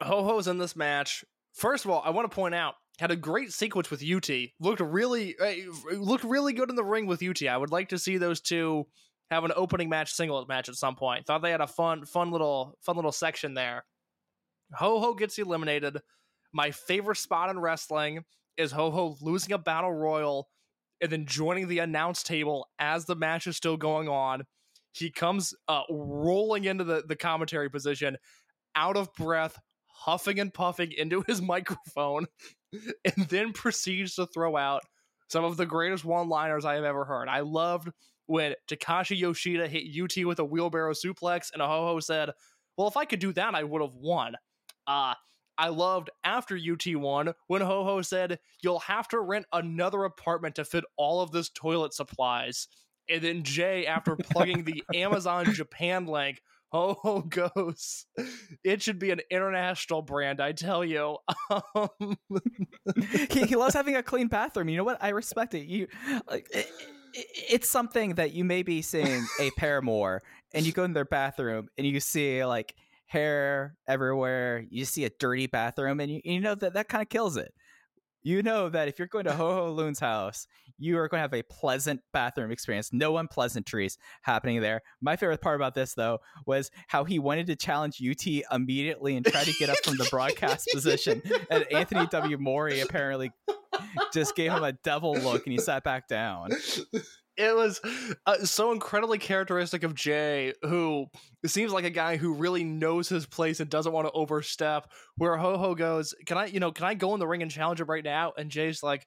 [0.01, 1.25] Ho Ho's in this match.
[1.53, 4.29] First of all, I want to point out had a great sequence with UT.
[4.59, 5.53] Looked really uh,
[5.97, 7.43] looked really good in the ring with UT.
[7.43, 8.85] I would like to see those two
[9.31, 11.25] have an opening match, singles match at some point.
[11.25, 13.83] Thought they had a fun, fun little, fun little section there.
[14.73, 15.99] Ho Ho gets eliminated.
[16.53, 18.23] My favorite spot in wrestling
[18.57, 20.49] is Ho Ho losing a battle royal
[21.01, 24.43] and then joining the announce table as the match is still going on.
[24.93, 28.17] He comes uh, rolling into the, the commentary position,
[28.75, 32.27] out of breath, huffing and puffing into his microphone,
[32.71, 34.83] and then proceeds to throw out
[35.27, 37.27] some of the greatest one liners I have ever heard.
[37.27, 37.89] I loved
[38.27, 42.31] when Takashi Yoshida hit UT with a wheelbarrow suplex, and Ho Ho said,
[42.77, 44.35] Well, if I could do that, I would have won.
[44.87, 45.15] Uh,
[45.57, 50.55] I loved after UT won when Ho Ho said, You'll have to rent another apartment
[50.55, 52.67] to fit all of this toilet supplies.
[53.09, 57.21] And then Jay, after plugging the Amazon Japan link, Ho Ho
[57.55, 58.05] goes,
[58.63, 61.17] It should be an international brand, I tell you.
[61.49, 62.17] Um,
[63.29, 64.69] he, he loves having a clean bathroom.
[64.69, 65.01] You know what?
[65.01, 65.65] I respect it.
[65.67, 65.87] You
[66.29, 66.67] like it,
[67.13, 70.21] it, it's something that you may be seeing a paramour,
[70.53, 72.75] and you go in their bathroom and you see like
[73.05, 74.65] hair everywhere.
[74.69, 77.53] You see a dirty bathroom, and you, you know that that kind of kills it.
[78.25, 80.47] You know that if you're going to Ho Ho Lun's house,
[80.79, 82.91] you are going to have a pleasant bathroom experience.
[82.91, 84.81] No unpleasantries happening there.
[84.99, 86.17] My favorite part about this, though,
[86.47, 90.07] was how he wanted to challenge UT immediately and try to get up from the
[90.09, 91.21] broadcast position.
[91.51, 92.37] And Anthony W.
[92.39, 93.31] Mori apparently
[94.13, 96.49] just gave him a devil look and he sat back down.
[97.37, 97.81] It was
[98.25, 101.07] uh, so incredibly characteristic of Jay, who
[101.45, 104.89] seems like a guy who really knows his place and doesn't want to overstep.
[105.17, 107.51] Where Ho Ho goes, "Can I, you know, can I go in the ring and
[107.51, 109.05] challenge him right now?" And Jay's like,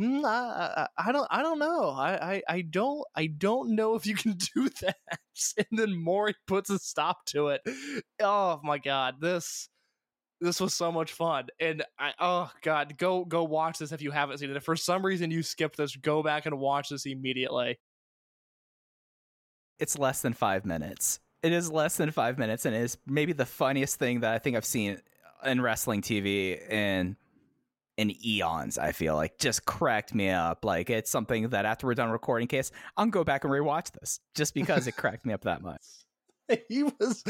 [0.00, 1.90] mm, I, I, don't, I don't know.
[1.90, 4.96] I, I, I don't, I don't know if you can do that.
[5.56, 7.62] And then Mori puts a stop to it.
[8.20, 9.68] Oh my god, this.
[10.40, 14.10] This was so much fun, and I oh god, go go watch this if you
[14.10, 14.56] haven't seen it.
[14.56, 17.78] If for some reason you skipped this, go back and watch this immediately.
[19.78, 21.20] It's less than five minutes.
[21.42, 24.38] It is less than five minutes, and it is maybe the funniest thing that I
[24.38, 25.00] think I've seen
[25.44, 27.16] in wrestling TV in
[27.96, 28.78] in eons.
[28.78, 30.64] I feel like just cracked me up.
[30.64, 34.20] Like it's something that after we're done recording, case I'll go back and rewatch this
[34.34, 35.82] just because it cracked me up that much.
[36.68, 37.22] he was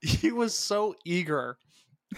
[0.00, 1.58] he was so eager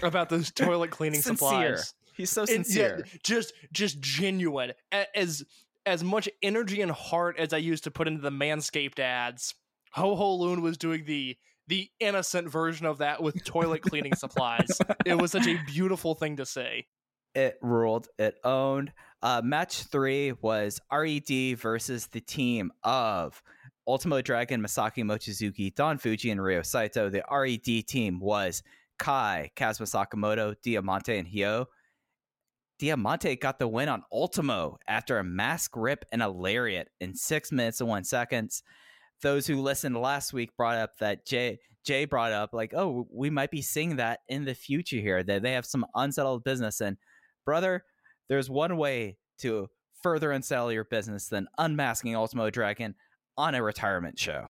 [0.01, 1.77] about those toilet cleaning Sincere.
[1.77, 1.93] supplies.
[2.15, 3.03] He's so sincere.
[3.05, 4.73] yeah, just just genuine.
[5.15, 5.43] As
[5.85, 9.55] as much energy and heart as I used to put into the Manscaped ads,
[9.93, 11.37] Ho Ho Lun was doing the
[11.67, 14.67] the innocent version of that with toilet cleaning supplies.
[15.05, 16.87] It was such a beautiful thing to say.
[17.35, 18.07] It ruled.
[18.17, 18.91] It owned.
[19.21, 23.41] Uh, match three was RED versus the team of
[23.87, 27.09] Ultimo Dragon, Masaaki Mochizuki, Don Fujii, and Ryo Saito.
[27.09, 28.63] The RED team was
[28.99, 31.65] Kai, Kazma Sakamoto, Diamante, and Hyo.
[32.77, 37.51] Diamante got the win on Ultimo after a mask rip and a lariat in six
[37.51, 38.61] minutes and one seconds.
[39.21, 43.29] Those who listened last week brought up that Jay Jay brought up like, oh, we
[43.29, 45.23] might be seeing that in the future here.
[45.23, 46.97] That they have some unsettled business, and
[47.45, 47.83] brother,
[48.27, 49.67] there's one way to
[50.01, 52.95] further unsettle your business than unmasking Ultimo Dragon
[53.37, 54.47] on a retirement show.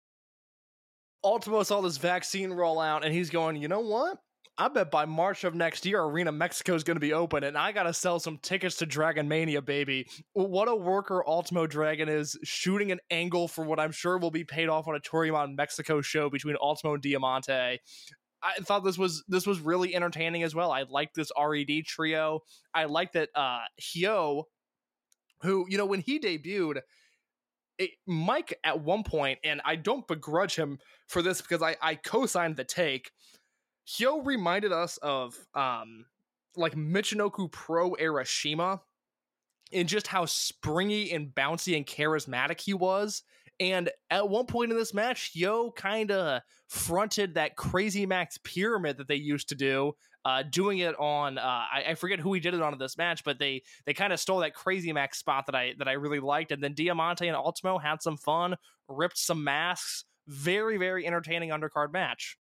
[1.24, 4.18] Ultimo saw this vaccine roll out, and he's going, you know what?
[4.58, 7.58] I bet by March of next year, Arena Mexico is going to be open, and
[7.58, 10.08] I got to sell some tickets to Dragon Mania, baby.
[10.34, 14.44] What a worker Ultimo Dragon is, shooting an angle for what I'm sure will be
[14.44, 17.80] paid off on a Toryumon Mexico show between Ultimo and Diamante.
[18.44, 20.72] I thought this was this was really entertaining as well.
[20.72, 22.42] I liked this RED trio.
[22.74, 24.44] I like that uh Hyo,
[25.42, 26.82] who you know when he debuted,
[27.78, 30.78] it, Mike at one point, and I don't begrudge him
[31.08, 33.12] for this because I, I co-signed the take.
[33.88, 36.06] Hyo reminded us of um
[36.56, 38.82] like Michinoku Pro era CIMA
[39.72, 43.24] and just how springy and bouncy and charismatic he was.
[43.60, 48.98] And at one point in this match, Hyo kind of fronted that Crazy Max pyramid
[48.98, 49.94] that they used to do,
[50.26, 52.98] uh, doing it on uh, I, I forget who he did it on in this
[52.98, 55.94] match, but they they kind of stole that Crazy Max spot that I that I
[55.94, 56.52] really liked.
[56.52, 58.56] And then Diamante and Ultimo had some fun,
[58.88, 60.06] ripped some masks.
[60.28, 62.38] Very very entertaining undercard match.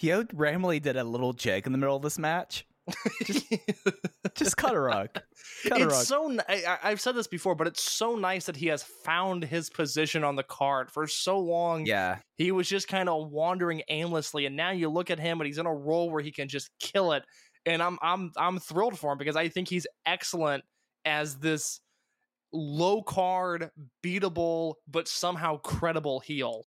[0.00, 2.66] Hyo randomly did a little jig in the middle of this match.
[4.34, 5.10] Just cut a rug.
[5.68, 5.92] Cut a rug.
[5.92, 10.24] it's so—I've said this before, but it's so nice that he has found his position
[10.24, 10.90] on the card.
[10.90, 12.18] For so long, yeah.
[12.36, 15.58] he was just kind of wandering aimlessly, and now you look at him and he's
[15.58, 17.24] in a role where he can just kill it.
[17.66, 20.64] And I'm I'm I'm thrilled for him because I think he's excellent
[21.04, 21.80] as this
[22.52, 23.70] low card,
[24.02, 26.64] beatable, but somehow credible heel.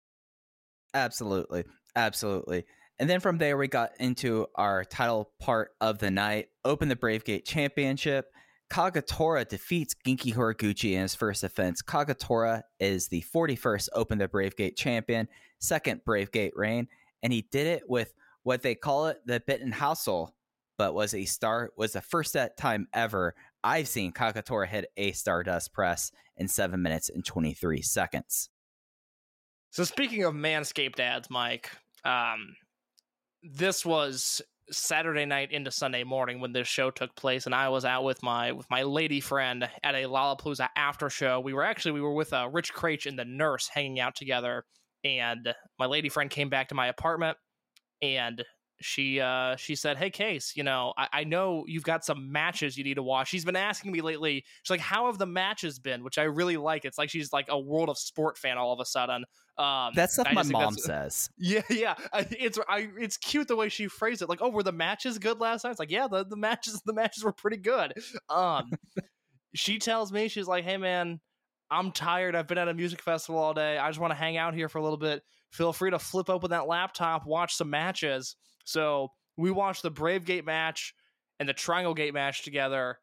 [0.94, 1.66] Absolutely.
[1.96, 2.64] Absolutely.
[3.00, 6.96] And then from there, we got into our title part of the night Open the
[6.96, 8.32] Brave Gate Championship.
[8.72, 11.82] Kagatora defeats Genki Horiguchi in his first defense.
[11.82, 15.28] Kagatora is the 41st Open the Brave Gate champion,
[15.60, 16.88] second Brave Gate reign,
[17.24, 18.14] and he did it with
[18.44, 20.36] what they call it the Bitten Hassel,
[20.78, 25.74] but was a star was the first time ever I've seen Kagatora hit a Stardust
[25.74, 28.50] press in seven minutes and 23 seconds.
[29.72, 31.70] So speaking of Manscaped ads, Mike,
[32.06, 32.56] um,
[33.44, 37.86] this was Saturday night into Sunday morning when this show took place, and I was
[37.86, 41.40] out with my with my lady friend at a Lollapalooza after show.
[41.40, 44.66] We were actually we were with uh, Rich Craich and the nurse hanging out together,
[45.04, 47.38] and my lady friend came back to my apartment,
[48.02, 48.44] and
[48.80, 52.78] she uh she said hey case you know I, I know you've got some matches
[52.78, 55.80] you need to watch she's been asking me lately she's like how have the matches
[55.80, 58.74] been which i really like it's like she's like a world of sport fan all
[58.74, 59.26] of a sudden
[59.58, 61.32] um That's stuff my mom says.
[61.40, 61.96] yeah, yeah.
[62.14, 64.30] It's I, it's cute the way she phrased it.
[64.30, 65.72] Like, oh, were the matches good last night?
[65.72, 67.94] It's like, yeah, the, the matches the matches were pretty good.
[68.30, 68.70] Um,
[69.56, 71.20] she tells me she's like, hey man,
[71.72, 72.36] I'm tired.
[72.36, 73.78] I've been at a music festival all day.
[73.78, 75.24] I just want to hang out here for a little bit.
[75.52, 78.36] Feel free to flip open that laptop, watch some matches.
[78.68, 80.94] So we watched the Brave Gate match
[81.40, 83.00] and the Triangle Gate match together.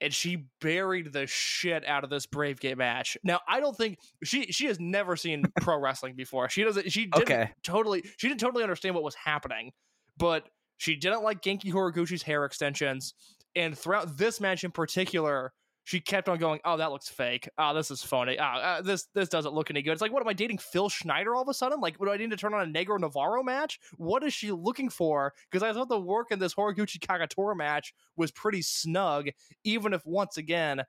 [0.00, 3.18] And she buried the shit out of this Brave Gate match.
[3.22, 6.48] Now, I don't think she she has never seen pro wrestling before.
[6.48, 6.90] She doesn't.
[6.90, 7.50] She didn't Okay.
[7.62, 8.04] totally.
[8.16, 9.72] She didn't totally understand what was happening,
[10.16, 10.48] but
[10.78, 13.12] she didn't like Genki Horiguchi's hair extensions.
[13.56, 15.52] And throughout this match in particular,
[15.84, 17.48] she kept on going, "Oh, that looks fake.
[17.58, 18.38] Oh, this is phony.
[18.38, 20.88] Oh, uh, this this doesn't look any good." It's like, what am I dating Phil
[20.88, 21.80] Schneider all of a sudden?
[21.80, 23.80] Like, do I need to turn on a Negro Navarro match?
[23.96, 25.32] What is she looking for?
[25.50, 29.28] Because I thought the work in this Horiguchi Kagatora match was pretty snug,
[29.64, 30.82] even if once again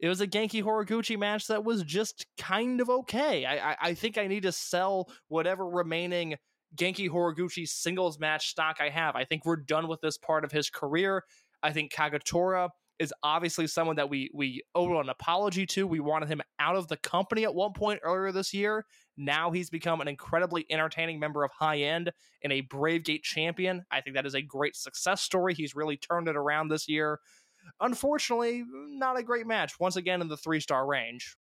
[0.00, 3.44] it was a Genki Horiguchi match that was just kind of okay.
[3.44, 6.36] I, I I think I need to sell whatever remaining
[6.74, 9.16] Genki Horiguchi singles match stock I have.
[9.16, 11.24] I think we're done with this part of his career.
[11.62, 12.70] I think Kagatora
[13.00, 15.86] is obviously someone that we we owe an apology to.
[15.86, 18.84] We wanted him out of the company at one point earlier this year.
[19.16, 22.12] Now he's become an incredibly entertaining member of High End
[22.44, 23.84] and a Brave Gate champion.
[23.90, 25.54] I think that is a great success story.
[25.54, 27.20] He's really turned it around this year.
[27.80, 29.80] Unfortunately, not a great match.
[29.80, 31.36] Once again in the three star range.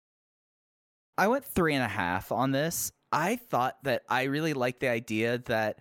[1.19, 2.93] I went three and a half on this.
[3.11, 5.81] I thought that I really liked the idea that,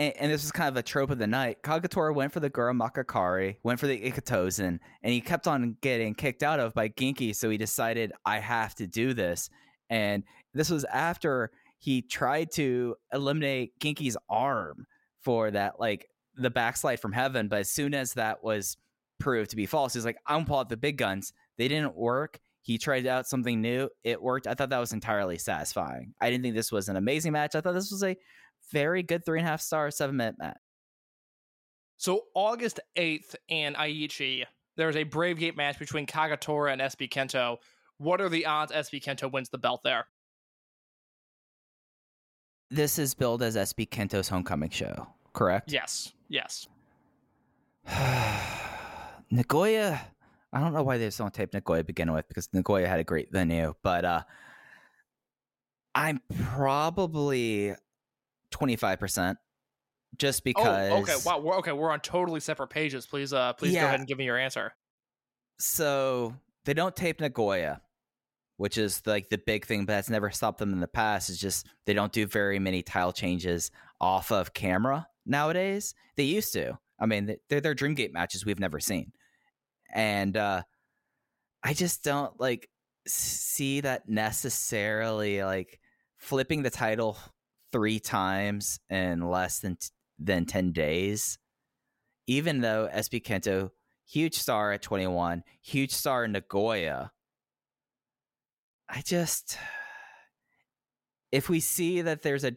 [0.00, 1.62] and, and this is kind of a trope of the night.
[1.62, 6.14] Kagatora went for the Gura Makakari, went for the Ikitozen, and he kept on getting
[6.14, 7.36] kicked out of by Genki.
[7.36, 9.50] So he decided, I have to do this.
[9.90, 10.24] And
[10.54, 14.86] this was after he tried to eliminate Genki's arm
[15.20, 17.48] for that, like the backslide from heaven.
[17.48, 18.78] But as soon as that was
[19.18, 21.34] proved to be false, he's like, I'm pull out the big guns.
[21.58, 22.40] They didn't work.
[22.62, 23.90] He tried out something new.
[24.02, 24.46] It worked.
[24.46, 26.14] I thought that was entirely satisfying.
[26.22, 27.54] I didn't think this was an amazing match.
[27.54, 28.16] I thought this was a
[28.70, 30.58] very good three and a half star, seven minute match.
[31.96, 34.44] So August 8th and Aichi,
[34.76, 37.58] there's a Brave Gate match between Kagatora and SB Kento.
[37.98, 40.06] What are the odds SB Kento wins the belt there?
[42.70, 45.70] This is billed as SB Kento's homecoming show, correct?
[45.70, 46.12] Yes.
[46.28, 46.68] Yes.
[49.30, 50.00] Nagoya.
[50.52, 52.98] I don't know why they just don't tape Nagoya to begin with because Nagoya had
[52.98, 54.22] a great venue, but uh
[55.94, 56.20] I'm
[56.54, 57.74] probably
[58.50, 59.38] twenty five percent,
[60.16, 60.90] just because.
[60.90, 61.16] Oh, okay.
[61.24, 61.40] Wow.
[61.40, 63.06] We're, okay, we're on totally separate pages.
[63.06, 64.72] Please, uh, please go ahead and give me your answer.
[65.58, 67.80] So they don't tape Nagoya,
[68.56, 71.30] which is like the big thing, but that's never stopped them in the past.
[71.30, 73.70] It's just they don't do very many tile changes
[74.00, 75.94] off of camera nowadays.
[76.16, 76.78] They used to.
[76.98, 79.12] I mean, they're their Dreamgate matches we've never seen,
[79.94, 80.62] and uh,
[81.62, 82.68] I just don't like
[83.06, 85.80] see that necessarily like
[86.18, 87.16] flipping the title
[87.72, 89.78] three times in less than
[90.18, 91.38] than ten days.
[92.26, 93.70] Even though SB Kento
[94.10, 97.12] huge star at 21, huge star in Nagoya.
[98.88, 99.56] I just
[101.30, 102.52] if we see that there's a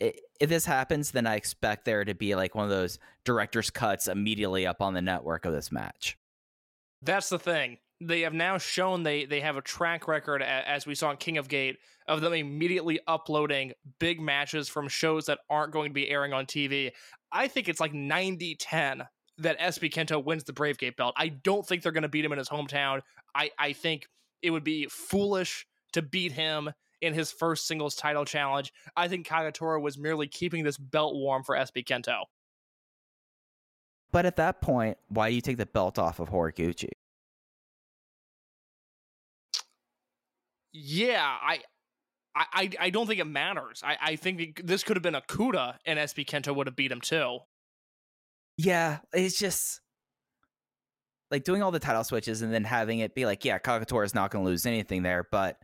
[0.00, 4.08] if this happens, then I expect there to be like one of those director's cuts
[4.08, 6.18] immediately up on the network of this match.
[7.00, 7.78] That's the thing.
[8.00, 11.38] They have now shown they they have a track record, as we saw in King
[11.38, 16.10] of Gate, of them immediately uploading big matches from shows that aren't going to be
[16.10, 16.92] airing on TV.
[17.32, 19.04] I think it's like 90 10
[19.38, 21.14] that SB Kento wins the Brave Gate belt.
[21.16, 23.00] I don't think they're going to beat him in his hometown.
[23.34, 24.06] I, I think
[24.42, 28.72] it would be foolish to beat him in his first singles title challenge.
[28.96, 32.22] I think Kagatora was merely keeping this belt warm for SB Kento.
[34.12, 36.90] But at that point, why do you take the belt off of Horiguchi?
[40.74, 41.60] Yeah, I.
[42.36, 43.80] I, I, don't think it matters.
[43.84, 47.00] I, I think this could have been Okuda, and SB Kento would have beat him
[47.00, 47.38] too.
[48.56, 49.80] Yeah, it's just
[51.30, 54.14] like doing all the title switches and then having it be like, yeah, Kagatora is
[54.14, 55.58] not going to lose anything there, but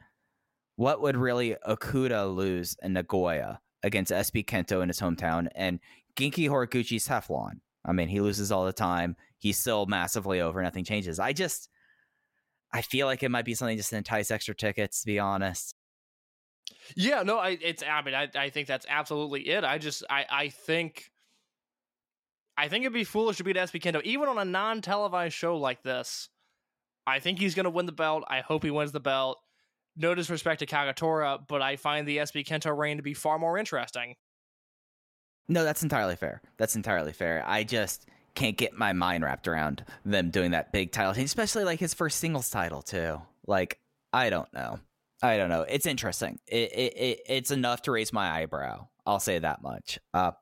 [0.77, 5.79] what would really Okuda lose in Nagoya against SB Kento in his hometown and
[6.17, 7.61] Genki Horiguchi's Teflon?
[7.85, 9.17] I mean, he loses all the time.
[9.39, 10.63] He's still massively over.
[10.63, 11.19] Nothing changes.
[11.19, 11.69] I just,
[12.73, 15.75] I feel like it might be something just to entice extra tickets, to be honest.
[16.97, 19.65] Yeah, no, I it's I mean I, I think that's absolutely it.
[19.65, 21.11] I just I I think
[22.57, 25.57] I think it'd be foolish to beat SB Kento even on a non televised show
[25.57, 26.29] like this.
[27.07, 28.25] I think he's gonna win the belt.
[28.29, 29.41] I hope he wins the belt.
[29.97, 33.59] No disrespect to Kagatora, but I find the SB Kento reign to be far more
[33.59, 34.15] interesting.
[35.49, 36.41] No, that's entirely fair.
[36.59, 37.43] That's entirely fair.
[37.45, 41.65] I just can't get my mind wrapped around them doing that big title change, especially
[41.65, 43.21] like his first singles title too.
[43.47, 43.79] Like,
[44.13, 44.81] I don't know.
[45.23, 45.63] I don't know.
[45.63, 46.39] It's interesting.
[46.47, 48.89] It, it, it it's enough to raise my eyebrow.
[49.05, 49.99] I'll say that much.
[50.15, 50.33] Uh,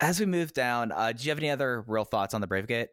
[0.00, 2.66] as we move down, uh, do you have any other real thoughts on the Brave
[2.66, 2.88] Gate?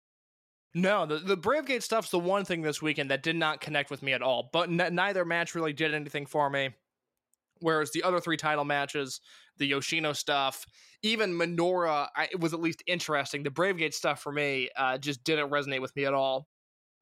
[0.73, 4.01] No, the the Bravegate stuff's the one thing this weekend that did not connect with
[4.01, 4.49] me at all.
[4.53, 6.69] But n- neither match really did anything for me.
[7.61, 9.21] Whereas the other three title matches,
[9.57, 10.65] the Yoshino stuff,
[11.03, 13.43] even Minoura, I, it was at least interesting.
[13.43, 16.47] The Bravegate stuff for me uh, just didn't resonate with me at all.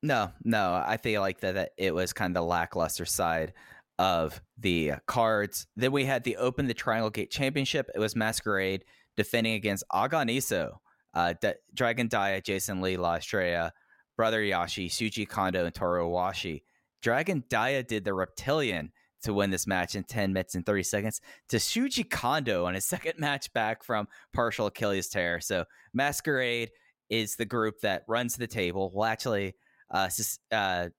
[0.03, 0.81] No, no.
[0.85, 3.53] I feel like that, that it was kind of the lackluster side
[3.97, 5.67] of the cards.
[5.75, 7.89] Then we had the Open the Triangle Gate Championship.
[7.93, 8.85] It was Masquerade
[9.17, 10.77] defending against Aganiso,
[11.13, 13.73] uh, D- Dragon Dia, Jason Lee, La Estrella,
[14.15, 16.63] Brother Yashi, Shuji Kondo, and Toru Owashi.
[17.01, 18.91] Dragon Dia did the Reptilian
[19.23, 22.85] to win this match in 10 minutes and 30 seconds to Shuji Kondo on his
[22.87, 25.39] second match back from partial Achilles tear.
[25.39, 26.69] So Masquerade
[27.09, 28.91] is the group that runs the table.
[28.93, 29.55] Well, actually,
[29.91, 30.09] uh,
[30.51, 30.89] uh,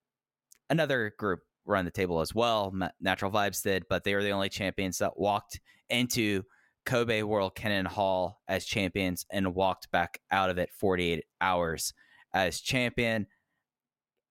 [0.68, 2.74] another group run the table as well.
[3.00, 6.42] Natural Vibes did, but they were the only champions that walked into
[6.86, 11.92] Kobe World Kinen Hall as champions and walked back out of it 48 hours
[12.32, 13.26] as champion.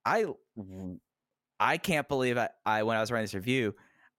[0.05, 0.25] I
[1.59, 3.75] I can't believe I, I when I was writing this review,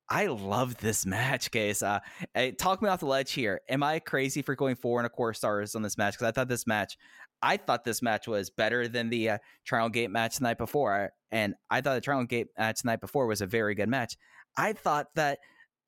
[0.09, 1.83] I love this match, case.
[1.83, 2.01] Uh,
[2.35, 3.61] hey, talk me off the ledge here.
[3.69, 6.15] Am I crazy for going four and a quarter stars on this match?
[6.15, 6.97] Because I thought this match,
[7.43, 11.11] I thought this match was better than the uh, Trial Gate match the night before,
[11.31, 14.17] and I thought the Trial Gate match the night before was a very good match.
[14.57, 15.39] I thought that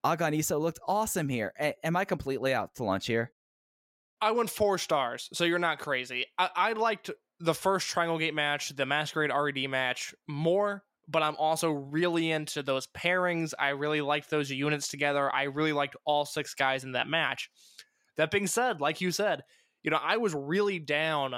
[0.07, 1.53] Aganiso looked awesome here.
[1.61, 3.33] A- am I completely out to lunch here?
[4.21, 6.27] I went four stars, so you're not crazy.
[6.39, 7.11] I, I liked
[7.41, 12.63] the first Triangle Gate match, the Masquerade RED match more, but I'm also really into
[12.63, 13.53] those pairings.
[13.59, 15.35] I really liked those units together.
[15.35, 17.51] I really liked all six guys in that match.
[18.17, 19.43] That being said, like you said,
[19.83, 21.35] you know, I was really down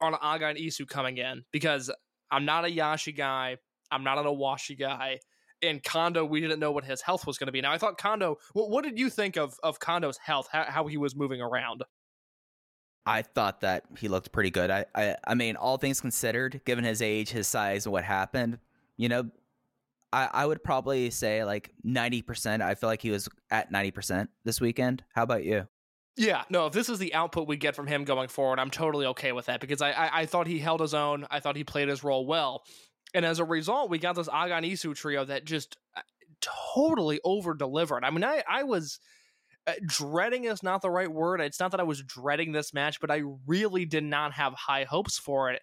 [0.00, 1.90] on Aga and Isu coming in because
[2.30, 3.56] I'm not a Yashi guy.
[3.90, 5.18] I'm not an Owashi guy.
[5.62, 7.62] And Kondo, we didn't know what his health was going to be.
[7.62, 8.36] Now, I thought Kondo.
[8.52, 10.48] What, what did you think of of Kondo's health?
[10.52, 11.82] How, how he was moving around?
[13.06, 14.70] I thought that he looked pretty good.
[14.70, 18.58] I, I, I mean, all things considered, given his age, his size, and what happened,
[18.96, 19.30] you know,
[20.12, 22.62] I, I would probably say like ninety percent.
[22.62, 25.04] I feel like he was at ninety percent this weekend.
[25.14, 25.68] How about you?
[26.16, 26.66] Yeah, no.
[26.66, 29.46] If this is the output we get from him going forward, I'm totally okay with
[29.46, 31.26] that because I, I, I thought he held his own.
[31.30, 32.64] I thought he played his role well,
[33.14, 36.00] and as a result, we got this Agan Isu trio that just uh,
[36.40, 38.04] totally over delivered.
[38.04, 38.98] I mean, I I was
[39.66, 41.40] Uh, dreading is not the right word.
[41.40, 44.84] It's not that I was dreading this match, but I really did not have high
[44.84, 45.62] hopes for it.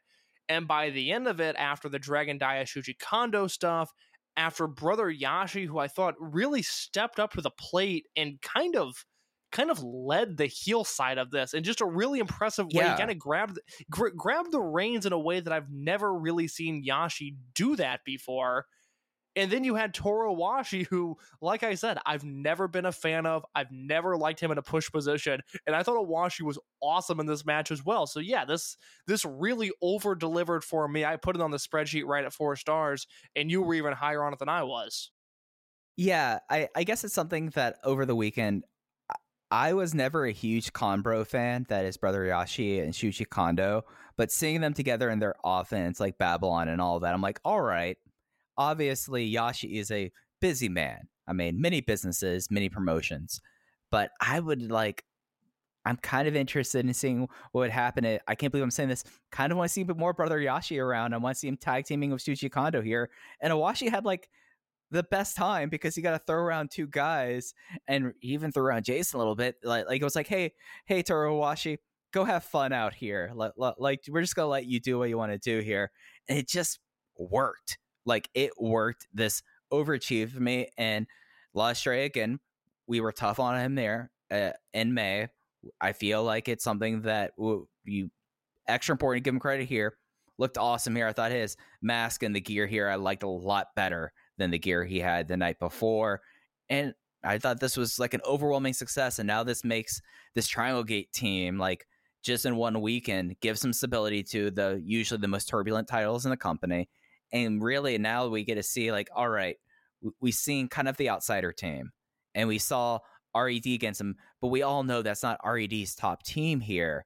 [0.49, 3.91] And by the end of it, after the Dragon Dia Shuji Kondo stuff,
[4.35, 9.05] after Brother Yashi, who I thought really stepped up to the plate and kind of
[9.51, 12.83] kind of led the heel side of this in just a really impressive way.
[12.83, 12.93] Yeah.
[12.93, 13.59] He kind of grabbed
[13.89, 18.01] gra- grabbed the reins in a way that I've never really seen Yashi do that
[18.03, 18.65] before.
[19.35, 23.25] And then you had Toru Owashi, who, like I said, I've never been a fan
[23.25, 23.43] of.
[23.55, 27.25] I've never liked him in a push position, and I thought Owashi was awesome in
[27.25, 28.05] this match as well.
[28.05, 28.77] So yeah, this
[29.07, 31.03] this really over delivered for me.
[31.03, 34.23] I put it on the spreadsheet right at four stars, and you were even higher
[34.23, 35.11] on it than I was.
[35.95, 38.63] Yeah, I, I guess it's something that over the weekend,
[39.51, 41.65] I- was never a huge Conbro fan.
[41.69, 43.83] That is Brother Yashi and Shuji Kondo,
[44.17, 47.61] but seeing them together in their offense, like Babylon and all that, I'm like, all
[47.61, 47.97] right.
[48.57, 50.11] Obviously, Yashi is a
[50.41, 51.07] busy man.
[51.27, 53.41] I mean, many businesses, many promotions,
[53.89, 55.03] but I would like,
[55.85, 57.21] I'm kind of interested in seeing
[57.51, 58.05] what would happen.
[58.27, 59.03] I can't believe I'm saying this.
[59.31, 61.13] Kind of want to see a bit more Brother Yashi around.
[61.13, 63.09] I want to see him tag teaming with Shuji Kondo here.
[63.41, 64.29] And Owashi had like
[64.91, 67.53] the best time because he got to throw around two guys
[67.87, 69.55] and even threw around Jason a little bit.
[69.63, 70.53] Like, like it was like, hey,
[70.85, 71.77] hey, Toru Owashi,
[72.13, 73.31] go have fun out here.
[73.35, 75.91] Like, like we're just gonna let you do what you want to do here.
[76.29, 76.79] And it just
[77.17, 77.77] worked.
[78.05, 79.07] Like it worked.
[79.13, 81.07] This overachieved me and
[81.53, 82.39] La Estrella again.
[82.87, 85.29] We were tough on him there uh, in May.
[85.79, 87.31] I feel like it's something that
[87.85, 88.09] you
[88.67, 89.97] extra important to give him credit here.
[90.37, 91.07] Looked awesome here.
[91.07, 94.59] I thought his mask and the gear here I liked a lot better than the
[94.59, 96.21] gear he had the night before.
[96.69, 96.93] And
[97.23, 99.19] I thought this was like an overwhelming success.
[99.19, 100.01] And now this makes
[100.35, 101.87] this Triangle Gate team like
[102.23, 106.31] just in one weekend give some stability to the usually the most turbulent titles in
[106.31, 106.89] the company.
[107.33, 109.57] And really now we get to see like, all right,
[110.21, 111.91] we've seen kind of the outsider team
[112.35, 112.99] and we saw
[113.35, 117.05] RED against them, but we all know that's not RED's top team here.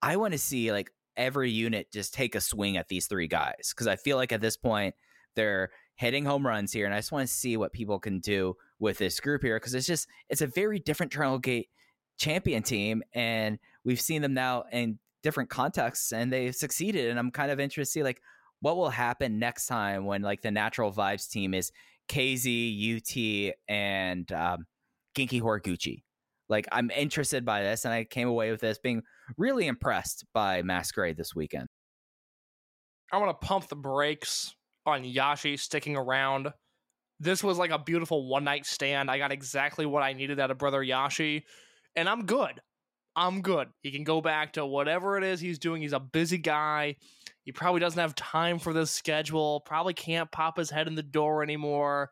[0.00, 3.72] I want to see like every unit just take a swing at these three guys
[3.74, 4.94] because I feel like at this point
[5.36, 8.56] they're hitting home runs here, and I just want to see what people can do
[8.78, 11.68] with this group here because it's just it's a very different Triangle Gate
[12.18, 17.10] champion team, and we've seen them now in different contexts, and they've succeeded.
[17.10, 18.22] And I'm kind of interested to see like
[18.60, 21.72] what will happen next time when like the Natural Vibes team is
[22.08, 24.66] KZ, UT, and um,
[25.16, 26.02] Genki Horiguchi.
[26.48, 29.02] Like I'm interested by this, and I came away with this being
[29.38, 31.68] really impressed by Masquerade this weekend.
[33.12, 34.54] I want to pump the brakes
[34.84, 36.52] on Yashi sticking around.
[37.20, 39.10] This was like a beautiful one night stand.
[39.10, 41.44] I got exactly what I needed out of Brother Yashi,
[41.94, 42.60] and I'm good.
[43.14, 43.68] I'm good.
[43.82, 45.82] He can go back to whatever it is he's doing.
[45.82, 46.96] He's a busy guy.
[47.44, 51.02] He probably doesn't have time for this schedule, probably can't pop his head in the
[51.02, 52.10] door anymore.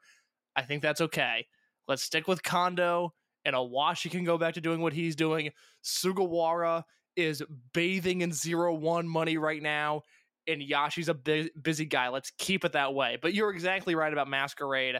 [0.56, 1.46] I think that's okay.
[1.86, 3.14] Let's stick with Kondo,
[3.44, 5.50] and Owashi can go back to doing what he's doing.
[5.84, 6.82] Sugawara
[7.16, 7.42] is
[7.72, 10.02] bathing in zero one money right now
[10.48, 12.08] and Yashi's a bu- busy guy.
[12.08, 13.18] Let's keep it that way.
[13.20, 14.96] But you're exactly right about Masquerade.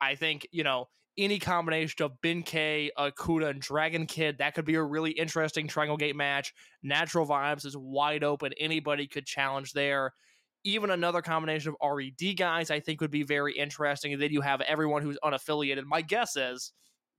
[0.00, 0.88] I think, you know,
[1.18, 5.96] any combination of Bin-Kei, Okuda, and Dragon Kid, that could be a really interesting Triangle
[5.96, 6.54] Gate match.
[6.82, 8.52] Natural Vibes is wide open.
[8.58, 10.12] Anybody could challenge there.
[10.64, 14.12] Even another combination of RED guys, I think, would be very interesting.
[14.12, 15.84] And then you have everyone who's unaffiliated.
[15.84, 16.72] My guess is,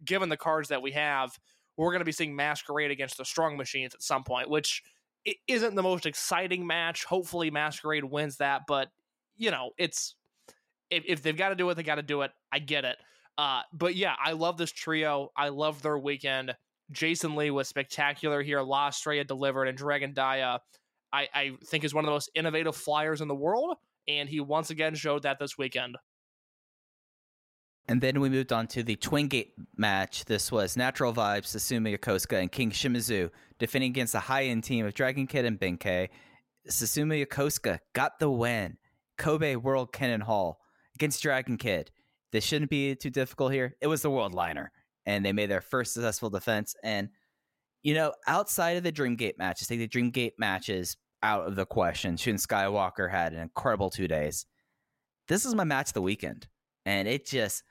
[0.03, 1.32] given the cards that we have,
[1.78, 4.82] we're going to be seeing Masquerade against the Strong Machines at some point, which
[5.48, 7.03] isn't the most exciting match.
[7.06, 8.90] Hopefully, Masquerade wins that, but
[9.36, 10.15] you know, it's
[10.90, 12.32] if, if they've got to do it, they got to do it.
[12.52, 12.98] I get it.
[13.38, 15.31] Uh, but yeah, I love this trio.
[15.35, 16.55] I love their weekend.
[16.91, 18.61] Jason Lee was spectacular here.
[18.61, 20.60] La Estrella delivered, and Dragon Dia,
[21.11, 23.77] I, I think, is one of the most innovative flyers in the world.
[24.07, 25.97] And he once again showed that this weekend.
[27.88, 30.26] And then we moved on to the Twin Gate match.
[30.26, 33.30] This was Natural Vibes, Susumu Yokosuka, and King Shimizu
[33.60, 36.10] defending against the high end team of Dragon Kid and Ben K.
[36.69, 38.77] Susumu Yokosuka got the win.
[39.18, 40.61] Kobe World Kinen Hall
[40.95, 41.91] against Dragon Kid.
[42.34, 43.77] This shouldn't be too difficult here.
[43.80, 44.73] It was the World Liner,
[45.05, 46.76] and they made their first successful defense.
[46.84, 47.07] And,
[47.81, 52.18] you know, outside of the Dreamgate matches, take the Dreamgate matches out of the question.
[52.18, 54.45] Shun Skywalker had an incredible two days.
[55.30, 56.47] This is my match of the weekend.
[56.85, 57.64] And it just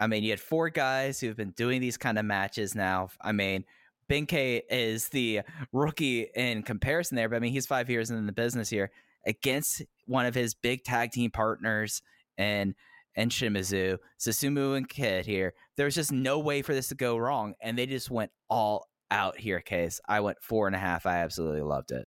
[0.00, 3.10] I mean, you had four guys who've been doing these kind of matches now.
[3.20, 3.64] I mean,
[4.08, 5.42] Ben K is the
[5.72, 8.90] rookie in comparison there, but I mean, he's five years in the business here
[9.26, 12.00] against one of his big tag team partners
[12.38, 12.74] and
[13.16, 15.54] and Shimizu, Susumu and Kid here.
[15.76, 19.38] There's just no way for this to go wrong, and they just went all out
[19.38, 19.60] here.
[19.60, 21.06] Case I went four and a half.
[21.06, 22.06] I absolutely loved it.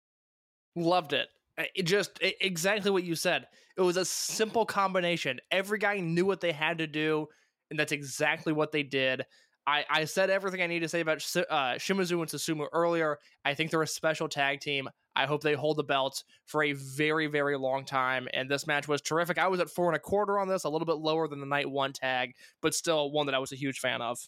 [0.77, 1.29] Loved it.
[1.75, 3.47] It just it, exactly what you said.
[3.77, 5.41] It was a simple combination.
[5.51, 7.29] Every guy knew what they had to do
[7.73, 9.25] and that's exactly what they did.
[9.67, 13.19] I, I said everything I need to say about uh, Shimizu and Susumu earlier.
[13.47, 14.91] I think they're a special tag team.
[15.15, 18.29] I hope they hold the belts for a very, very long time.
[18.33, 19.39] And this match was terrific.
[19.39, 21.47] I was at four and a quarter on this, a little bit lower than the
[21.47, 24.19] night one tag, but still one that I was a huge fan of.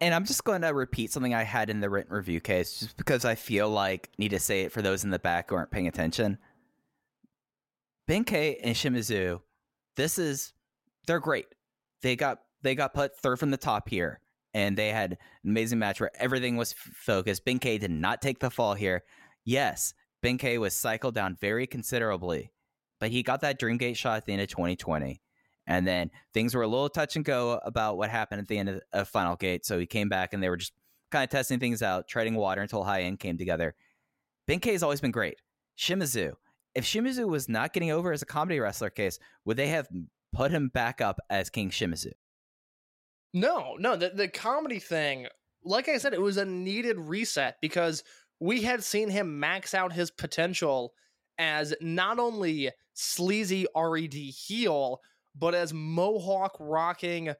[0.00, 2.96] And I'm just going to repeat something I had in the written review case, just
[2.96, 5.70] because I feel like need to say it for those in the back who aren't
[5.70, 6.38] paying attention.
[8.06, 9.40] Ben K and Shimizu,
[9.96, 10.52] this is
[11.06, 11.46] they're great
[12.04, 14.20] they got they got put third from the top here,
[14.54, 17.44] and they had an amazing match where everything was f- focused.
[17.44, 19.02] Ben K did not take the fall here.
[19.44, 22.52] Yes, Ben K was cycled down very considerably,
[23.00, 25.20] but he got that Dreamgate shot at the end of 2020.
[25.66, 28.68] And then things were a little touch and go about what happened at the end
[28.68, 29.64] of, of Final Gate.
[29.64, 30.72] So he came back and they were just
[31.10, 33.74] kind of testing things out, treading water until high end came together.
[34.46, 35.36] Ben K has always been great.
[35.78, 36.32] Shimizu,
[36.74, 39.88] if Shimizu was not getting over as a comedy wrestler case, would they have
[40.34, 42.12] put him back up as King Shimizu.
[43.34, 45.28] No, no, the the comedy thing
[45.66, 48.04] like I said, it was a needed reset because
[48.38, 50.94] we had seen him max out his potential
[51.38, 55.00] as not only sleazy RED heel,
[55.34, 57.34] but as Mohawk rocking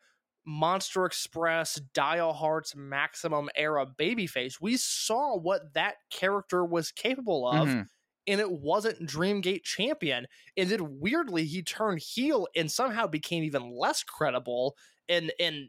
[0.47, 4.59] Monster Express, Dial Hearts, Maximum era babyface.
[4.61, 7.77] We saw what that character was capable of.
[7.77, 7.89] Mhm.
[8.27, 10.27] And it wasn't Dreamgate champion.
[10.57, 14.77] And then weirdly, he turned heel and somehow became even less credible.
[15.09, 15.69] And and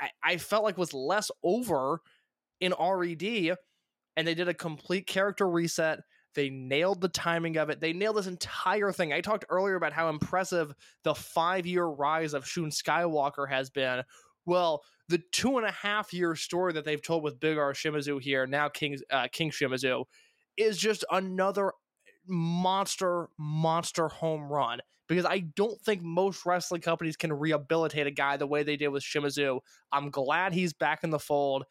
[0.00, 2.00] I, I felt like was less over
[2.60, 3.56] in RED.
[4.16, 6.00] And they did a complete character reset.
[6.34, 7.80] They nailed the timing of it.
[7.80, 9.12] They nailed this entire thing.
[9.12, 10.72] I talked earlier about how impressive
[11.02, 14.02] the five year rise of Shun Skywalker has been.
[14.46, 18.20] Well, the two and a half year story that they've told with Big R Shimizu
[18.20, 20.04] here, now King uh, King Shimizu,
[20.56, 21.72] is just another
[22.26, 24.80] monster, monster home run.
[25.10, 28.88] Because I don't think most wrestling companies can rehabilitate a guy the way they did
[28.88, 29.58] with Shimizu.
[29.92, 31.64] I'm glad he's back in the fold.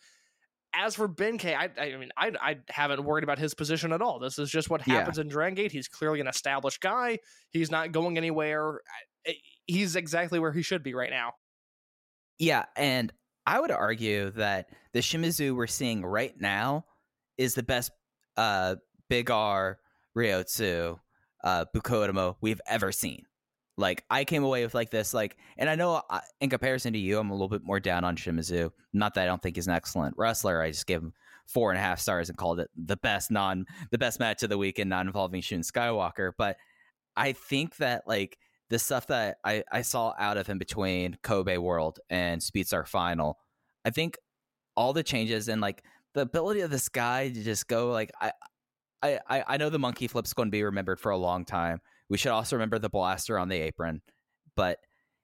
[0.76, 4.02] As for Ben K, I, I mean, I, I haven't worried about his position at
[4.02, 4.20] all.
[4.20, 4.96] This is just what Yeah.
[4.96, 5.72] happens in Dragon Gate.
[5.72, 7.20] He's clearly an established guy.
[7.52, 8.82] He's not going anywhere.
[9.66, 11.32] He's exactly where he should be right now.
[12.40, 13.12] Yeah, and
[13.46, 16.86] I would argue that the Shimizu we're seeing right now
[17.38, 17.92] is the best
[18.38, 18.76] uh,
[19.10, 19.80] Big R
[20.16, 21.00] Ryotsu
[21.44, 23.24] uh, Bukodomo we've ever seen.
[23.80, 27.00] Like I came away with like this, like, and I know uh, in comparison to
[27.00, 28.72] you, I'm a little bit more down on Shimizu.
[28.92, 30.62] Not that I don't think he's an excellent wrestler.
[30.62, 31.14] I just gave him
[31.48, 34.50] four and a half stars and called it the best non, the best match of
[34.50, 36.34] the weekend, not involving Shun Skywalker.
[36.38, 36.58] But
[37.16, 38.38] I think that like
[38.70, 43.38] the stuff that I, I saw out of him between Kobe World and Speedstar Final,
[43.86, 44.18] I think
[44.76, 45.84] all the changes and like
[46.14, 48.32] the ability of this guy to just go like I
[49.02, 51.80] I I I know the monkey flip's going to be remembered for a long time.
[52.10, 54.02] We should also remember the blaster on the apron,
[54.56, 54.80] but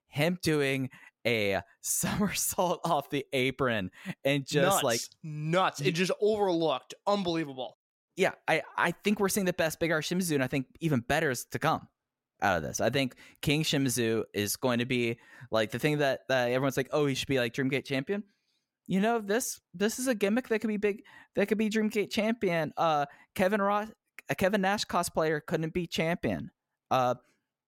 [0.07, 0.89] him doing
[1.25, 3.91] a somersault off the apron
[4.23, 5.81] and just nuts, like nuts.
[5.81, 6.93] It just overlooked.
[7.07, 7.77] Unbelievable.
[8.15, 10.99] yeah, I, I think we're seeing the best Big R Shimizu, and I think even
[11.01, 11.87] better is to come
[12.41, 12.79] out of this.
[12.79, 15.17] I think King Shimizu is going to be
[15.51, 18.23] like the thing that, that everyone's like, oh, he should be like Dreamgate champion.
[18.87, 21.01] You know, this this is a gimmick that could be big.
[21.35, 22.71] That could be Dreamgate champion.
[22.77, 23.87] Uh, Kevin Ross,
[24.29, 26.51] a Kevin Nash cosplayer couldn't be champion.
[26.91, 27.15] Uh,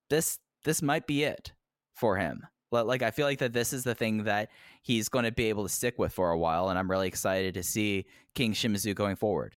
[0.10, 1.54] this this might be it
[1.94, 2.46] for him.
[2.70, 4.50] Like, I feel like that this is the thing that
[4.82, 7.54] he's going to be able to stick with for a while, and I'm really excited
[7.54, 9.56] to see King Shimizu going forward.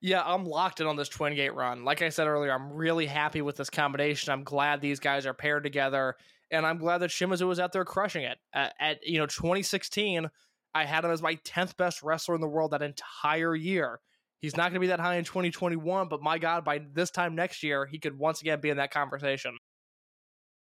[0.00, 1.84] Yeah, I'm locked in on this twin gate run.
[1.84, 4.32] Like I said earlier, I'm really happy with this combination.
[4.32, 6.16] I'm glad these guys are paired together,
[6.50, 8.38] and I'm glad that Shimizu was out there crushing it.
[8.52, 10.28] At, at you know 2016,
[10.74, 14.00] I had him as my 10th best wrestler in the world that entire year.
[14.46, 17.34] He's not going to be that high in 2021, but my God, by this time
[17.34, 19.58] next year, he could once again be in that conversation.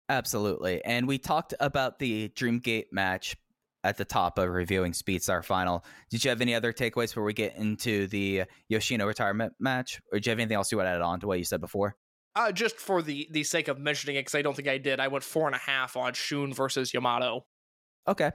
[0.10, 0.84] Absolutely.
[0.84, 3.38] And we talked about the Dreamgate match
[3.86, 5.86] at the top of reviewing Speedstar Final.
[6.10, 10.02] Did you have any other takeaways before we get into the Yoshino retirement match?
[10.12, 11.62] Or do you have anything else you want to add on to what you said
[11.62, 11.96] before?
[12.36, 15.00] Uh, just for the the sake of mentioning it, because I don't think I did.
[15.00, 17.46] I went four and a half on Shun versus Yamato.
[18.10, 18.32] Okay.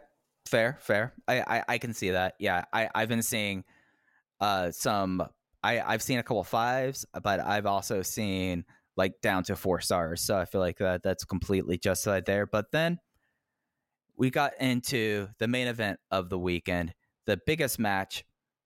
[0.46, 1.12] Fair, fair.
[1.28, 2.32] I, I, I can see that.
[2.38, 2.64] Yeah.
[2.72, 3.64] I, I've been seeing
[4.40, 5.22] uh some
[5.64, 8.64] I, I've seen a couple fives, but I've also seen
[8.96, 10.20] like down to four stars.
[10.20, 12.46] So I feel like that that's completely justified there.
[12.46, 12.98] But then
[14.16, 16.92] we got into the main event of the weekend,
[17.24, 18.24] the biggest match,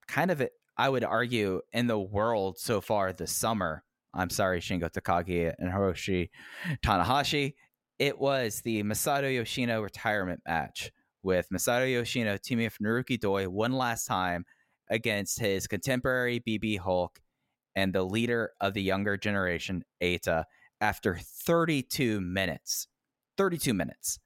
[0.09, 0.43] kind of
[0.77, 3.85] I would argue in the world so far this summer.
[4.13, 6.31] I'm sorry, Shingo Takagi and Hiroshi
[6.85, 7.55] Tanahashi.
[8.01, 10.91] It was the Masato Yoshino retirement match
[11.23, 14.45] with Masato Yoshino teaming with Naruki Doi one last time
[14.91, 17.21] against his contemporary BB Hulk
[17.75, 20.45] and the leader of the younger generation, Eita,
[20.81, 22.89] after 32 minutes.
[23.37, 24.19] 32 minutes.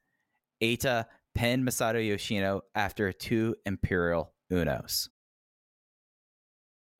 [0.62, 5.08] Eita pinned Masato Yoshino after two Imperial Unos.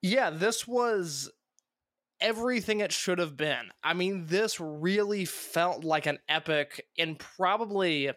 [0.02, 1.30] Yeah, this was
[2.20, 3.70] everything it should have been.
[3.82, 8.10] I mean, this really felt like an epic and probably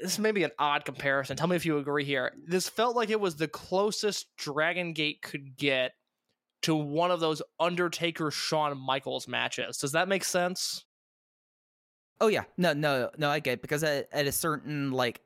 [0.00, 1.36] this may be an odd comparison.
[1.36, 2.32] Tell me if you agree here.
[2.46, 5.92] This felt like it was the closest Dragon Gate could get
[6.62, 9.78] to one of those Undertaker Shawn Michaels matches.
[9.78, 10.84] Does that make sense?
[12.20, 13.30] Oh yeah, no, no, no.
[13.30, 15.20] I get it, because at, at a certain like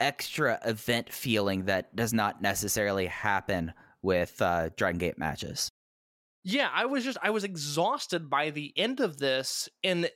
[0.00, 3.72] extra event feeling that does not necessarily happen
[4.02, 5.70] with uh, Dragon Gate matches.
[6.44, 10.10] Yeah, I was just I was exhausted by the end of this and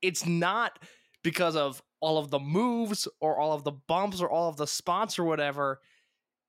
[0.00, 0.78] it's not
[1.22, 4.66] because of all of the moves or all of the bumps or all of the
[4.66, 5.80] spots or whatever.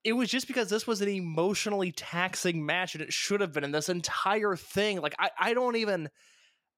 [0.03, 3.63] It was just because this was an emotionally taxing match and it should have been.
[3.63, 6.09] And this entire thing, like I, I don't even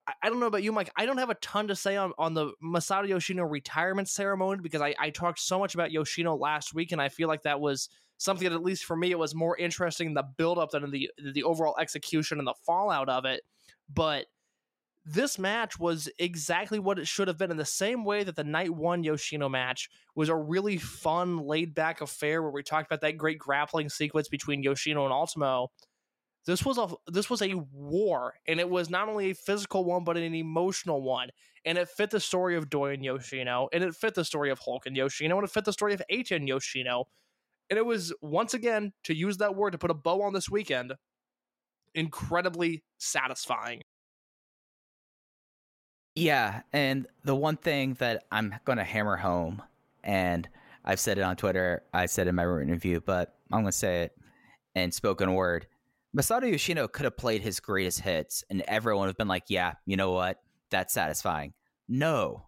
[0.08, 0.90] I- I don't know about you, Mike.
[0.95, 4.82] I don't have a ton to say on, on the Masato Yoshino retirement ceremony because
[4.82, 7.90] I, I talked so much about Yoshino last week and I feel like that was
[8.18, 10.84] something that at least for me it was more interesting in the build up than
[10.86, 13.41] in the the overall execution and the fallout of it.
[13.94, 14.28] But
[15.10, 18.44] this match was exactly what it should have been in the same way that the
[18.44, 23.00] night one Yoshino match was a really fun, laid back affair where we talked about
[23.02, 25.72] that great grappling sequence between Yoshino and Ultimo.
[26.46, 30.04] This was a this was a war, and it was not only a physical one,
[30.04, 31.30] but an emotional one.
[31.64, 34.60] And it fit the story of Doi and Yoshino, and it fit the story of
[34.60, 37.06] Hulk and Yoshino, and it fit the story of Eita and Yoshino.
[37.70, 40.50] And it was once again, to use that word to put a bow on this
[40.50, 40.94] weekend,
[41.96, 43.82] incredibly satisfying.
[46.18, 49.61] Yeah, and the one thing that I'm going to hammer home,
[50.03, 50.49] and
[50.84, 53.72] I've said it on Twitter, I said it in my written review, but I'm going
[53.72, 54.14] to say it
[54.73, 55.68] in spoken word.
[56.18, 59.73] Masato Yoshino could have played his greatest hits, and everyone would have been like, yeah,
[59.85, 60.39] you know what?
[60.72, 61.53] That's satisfying.
[61.88, 62.48] No.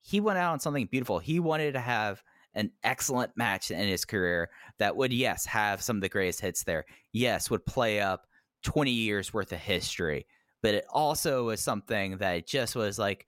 [0.00, 1.18] He went out on something beautiful.
[1.18, 2.22] He wanted to have
[2.54, 4.48] an excellent match in his career
[4.78, 6.84] that would, yes, have some of the greatest hits there.
[7.10, 8.28] Yes, would play up
[8.62, 10.26] 20 years worth of history
[10.62, 13.26] but it also was something that just was like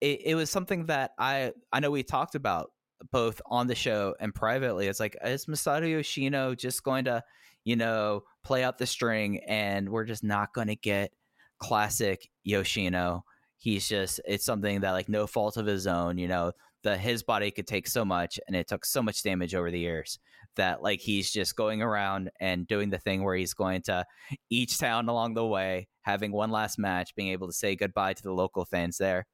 [0.00, 2.72] it, it was something that I I know we talked about
[3.10, 4.86] both on the show and privately.
[4.86, 7.22] It's like is Masato Yoshino just going to
[7.64, 11.12] you know play out the string and we're just not going to get
[11.58, 13.24] classic Yoshino.
[13.56, 16.18] He's just it's something that like no fault of his own.
[16.18, 16.52] You know
[16.82, 19.78] the his body could take so much and it took so much damage over the
[19.78, 20.18] years
[20.56, 24.04] that like he's just going around and doing the thing where he's going to
[24.50, 28.22] each town along the way, having one last match, being able to say goodbye to
[28.22, 29.26] the local fans there.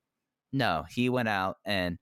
[0.52, 1.98] No, he went out and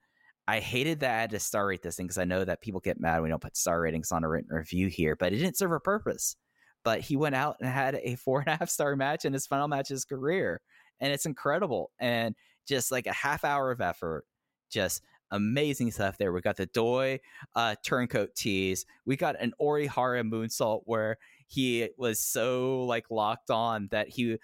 [0.49, 2.81] I hated that I had to star rate this thing because I know that people
[2.81, 5.59] get mad we don't put star ratings on a written review here, but it didn't
[5.59, 6.36] serve a purpose.
[6.85, 9.47] But he went out and had a four and a half star match in his
[9.47, 10.62] final match of his career.
[11.01, 11.90] And it's incredible.
[12.01, 12.35] And
[12.66, 14.24] just like a half hour of effort,
[14.70, 16.32] just amazing stuff there.
[16.32, 17.20] We got the Doi
[17.55, 18.86] uh, turncoat tease.
[19.05, 24.38] We got an Orihara moonsault where he was so like locked on that he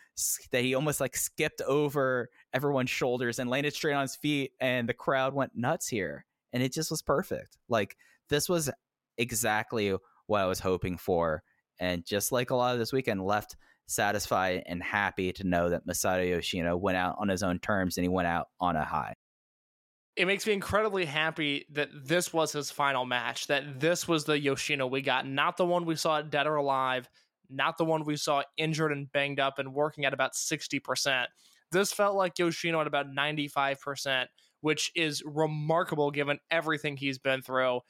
[0.51, 4.89] that he almost like skipped over everyone's shoulders and landed straight on his feet, and
[4.89, 6.25] the crowd went nuts here.
[6.53, 7.59] And it just was perfect.
[7.69, 7.97] Like
[8.29, 8.71] this was
[9.19, 9.95] exactly
[10.27, 11.43] what I was hoping for,
[11.79, 13.57] and just like a lot of this weekend, left
[13.87, 18.05] satisfied and happy to know that Masato Yoshino went out on his own terms and
[18.05, 19.15] he went out on a high
[20.17, 24.39] it makes me incredibly happy that this was his final match, that this was the
[24.39, 27.09] Yoshino we got, not the one we saw Dead or Alive,
[27.51, 31.27] not the one we saw injured and banged up and working at about 60%.
[31.73, 34.27] This felt like Yoshino at about 95%,
[34.61, 37.81] which is remarkable given everything he's been through.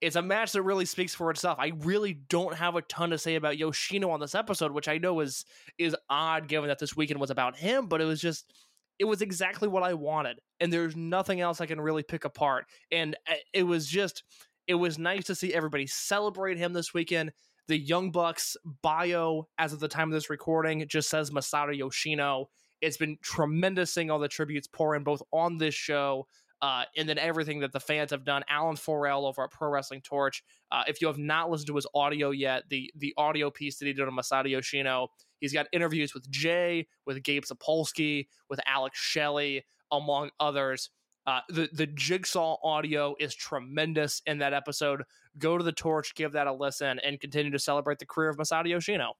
[0.00, 1.58] It's a match that really speaks for itself.
[1.58, 4.98] I really don't have a ton to say about Yoshino on this episode, which I
[4.98, 5.44] know is
[5.78, 8.52] is odd given that this weekend was about him, but it was just
[8.98, 10.40] it was exactly what I wanted.
[10.60, 12.66] And there's nothing else I can really pick apart.
[12.90, 14.22] And uh, it was just,
[14.66, 17.32] it was nice to see everybody celebrate him this weekend.
[17.66, 22.50] The Young Bucks bio, as of the time of this recording, just says Masato Yoshino.
[22.80, 26.26] It's been tremendous seeing all the tributes pour in both on this show
[26.64, 28.42] uh, and then everything that the fans have done.
[28.48, 30.42] Alan Forel over at Pro Wrestling Torch.
[30.72, 33.86] Uh, if you have not listened to his audio yet, the the audio piece that
[33.86, 35.08] he did on Masato Yoshino
[35.44, 40.88] He's got interviews with Jay, with Gabe Sapolsky, with Alex Shelley, among others.
[41.26, 45.02] Uh, the the jigsaw audio is tremendous in that episode.
[45.36, 48.38] Go to the torch, give that a listen, and continue to celebrate the career of
[48.38, 49.12] Masato Yoshino.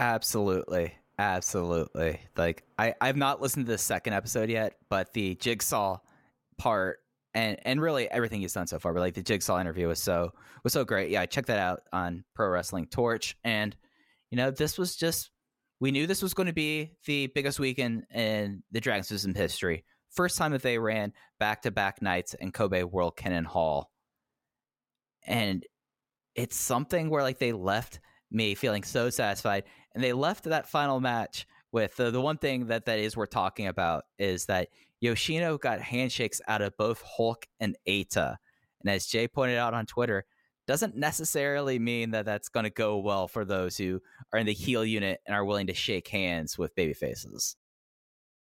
[0.00, 2.20] Absolutely, absolutely.
[2.36, 5.98] Like I I've not listened to the second episode yet, but the jigsaw
[6.58, 6.98] part
[7.34, 10.32] and and really everything he's done so far, but like the jigsaw interview was so
[10.64, 11.10] was so great.
[11.10, 13.76] Yeah, check that out on Pro Wrestling Torch and
[14.32, 15.30] you know, this was just
[15.78, 19.84] we knew this was going to be the biggest weekend in the Dragon System history.
[20.10, 23.90] First time that they ran back to back nights in Kobe World Kinen Hall.
[25.26, 25.66] And
[26.34, 28.00] it's something where like they left
[28.30, 29.64] me feeling so satisfied
[29.94, 33.30] and they left that final match with the, the one thing that that is worth
[33.30, 34.68] talking about is that
[35.00, 38.36] Yoshino got handshakes out of both Hulk and Eita.
[38.80, 40.24] And as Jay pointed out on Twitter,
[40.66, 44.00] doesn't necessarily mean that that's going to go well for those who
[44.32, 47.56] are in the heel unit and are willing to shake hands with baby faces.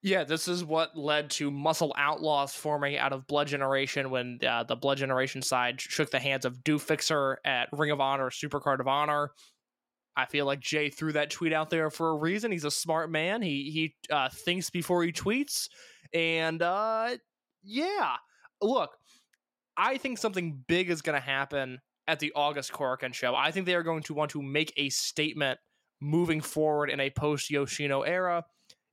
[0.03, 4.63] Yeah, this is what led to Muscle Outlaws forming out of Blood Generation when uh,
[4.63, 8.79] the Blood Generation side shook the hands of Do Fixer at Ring of Honor, Supercard
[8.79, 9.31] of Honor.
[10.15, 12.51] I feel like Jay threw that tweet out there for a reason.
[12.51, 13.41] He's a smart man.
[13.41, 15.67] He he uh, thinks before he tweets,
[16.13, 17.17] and uh,
[17.63, 18.15] yeah,
[18.61, 18.91] look,
[19.75, 23.35] I think something big is going to happen at the August Korakuen show.
[23.35, 25.59] I think they are going to want to make a statement
[25.99, 28.45] moving forward in a post Yoshino era.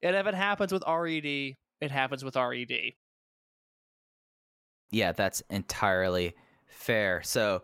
[0.02, 2.92] And if it happens with RED, it happens with RED.
[4.90, 6.34] Yeah, that's entirely
[6.66, 7.22] fair.
[7.22, 7.62] So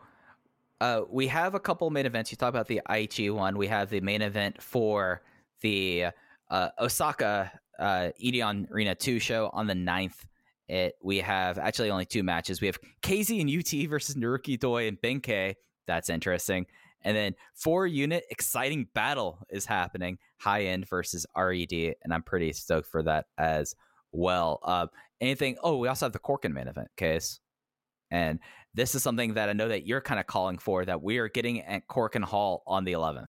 [0.81, 2.31] Uh, we have a couple main events.
[2.31, 3.59] You talk about the Aichi one.
[3.59, 5.21] We have the main event for
[5.61, 6.07] the
[6.49, 10.25] uh, Osaka uh, Edion Arena 2 show on the 9th.
[10.71, 12.61] It, we have actually only two matches.
[12.61, 15.57] We have KZ and UT versus Naruki Doi and Ben K.
[15.89, 16.67] That's interesting.
[17.03, 20.19] And then four unit exciting battle is happening.
[20.39, 23.75] High end versus RED, and I'm pretty stoked for that as
[24.13, 24.61] well.
[24.63, 24.87] Uh,
[25.21, 25.57] anything?
[25.61, 27.41] Oh, we also have the Korakuen main event case,
[28.13, 28.39] and
[28.73, 30.85] this is something that I know that you're kind of calling for.
[30.85, 33.27] That we are getting at Korakuen Hall on the 11th.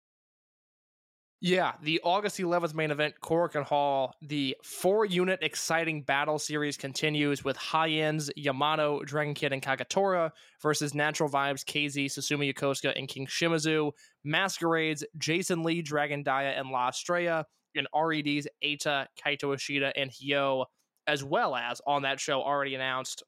[1.41, 4.15] Yeah, the August 11th main event, Korakuen Hall.
[4.23, 10.31] The four unit exciting battle series continues with high ends Yamato, Dragon Kid, and Kagatora
[10.63, 13.93] versus Natural Vibes, KZ, Susumu Yokosuka, and King Shimizu.
[14.25, 17.45] Masquerades, Jason Lee, Dragon Dia, and La Estrella.
[17.75, 20.65] And REDs, Eita, Kaito Ishida, and Hyo,
[21.07, 23.23] as well as on that show already announced.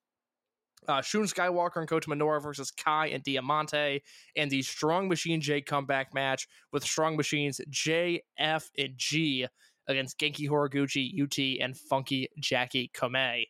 [0.88, 4.02] Uh, Shun Skywalker and Kota Minoura versus Kai and Diamante,
[4.36, 9.46] and the Strong Machine J comeback match with Strong Machines J, F, and G
[9.88, 13.46] against Genki Horiguchi, UT, and Funky Jackie Kome.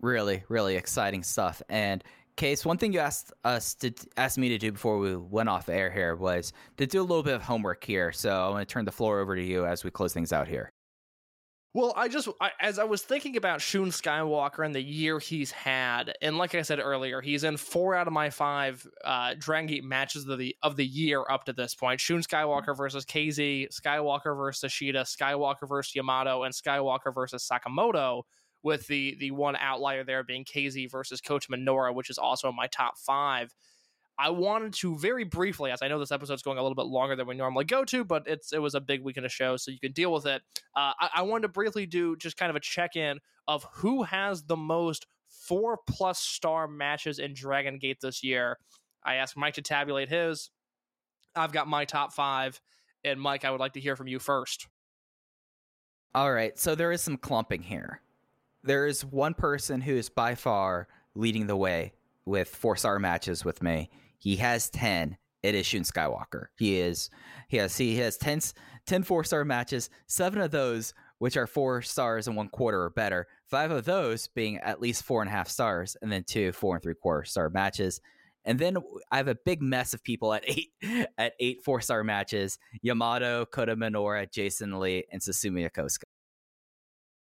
[0.00, 1.62] Really, really exciting stuff.
[1.68, 2.04] And
[2.36, 5.70] Case, one thing you asked us to ask me to do before we went off
[5.70, 8.12] air here was to do a little bit of homework here.
[8.12, 10.46] So I'm going to turn the floor over to you as we close things out
[10.46, 10.70] here.
[11.76, 15.50] Well, I just I, as I was thinking about Shun Skywalker and the year he's
[15.50, 19.66] had, and like I said earlier, he's in four out of my five uh, Dragon
[19.66, 22.00] Gate matches of the of the year up to this point.
[22.00, 28.22] Shun Skywalker versus KZ, Skywalker versus Ishida, Skywalker versus Yamato, and Skywalker versus Sakamoto.
[28.62, 32.56] With the the one outlier there being KZ versus Kota Minoura, which is also in
[32.56, 33.54] my top five.
[34.18, 37.16] I wanted to very briefly, as I know this episode's going a little bit longer
[37.16, 39.70] than we normally go to, but it's it was a big weekend of shows, so
[39.70, 40.42] you can deal with it.
[40.74, 44.04] Uh, I, I wanted to briefly do just kind of a check in of who
[44.04, 48.58] has the most four plus star matches in Dragon Gate this year.
[49.04, 50.50] I asked Mike to tabulate his.
[51.34, 52.60] I've got my top five,
[53.04, 54.66] and Mike, I would like to hear from you first.
[56.14, 58.00] All right, so there is some clumping here.
[58.62, 61.92] There is one person who is by far leading the way
[62.24, 63.90] with four star matches with me.
[64.26, 65.18] He has 10.
[65.44, 66.46] It is Shun Skywalker.
[66.58, 67.10] He is
[67.46, 68.40] he has he has 10,
[68.84, 72.90] 10 four star matches, seven of those which are four stars and one quarter or
[72.90, 76.50] better, five of those being at least four and a half stars, and then two
[76.50, 78.00] four and three quarter star matches.
[78.44, 78.78] And then
[79.12, 80.72] I have a big mess of people at eight
[81.16, 86.02] at eight four star matches: Yamato, Kota Minoura, Jason Lee, and Susumu Yokosuka.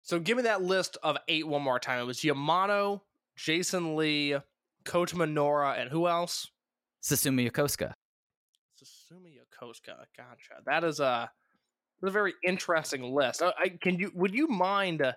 [0.03, 1.99] So give me that list of eight one more time.
[1.99, 3.03] It was Yamato,
[3.35, 4.37] Jason Lee,
[4.85, 6.49] Kota Minoura, and who else?
[7.03, 7.93] Susumu Yokosuka.
[8.81, 10.05] Susumu Yokosuka.
[10.17, 10.61] Gotcha.
[10.65, 11.29] That is a,
[12.01, 13.41] a very interesting list.
[13.41, 15.13] Uh, I, can you would you mind uh,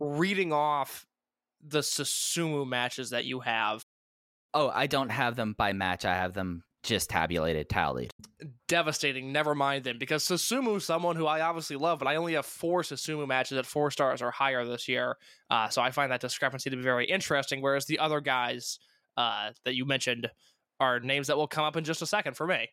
[0.00, 1.06] reading off
[1.66, 3.82] the Susumu matches that you have?
[4.54, 6.04] Oh, I don't have them by match.
[6.04, 8.10] I have them just tabulated, tallied.
[8.66, 9.32] Devastating.
[9.32, 12.82] Never mind then, because Susumu, someone who I obviously love, but I only have four
[12.82, 15.16] Susumu matches at four stars or higher this year.
[15.50, 17.60] Uh, so I find that discrepancy to be very interesting.
[17.60, 18.78] Whereas the other guys
[19.16, 20.30] uh, that you mentioned
[20.80, 22.68] are names that will come up in just a second for me.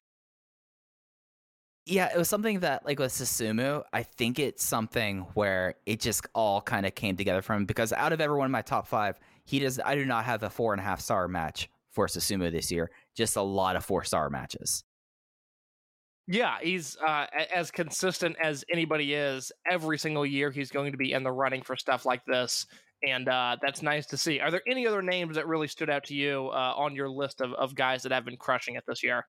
[1.87, 6.25] Yeah, it was something that, like with Susumu, I think it's something where it just
[6.33, 9.19] all kind of came together from him because out of everyone in my top five,
[9.43, 9.79] he does.
[9.83, 12.89] I do not have a four and a half star match for Susumu this year.
[13.15, 14.83] Just a lot of four star matches.
[16.27, 19.51] Yeah, he's uh, as consistent as anybody is.
[19.69, 22.65] Every single year, he's going to be in the running for stuff like this,
[23.05, 24.39] and uh, that's nice to see.
[24.39, 27.41] Are there any other names that really stood out to you uh, on your list
[27.41, 29.25] of, of guys that have been crushing it this year?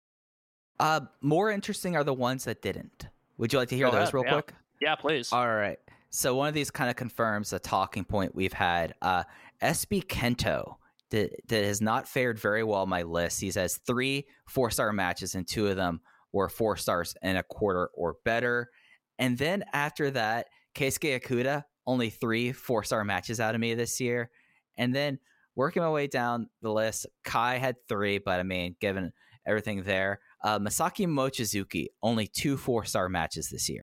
[0.81, 3.09] Uh, more interesting are the ones that didn't.
[3.39, 4.33] Would you like to hear Go those ahead, real yeah.
[4.33, 4.55] quick?
[4.81, 5.33] Yeah, please.
[5.33, 5.79] All right.
[6.11, 8.95] So one of these kind of confirms a talking point we've had.
[9.03, 9.25] Uh,
[9.63, 10.77] SB Kento
[11.11, 13.41] that, that has not fared very well on my list.
[13.41, 16.01] He has three four star matches, and two of them
[16.33, 18.71] were four stars and a quarter or better.
[19.19, 24.01] And then after that, Keisuke Okuda, only three four star matches out of me this
[24.01, 24.31] year.
[24.77, 25.19] And then
[25.55, 29.13] working my way down the list, Kai had three, but I mean, given
[29.47, 33.83] everything there, uh, Masaaki Mochizuki, only two four star matches this year.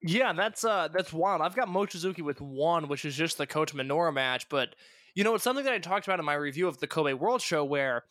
[0.00, 1.42] Yeah, that's uh that's wild.
[1.42, 4.74] I've got Mochizuki with one, which is just the Kota Minoura match, but
[5.14, 7.42] you know, it's something that I talked about in my review of the Kobe World
[7.42, 8.04] Show where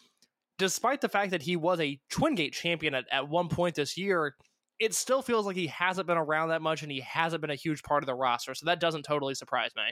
[0.57, 3.97] despite the fact that he was a Twin Gate champion at, at one point this
[3.97, 4.35] year,
[4.79, 7.55] it still feels like he hasn't been around that much and he hasn't been a
[7.55, 8.53] huge part of the roster.
[8.53, 9.83] So that doesn't totally surprise me.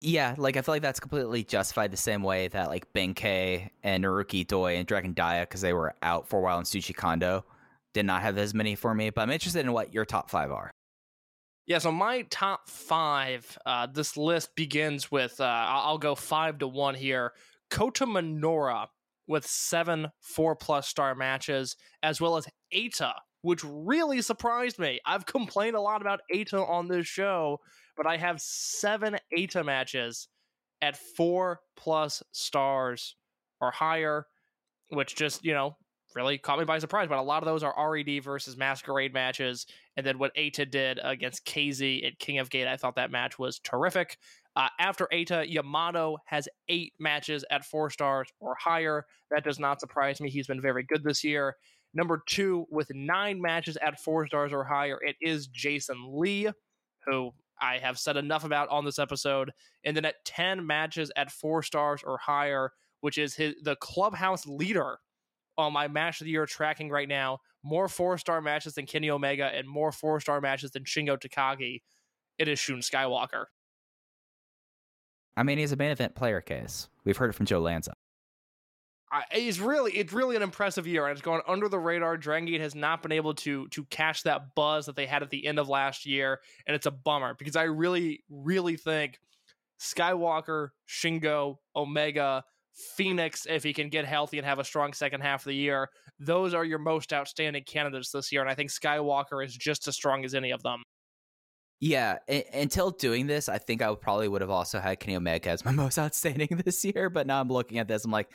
[0.00, 3.72] Yeah, like I feel like that's completely justified the same way that like Ben K
[3.82, 6.94] and Naruki Doi and Dragon Dia, because they were out for a while in Shuji
[6.94, 7.44] Kondo,
[7.94, 9.10] did not have as many for me.
[9.10, 10.70] But I'm interested in what your top five are.
[11.66, 16.68] Yeah, so my top five, uh, this list begins with, uh, I'll go five to
[16.68, 17.32] one here.
[17.68, 18.86] Kota Minoura
[19.28, 24.98] with seven four plus star matches, as well as Eita, which really surprised me.
[25.06, 27.58] I've complained a lot about Eita on this show,
[27.96, 30.28] but I have seven Eita matches
[30.80, 33.16] at four plus stars
[33.60, 34.26] or higher,
[34.90, 35.76] which just, you know,
[36.14, 37.08] really caught me by surprise.
[37.08, 39.66] But a lot of those are RED versus Masquerade matches.
[39.96, 43.38] And then what Eita did against KZ at King of Gate, I thought that match
[43.38, 44.16] was terrific.
[44.58, 49.06] Uh, after Eita, Yamato has eight matches at four stars or higher.
[49.30, 50.30] That does not surprise me.
[50.30, 51.54] He's been very good this year.
[51.94, 56.50] Number two, with nine matches at four stars or higher, it is Jason Lee,
[57.06, 57.30] who
[57.60, 59.52] I have said enough about on this episode.
[59.84, 64.44] And then at 10 matches at four stars or higher, which is his, the clubhouse
[64.44, 64.98] leader
[65.56, 67.38] on my match of the year tracking right now.
[67.62, 71.82] More four star matches than Kenny Omega and more four star matches than Shingo Takagi.
[72.38, 73.44] It is Shun Skywalker.
[75.36, 76.88] I mean, he's a main event player case.
[77.04, 77.92] We've heard it from Joe Lanza.
[79.10, 82.16] I, it's really it's really an impressive year and it's gone under the radar.
[82.16, 85.30] Dragon Gate has not been able to to catch that buzz that they had at
[85.30, 89.18] the end of last year, and it's a bummer because I really really think
[89.80, 92.44] Skywalker, Shingo, Omega,
[92.96, 95.88] Phoenix, if he can get healthy and have a strong second half of the year,
[96.18, 99.94] those are your most outstanding candidates this year, and I think Skywalker is just as
[99.94, 100.82] strong as any of them.
[101.80, 102.18] Yeah,
[102.52, 105.70] until doing this, I think I probably would have also had Kenny Omega as my
[105.72, 107.08] most outstanding this year.
[107.08, 108.30] But now I'm looking at this, I'm like,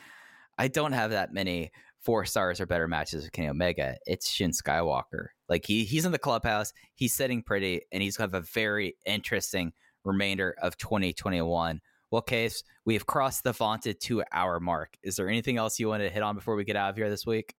[0.58, 3.98] I don't have that many four stars or better matches with Kenny Omega.
[4.06, 5.28] It's Shun Skywalker.
[5.50, 9.74] Like he he's in the clubhouse, he's sitting pretty, and he's got a very interesting
[10.06, 11.82] remainder of 2021.
[12.12, 14.96] Well, Case, we have crossed the vaunted two hour mark.
[15.02, 17.10] Is there anything else you want to hit on before we get out of here
[17.10, 17.56] this week?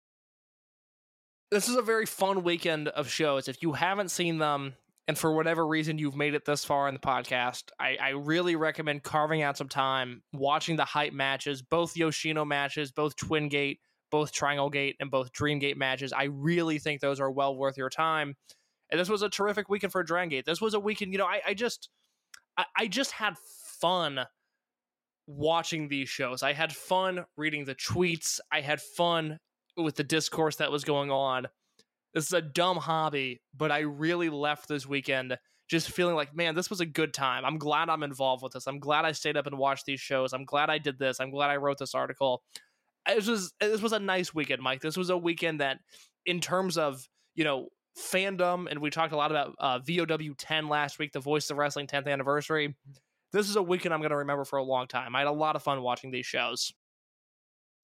[1.54, 3.48] this is a very fun weekend of shows.
[3.48, 4.74] If you haven't seen them,
[5.06, 8.56] and for whatever reason you've made it this far in the podcast, I, I really
[8.56, 13.80] recommend carving out some time watching the hype matches, both Yoshino matches, both Twin Gate,
[14.10, 16.12] both Triangle Gate, and both Dream Gate matches.
[16.12, 18.34] I really think those are well worth your time.
[18.90, 20.46] And this was a terrific weekend for Dragon Gate.
[20.46, 21.90] This was a weekend, you know, I, I just
[22.56, 23.34] I, I just had
[23.80, 24.20] fun
[25.26, 26.42] watching these shows.
[26.42, 28.40] I had fun reading the tweets.
[28.52, 29.38] I had fun
[29.76, 31.48] with the discourse that was going on.
[32.14, 35.36] This is a dumb hobby, but I really left this weekend
[35.68, 37.44] just feeling like, man, this was a good time.
[37.44, 38.66] I'm glad I'm involved with this.
[38.66, 40.32] I'm glad I stayed up and watched these shows.
[40.32, 41.20] I'm glad I did this.
[41.20, 42.42] I'm glad I wrote this article.
[43.06, 44.80] This was this was a nice weekend, Mike.
[44.80, 45.78] This was a weekend that,
[46.24, 47.68] in terms of you know
[47.98, 51.56] fandom, and we talked a lot about uh, VOW 10 last week, the Voice of
[51.56, 52.74] Wrestling 10th anniversary.
[53.32, 55.16] This is a weekend I'm going to remember for a long time.
[55.16, 56.72] I had a lot of fun watching these shows.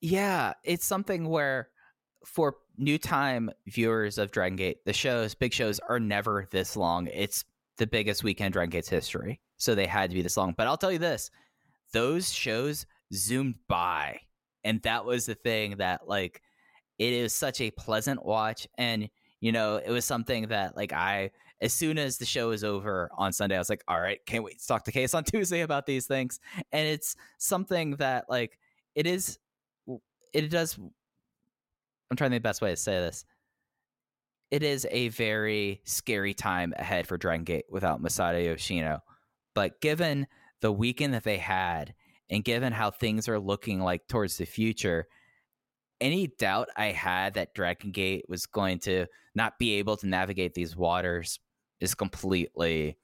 [0.00, 1.68] Yeah, it's something where
[2.24, 7.08] for new time viewers of Dragon Gate, the shows, big shows are never this long.
[7.12, 7.44] It's
[7.76, 9.40] the biggest weekend Dragon Gate's history.
[9.56, 10.54] So they had to be this long.
[10.56, 11.30] But I'll tell you this,
[11.92, 14.20] those shows zoomed by.
[14.64, 16.42] And that was the thing that like
[16.98, 19.08] it is such a pleasant watch and
[19.40, 21.30] you know, it was something that like I
[21.62, 24.44] as soon as the show is over on Sunday, I was like, all right, can't
[24.44, 26.40] wait to talk to Case on Tuesday about these things.
[26.72, 28.58] And it's something that like
[28.94, 29.38] it is
[30.32, 30.78] it does
[32.10, 33.24] I'm trying the best way to say this.
[34.50, 39.00] It is a very scary time ahead for Dragon Gate without Masato Yoshino.
[39.54, 40.26] But given
[40.60, 41.94] the weekend that they had,
[42.30, 45.06] and given how things are looking like towards the future,
[46.00, 50.54] any doubt I had that Dragon Gate was going to not be able to navigate
[50.54, 51.38] these waters
[51.80, 52.96] is completely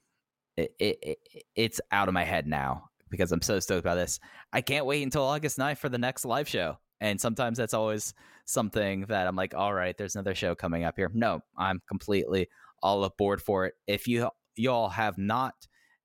[0.55, 1.17] it, it, it,
[1.55, 4.19] it's out of my head now because I'm so stoked about this.
[4.51, 6.77] I can't wait until August 9th for the next live show.
[6.99, 8.13] And sometimes that's always
[8.47, 11.11] something that I'm like, all right, there's another show coming up here.
[11.13, 12.47] No, I'm completely
[12.81, 13.75] all aboard for it.
[13.85, 15.53] If you y'all have not,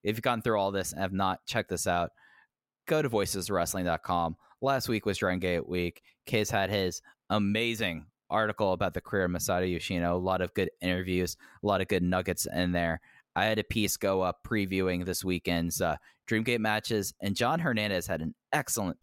[0.02, 2.10] if you've gone through all this and have not checked this out,
[2.86, 4.36] go to voiceofwrestling.com.
[4.60, 6.02] Last week was Dragon Gate week.
[6.26, 7.00] Case had his
[7.30, 10.16] amazing article about the career of Masato Yoshino.
[10.16, 13.00] A lot of good interviews, a lot of good nuggets in there.
[13.34, 15.96] I had a piece go up previewing this weekend's uh,
[16.28, 18.98] Dreamgate matches, and John Hernandez had an excellent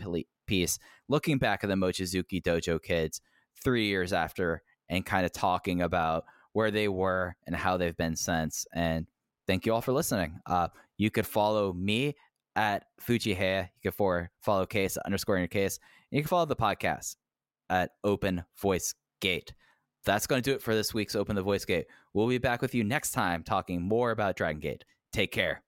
[0.48, 3.22] piece looking back at the Mochizuki Dojo kids
[3.64, 8.16] three years after and kind of talking about where they were and how they've been
[8.16, 8.66] since.
[8.74, 9.06] And
[9.48, 10.40] thank you all for listening.
[10.46, 12.16] Uh, you could follow me
[12.56, 13.64] at Fujiheya.
[13.64, 15.80] You could for, follow Case underscore in your case.
[16.12, 17.16] And you can follow the podcast
[17.70, 19.54] at Open Voice Gate.
[20.06, 21.86] That's going to do it for this week's Open the Voice Gate.
[22.14, 24.86] We'll be back with you next time talking more about Dragon Gate.
[25.12, 25.62] Take care.